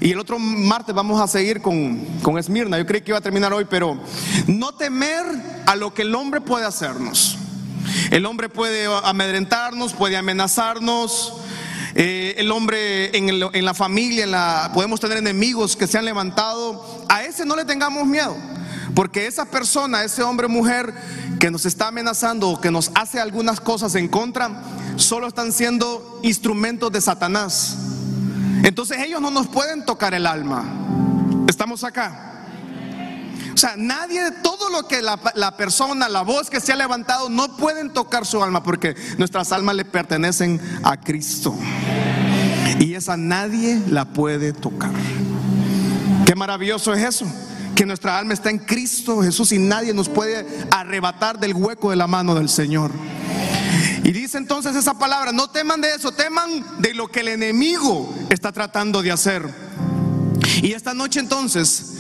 y 0.00 0.10
el 0.10 0.18
otro 0.18 0.38
martes 0.38 0.94
vamos 0.94 1.20
a 1.20 1.28
seguir 1.28 1.62
con, 1.62 2.04
con 2.22 2.38
Esmirna, 2.38 2.78
yo 2.78 2.86
creí 2.86 3.02
que 3.02 3.12
iba 3.12 3.18
a 3.18 3.22
terminar 3.22 3.52
hoy, 3.52 3.66
pero 3.68 4.00
no 4.46 4.72
temer 4.74 5.24
a 5.66 5.76
lo 5.76 5.94
que 5.94 6.02
el 6.02 6.14
hombre 6.14 6.40
puede 6.40 6.64
hacernos. 6.64 7.38
El 8.10 8.26
hombre 8.26 8.48
puede 8.48 8.86
amedrentarnos, 9.04 9.92
puede 9.92 10.16
amenazarnos. 10.16 11.34
Eh, 11.94 12.34
el 12.38 12.50
hombre 12.50 13.16
en, 13.16 13.64
la 13.64 13.74
familia, 13.74 14.26
la, 14.26 14.70
podemos 14.72 14.98
tener 14.98 15.18
enemigos 15.18 15.76
que 15.76 15.86
se 15.86 15.98
han 15.98 16.04
levantado. 16.04 17.04
A 17.08 17.22
ese 17.24 17.44
no 17.44 17.56
le 17.56 17.64
tengamos 17.64 18.06
miedo. 18.06 18.36
Porque 18.94 19.26
esa 19.26 19.46
persona, 19.46 20.04
ese 20.04 20.22
hombre 20.22 20.46
o 20.46 20.48
mujer 20.50 20.92
que 21.40 21.50
nos 21.50 21.64
está 21.64 21.88
amenazando 21.88 22.48
o 22.50 22.60
que 22.60 22.70
nos 22.70 22.90
hace 22.94 23.20
algunas 23.20 23.60
cosas 23.60 23.94
en 23.94 24.08
contra, 24.08 24.62
solo 24.96 25.28
están 25.28 25.52
siendo 25.52 26.20
instrumentos 26.22 26.92
de 26.92 27.00
Satanás. 27.00 27.76
Entonces 28.64 28.98
ellos 28.98 29.20
no 29.20 29.30
nos 29.30 29.48
pueden 29.48 29.84
tocar 29.84 30.12
el 30.14 30.26
alma. 30.26 30.64
Estamos 31.48 31.84
acá. 31.84 32.28
O 33.54 33.56
sea, 33.56 33.74
nadie, 33.76 34.30
todo 34.42 34.70
lo 34.70 34.88
que 34.88 35.02
la, 35.02 35.18
la, 35.34 35.56
persona, 35.56 36.08
la 36.08 36.22
voz 36.22 36.50
que 36.50 36.60
se 36.60 36.72
ha 36.72 36.76
levantado, 36.76 37.28
no 37.28 37.56
pueden 37.56 37.92
tocar 37.92 38.26
su 38.26 38.42
alma 38.42 38.62
porque 38.62 38.94
nuestras 39.18 39.52
almas 39.52 39.74
le 39.76 39.84
pertenecen 39.84 40.60
a 40.82 40.98
Cristo. 40.98 41.54
Y 42.78 42.94
esa 42.94 43.16
nadie 43.16 43.80
la 43.88 44.06
puede 44.06 44.52
tocar. 44.52 44.92
Qué 46.26 46.34
maravilloso 46.34 46.92
es 46.92 47.04
eso 47.04 47.26
que 47.74 47.86
nuestra 47.86 48.18
alma 48.18 48.34
está 48.34 48.50
en 48.50 48.58
Cristo 48.58 49.22
Jesús 49.22 49.52
y 49.52 49.58
nadie 49.58 49.94
nos 49.94 50.08
puede 50.08 50.46
arrebatar 50.70 51.38
del 51.38 51.54
hueco 51.54 51.90
de 51.90 51.96
la 51.96 52.06
mano 52.06 52.34
del 52.34 52.48
Señor. 52.48 52.90
Y 54.04 54.12
dice 54.12 54.38
entonces 54.38 54.74
esa 54.74 54.94
palabra, 54.94 55.32
no 55.32 55.48
teman 55.48 55.80
de 55.80 55.94
eso, 55.94 56.12
teman 56.12 56.64
de 56.80 56.94
lo 56.94 57.08
que 57.08 57.20
el 57.20 57.28
enemigo 57.28 58.12
está 58.30 58.52
tratando 58.52 59.02
de 59.02 59.12
hacer. 59.12 59.48
Y 60.60 60.72
esta 60.72 60.92
noche 60.92 61.20
entonces, 61.20 61.94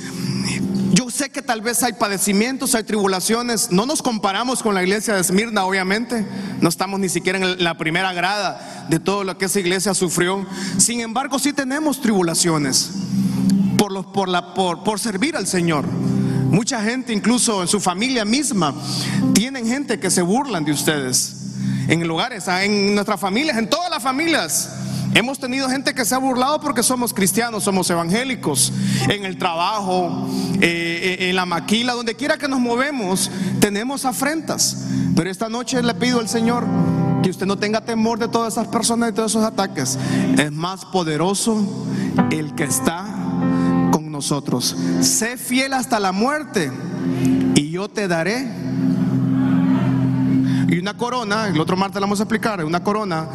yo 0.92 1.10
sé 1.10 1.30
que 1.30 1.42
tal 1.42 1.62
vez 1.62 1.82
hay 1.82 1.92
padecimientos, 1.92 2.74
hay 2.74 2.82
tribulaciones, 2.82 3.70
no 3.70 3.86
nos 3.86 4.02
comparamos 4.02 4.62
con 4.62 4.74
la 4.74 4.82
iglesia 4.82 5.14
de 5.14 5.20
Esmirna, 5.20 5.64
obviamente, 5.64 6.26
no 6.60 6.68
estamos 6.68 6.98
ni 6.98 7.08
siquiera 7.08 7.38
en 7.38 7.62
la 7.62 7.78
primera 7.78 8.12
grada 8.12 8.86
de 8.88 8.98
todo 8.98 9.24
lo 9.24 9.38
que 9.38 9.46
esa 9.46 9.60
iglesia 9.60 9.94
sufrió, 9.94 10.44
sin 10.78 11.00
embargo 11.00 11.38
sí 11.38 11.52
tenemos 11.52 12.00
tribulaciones 12.00 12.90
por, 13.82 14.12
por, 14.12 14.28
la, 14.28 14.54
por, 14.54 14.84
por 14.84 15.00
servir 15.00 15.36
al 15.36 15.48
Señor. 15.48 15.84
Mucha 15.84 16.80
gente, 16.84 17.12
incluso 17.12 17.62
en 17.62 17.66
su 17.66 17.80
familia 17.80 18.24
misma, 18.24 18.72
tienen 19.34 19.66
gente 19.66 19.98
que 19.98 20.08
se 20.08 20.22
burlan 20.22 20.64
de 20.64 20.70
ustedes. 20.70 21.34
En 21.88 22.06
lugares, 22.06 22.46
ah, 22.46 22.62
en 22.62 22.94
nuestras 22.94 23.18
familias, 23.18 23.58
en 23.58 23.68
todas 23.68 23.90
las 23.90 24.00
familias. 24.00 24.70
Hemos 25.14 25.40
tenido 25.40 25.68
gente 25.68 25.94
que 25.94 26.04
se 26.04 26.14
ha 26.14 26.18
burlado 26.18 26.60
porque 26.60 26.84
somos 26.84 27.12
cristianos, 27.12 27.64
somos 27.64 27.90
evangélicos. 27.90 28.72
En 29.08 29.24
el 29.24 29.36
trabajo, 29.36 30.28
eh, 30.60 31.16
eh, 31.18 31.28
en 31.30 31.34
la 31.34 31.44
maquila, 31.44 31.94
donde 31.94 32.14
quiera 32.14 32.38
que 32.38 32.46
nos 32.46 32.60
movemos, 32.60 33.32
tenemos 33.58 34.04
afrentas. 34.04 34.86
Pero 35.16 35.28
esta 35.28 35.48
noche 35.48 35.82
le 35.82 35.94
pido 35.94 36.20
al 36.20 36.28
Señor 36.28 36.64
que 37.24 37.30
usted 37.30 37.46
no 37.46 37.58
tenga 37.58 37.80
temor 37.80 38.20
de 38.20 38.28
todas 38.28 38.54
esas 38.54 38.68
personas 38.68 39.10
y 39.10 39.12
todos 39.12 39.32
esos 39.32 39.44
ataques. 39.44 39.98
Es 40.38 40.52
más 40.52 40.84
poderoso 40.84 41.66
el 42.30 42.54
que 42.54 42.62
está 42.62 43.21
nosotros. 44.22 44.76
Sé 45.00 45.36
fiel 45.36 45.72
hasta 45.72 45.98
la 45.98 46.12
muerte 46.12 46.70
y 47.56 47.72
yo 47.72 47.88
te 47.88 48.06
daré. 48.06 48.46
Y 50.68 50.78
una 50.78 50.96
corona, 50.96 51.48
el 51.48 51.60
otro 51.60 51.76
martes 51.76 51.96
la 51.96 52.06
vamos 52.06 52.20
a 52.20 52.22
explicar, 52.22 52.64
una 52.64 52.84
corona 52.84 53.28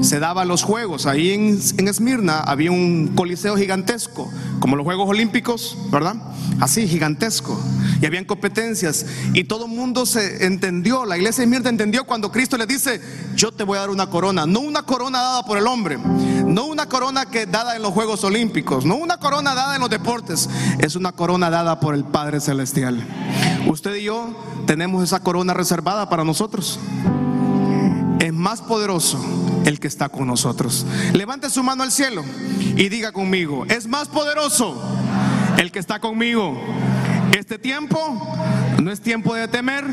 se 0.00 0.20
daba 0.20 0.42
a 0.42 0.44
los 0.44 0.62
juegos. 0.62 1.06
Ahí 1.06 1.32
en, 1.32 1.58
en 1.76 1.88
Esmirna 1.88 2.38
había 2.38 2.70
un 2.70 3.14
coliseo 3.16 3.56
gigantesco, 3.56 4.30
como 4.60 4.76
los 4.76 4.84
Juegos 4.84 5.08
Olímpicos, 5.08 5.76
¿verdad? 5.90 6.14
Así, 6.60 6.86
gigantesco. 6.86 7.60
Y 8.00 8.06
habían 8.06 8.24
competencias. 8.24 9.04
Y 9.34 9.44
todo 9.44 9.66
el 9.66 9.72
mundo 9.72 10.06
se 10.06 10.46
entendió, 10.46 11.04
la 11.04 11.18
iglesia 11.18 11.42
de 11.42 11.46
Esmirna 11.46 11.68
entendió 11.68 12.04
cuando 12.04 12.30
Cristo 12.30 12.56
le 12.56 12.66
dice, 12.66 13.00
yo 13.34 13.50
te 13.50 13.64
voy 13.64 13.76
a 13.76 13.80
dar 13.80 13.90
una 13.90 14.08
corona. 14.08 14.46
No 14.46 14.60
una 14.60 14.82
corona 14.82 15.18
dada 15.18 15.42
por 15.44 15.58
el 15.58 15.66
hombre, 15.66 15.98
no 16.48 16.66
una 16.66 16.86
corona 16.86 17.26
que 17.26 17.46
dada 17.46 17.76
en 17.76 17.82
los 17.82 17.92
Juegos 17.92 18.24
Olímpicos, 18.24 18.84
no 18.84 18.96
una 18.96 19.18
corona 19.18 19.54
dada 19.54 19.74
en 19.74 19.80
los 19.80 19.90
deportes, 19.90 20.48
es 20.78 20.96
una 20.96 21.12
corona 21.12 21.50
dada 21.50 21.78
por 21.78 21.94
el 21.94 22.04
Padre 22.04 22.40
Celestial. 22.40 23.06
Usted 23.66 23.94
y 23.96 24.04
yo 24.04 24.34
tenemos 24.66 25.04
esa 25.04 25.20
corona 25.20 25.54
reservada 25.54 26.08
para 26.08 26.24
nosotros. 26.24 26.80
Es 28.18 28.32
más 28.32 28.62
poderoso 28.62 29.18
el 29.64 29.78
que 29.78 29.86
está 29.86 30.08
con 30.08 30.26
nosotros. 30.26 30.86
Levante 31.12 31.50
su 31.50 31.62
mano 31.62 31.82
al 31.82 31.92
cielo 31.92 32.24
y 32.76 32.88
diga 32.88 33.12
conmigo, 33.12 33.64
es 33.68 33.86
más 33.86 34.08
poderoso 34.08 34.82
el 35.58 35.70
que 35.70 35.78
está 35.78 36.00
conmigo. 36.00 36.58
Este 37.38 37.58
tiempo 37.58 37.98
no 38.82 38.90
es 38.90 39.00
tiempo 39.00 39.34
de 39.34 39.48
temer. 39.48 39.84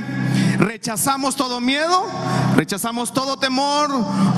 Rechazamos 0.58 1.36
todo 1.36 1.60
miedo, 1.60 2.06
rechazamos 2.56 3.14
todo 3.14 3.38
temor, 3.38 3.90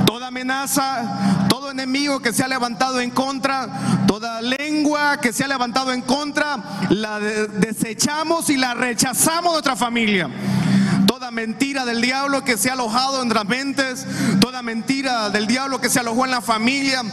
toda 0.05 0.27
amenaza, 0.27 1.47
todo 1.49 1.71
enemigo 1.71 2.19
que 2.19 2.33
se 2.33 2.43
ha 2.43 2.47
levantado 2.47 2.99
en 2.99 3.11
contra, 3.11 4.05
toda 4.07 4.41
lengua 4.41 5.17
que 5.17 5.33
se 5.33 5.43
ha 5.43 5.47
levantado 5.47 5.91
en 5.91 6.01
contra, 6.01 6.87
la 6.89 7.19
desechamos 7.19 8.49
y 8.49 8.57
la 8.57 8.73
rechazamos 8.73 9.51
de 9.51 9.55
nuestra 9.57 9.75
familia. 9.75 10.29
Mentira 11.37 11.85
del 11.85 12.01
diablo 12.01 12.43
que 12.43 12.57
se 12.57 12.71
ha 12.71 12.73
alojado 12.73 13.21
en 13.21 13.29
las 13.29 13.45
mentes, 13.45 14.07
toda 14.39 14.63
mentira 14.63 15.29
del 15.29 15.45
diablo 15.45 15.79
que 15.79 15.87
se 15.87 15.99
alojó 15.99 16.25
en 16.25 16.31
la 16.31 16.41
familia, 16.41 17.03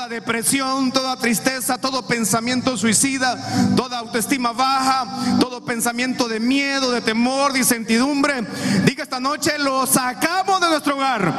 toda 0.00 0.08
depresión, 0.08 0.90
toda 0.92 1.14
tristeza, 1.16 1.76
todo 1.76 2.06
pensamiento 2.06 2.74
suicida, 2.78 3.36
toda 3.76 3.98
autoestima 3.98 4.50
baja, 4.52 5.36
todo 5.38 5.62
pensamiento 5.62 6.26
de 6.26 6.40
miedo, 6.40 6.90
de 6.90 7.02
temor, 7.02 7.52
de 7.52 7.58
incertidumbre. 7.58 8.46
Diga 8.86 9.02
esta 9.02 9.20
noche, 9.20 9.58
lo 9.58 9.86
sacamos 9.86 10.58
de 10.62 10.68
nuestro 10.68 10.96
hogar 10.96 11.34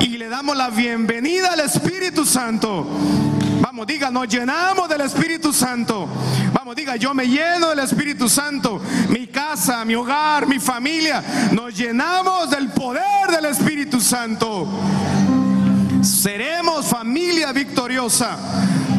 y 0.00 0.16
le 0.16 0.30
damos 0.30 0.56
la 0.56 0.70
bienvenida 0.70 1.52
al 1.52 1.60
Espíritu 1.60 2.24
Santo. 2.24 2.86
Vamos, 3.60 3.86
diga, 3.86 4.10
nos 4.10 4.26
llenamos 4.26 4.88
del 4.88 5.02
Espíritu 5.02 5.52
Santo. 5.52 6.08
Vamos, 6.54 6.74
diga, 6.74 6.96
yo 6.96 7.12
me 7.12 7.26
lleno 7.26 7.68
del 7.68 7.80
Espíritu 7.80 8.26
Santo. 8.26 8.80
Mi 9.10 9.26
casa, 9.26 9.84
mi 9.84 9.94
hogar, 9.94 10.46
mi 10.46 10.58
familia, 10.58 11.22
nos 11.52 11.76
llenamos 11.76 12.48
del 12.48 12.70
poder 12.70 13.28
del 13.30 13.44
Espíritu 13.44 14.00
Santo. 14.00 14.66
Seremos 16.02 16.86
familia 16.86 17.52
victoriosa. 17.52 18.36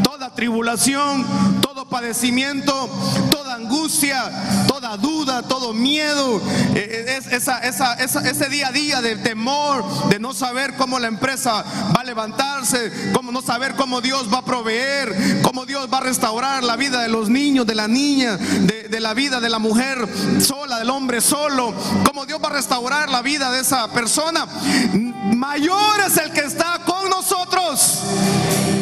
Toda 0.04 0.34
tribulación, 0.34 1.62
todo 1.62 1.86
padecimiento, 1.86 2.90
toda 3.30 3.56
angustia, 3.56 4.66
toda 4.68 4.96
duda, 4.98 5.44
todo 5.44 5.74
miedo, 5.74 6.42
eh, 6.76 7.06
eh, 7.08 7.18
es, 7.18 7.28
esa, 7.28 7.94
ese 7.96 8.50
día 8.50 8.70
a 8.70 8.72
día 8.72 9.02
de 9.02 9.16
temor, 9.18 10.10
de 10.10 10.20
no 10.20 10.34
saber 10.34 10.76
cómo 10.76 11.00
la 11.00 11.08
empresa 11.08 11.64
va 11.96 12.02
a 12.02 12.04
levantarse, 12.04 13.12
cómo 13.14 13.32
no 13.32 13.42
saber 13.42 13.76
cómo 13.76 14.02
Dios 14.02 14.32
va 14.34 14.40
a 14.40 14.46
proveer, 14.46 15.42
cómo 15.42 15.66
Dios 15.66 15.88
va 15.92 15.98
a 16.00 16.02
restaurar 16.02 16.64
la 16.64 16.76
vida 16.76 17.02
de 17.02 17.10
los 17.10 17.30
niños, 17.30 17.66
de 17.66 17.76
la 17.76 17.88
niña, 17.88 18.38
de, 18.38 18.73
de 18.94 19.00
la 19.00 19.16
vida 19.16 19.40
de 19.40 19.50
la 19.50 19.58
mujer 19.58 20.08
sola, 20.40 20.78
del 20.78 20.92
hombre 20.92 21.20
solo, 21.20 21.74
cómo 22.06 22.28
Dios 22.28 22.40
va 22.40 22.50
a 22.50 22.54
restaurar 22.54 23.10
la 23.10 23.24
vida 23.24 23.50
de 23.50 23.62
esa 23.62 23.92
persona. 23.92 24.46
Mayor 24.94 26.00
es 26.06 26.16
el 26.18 26.32
que 26.32 26.42
está 26.42 26.80
con 26.86 27.10
nosotros. 27.10 28.02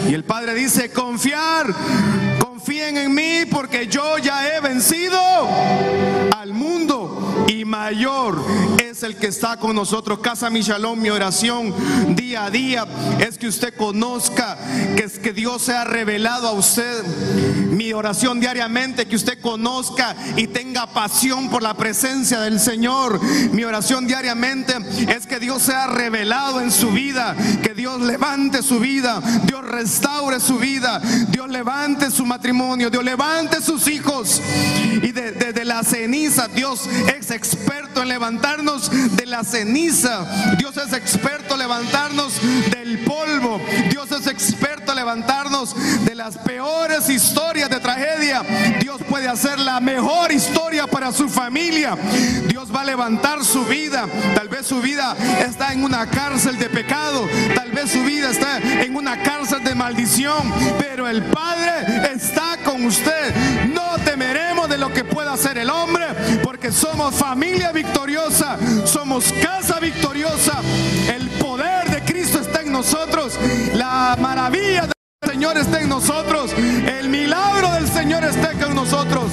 Y 0.10 0.14
el 0.14 0.26
Padre 0.26 0.54
dice, 0.54 0.92
confiar, 0.92 1.74
confíen 2.42 2.98
en 2.98 3.14
mí 3.14 3.46
porque 3.50 3.88
yo 3.88 4.18
ya 4.18 4.54
he 4.54 4.60
vencido 4.60 5.18
al 6.38 6.54
mundo 6.54 7.46
y 7.48 7.64
mayor 7.64 8.44
es 8.84 9.04
el 9.04 9.16
que 9.16 9.28
está 9.28 9.58
con 9.58 9.76
nosotros. 9.76 10.20
Casa 10.20 10.50
mi 10.50 10.62
shalom, 10.62 11.00
mi 11.00 11.10
oración 11.10 11.74
día 12.16 12.46
a 12.46 12.52
día 12.52 12.86
es 13.20 13.38
que 13.38 13.48
usted 13.48 13.74
conozca 13.76 14.58
que 14.98 15.04
es 15.04 15.20
que 15.20 15.32
Dios 15.32 15.62
se 15.62 15.74
ha 15.74 15.86
revelado 15.86 16.48
a 16.50 16.52
usted. 16.52 17.04
Mi 17.72 17.94
oración 17.94 18.40
diariamente 18.40 19.08
que 19.08 19.16
usted 19.16 19.40
conozca 19.40 20.01
y 20.36 20.48
tenga 20.48 20.88
pasión 20.88 21.50
por 21.50 21.64
la 21.64 21.76
presencia 21.76 22.40
del 22.40 22.60
Señor. 22.60 23.20
Mi 23.52 23.64
oración 23.64 24.08
diariamente 24.08 24.74
es 25.08 25.28
que 25.28 25.40
Dios 25.40 25.62
sea 25.62 25.88
revelado 25.88 26.62
en 26.62 26.72
su 26.72 26.92
vida, 26.92 27.36
que 27.62 27.74
Dios 27.82 28.00
levante 28.00 28.62
su 28.62 28.80
vida, 28.80 29.20
Dios 29.46 29.66
restaure 29.66 30.40
su 30.40 30.60
vida, 30.60 31.02
Dios 31.30 31.50
levante 31.50 32.12
su 32.12 32.28
matrimonio, 32.28 32.92
Dios 32.92 33.04
levante 33.04 33.60
sus 33.60 33.88
hijos 33.88 34.40
y 35.02 35.12
desde 35.12 35.52
de, 35.52 35.66
la 35.66 35.84
ceniza 35.84 36.48
Dios 36.48 36.88
es 37.18 37.32
experto 37.32 38.04
en 38.04 38.10
levantarnos 38.10 38.92
de 39.16 39.26
la 39.26 39.44
ceniza. 39.44 40.26
Dios 40.58 40.78
es 40.78 40.94
experto 40.94 41.56
en 41.56 41.60
levantarnos 41.60 42.34
del 42.70 43.00
polvo. 43.00 43.60
Dios 43.90 44.12
es 44.12 44.28
experto 44.28 44.92
en 44.92 44.98
levantarnos 44.98 45.76
de 46.06 46.16
las 46.16 46.38
peores 46.38 47.10
historias 47.10 47.70
de 47.70 47.80
tragedia. 47.80 48.44
Dios 48.80 49.02
puede 49.10 49.28
hacer 49.28 49.60
la 49.60 49.80
mejor 49.80 50.32
historia 50.32 50.88
para 50.88 51.12
su 51.12 51.30
familia. 51.30 51.98
Dios 52.48 52.74
va 52.74 52.82
a 52.82 52.86
levantar 52.86 53.44
su 53.44 53.66
vida. 53.66 54.08
Tal 54.36 54.50
vez 54.50 54.68
su 54.68 54.82
vida 54.82 55.16
está 55.40 55.74
en 55.74 55.84
una 55.84 56.08
cárcel 56.10 56.58
de 56.58 56.70
pecado. 56.70 57.28
Tal 57.56 57.71
vez 57.72 57.92
su 57.92 58.04
vida 58.04 58.30
está 58.30 58.58
en 58.58 58.96
una 58.96 59.22
cárcel 59.24 59.64
de 59.64 59.76
maldición. 59.76 60.52
Pero 60.80 61.08
el 61.08 61.24
Padre 61.24 62.12
está 62.14 62.58
con 62.64 62.86
usted. 62.86 63.34
No 63.74 63.98
temeremos 64.04 64.70
de 64.70 64.78
lo 64.78 64.94
que 64.94 65.04
pueda 65.04 65.34
hacer 65.34 65.58
el 65.58 65.70
hombre 65.70 66.06
porque 66.44 66.72
somos 66.72 67.16
familia 67.16 67.72
victoriosa 67.72 68.12
somos 68.86 69.34
casa 69.42 69.80
victoriosa. 69.80 70.60
El 71.14 71.30
poder 71.30 71.90
de 71.90 72.02
Cristo 72.02 72.40
está 72.40 72.62
en 72.62 72.72
nosotros. 72.72 73.40
La 73.74 74.18
maravilla 74.20 74.82
del 74.82 75.32
Señor 75.32 75.58
está 75.58 75.82
en 75.82 75.90
nosotros. 75.90 76.54
El 76.54 77.10
milagro 77.10 77.72
del 77.74 77.88
Señor 77.88 78.24
está 78.24 78.54
con 78.54 78.76
nosotros. 78.76 79.32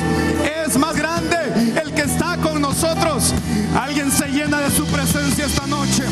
Es 0.66 0.76
más 0.78 0.96
grande 0.96 1.36
el 1.82 1.92
que 1.92 2.02
está 2.02 2.36
con 2.36 2.60
nosotros. 2.60 3.34
Alguien 3.74 4.10
se 4.10 4.28
llena 4.28 4.60
de 4.60 4.70
su 4.70 4.86
presencia 4.86 5.46
esta 5.46 5.66
noche. 5.66 6.04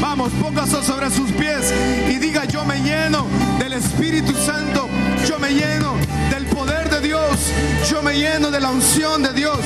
Vamos, 0.00 0.32
póngase 0.40 0.82
sobre 0.82 1.10
sus 1.10 1.30
pies 1.32 1.72
y 2.08 2.18
diga, 2.18 2.44
yo 2.44 2.64
me 2.64 2.80
lleno 2.80 3.26
del 3.58 3.74
Espíritu 3.74 4.32
Santo. 4.34 4.88
Yo 5.28 5.38
me 5.38 5.50
lleno 5.50 5.94
del 6.30 6.46
poder 6.46 6.90
de 6.90 7.00
Dios. 7.00 7.52
Yo 7.90 8.02
me 8.02 8.14
lleno 8.14 8.50
de 8.50 8.60
la 8.60 8.70
unción 8.70 9.22
de 9.22 9.32
Dios. 9.32 9.58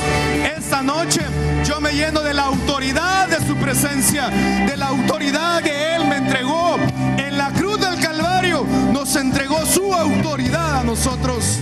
Esta 0.57 0.81
noche 0.81 1.21
yo 1.65 1.81
me 1.81 1.93
lleno 1.93 2.21
de 2.21 2.33
la 2.33 2.43
autoridad 2.43 3.27
de 3.27 3.45
su 3.45 3.55
presencia, 3.55 4.29
de 4.29 4.77
la 4.77 4.87
autoridad 4.87 5.61
que 5.61 5.95
Él 5.95 6.07
me 6.07 6.17
entregó. 6.17 6.77
En 7.17 7.37
la 7.37 7.51
cruz 7.51 7.79
del 7.79 7.99
Calvario 7.99 8.65
nos 8.93 9.15
entregó 9.15 9.65
su 9.65 9.93
autoridad 9.93 10.79
a 10.79 10.83
nosotros. 10.83 11.59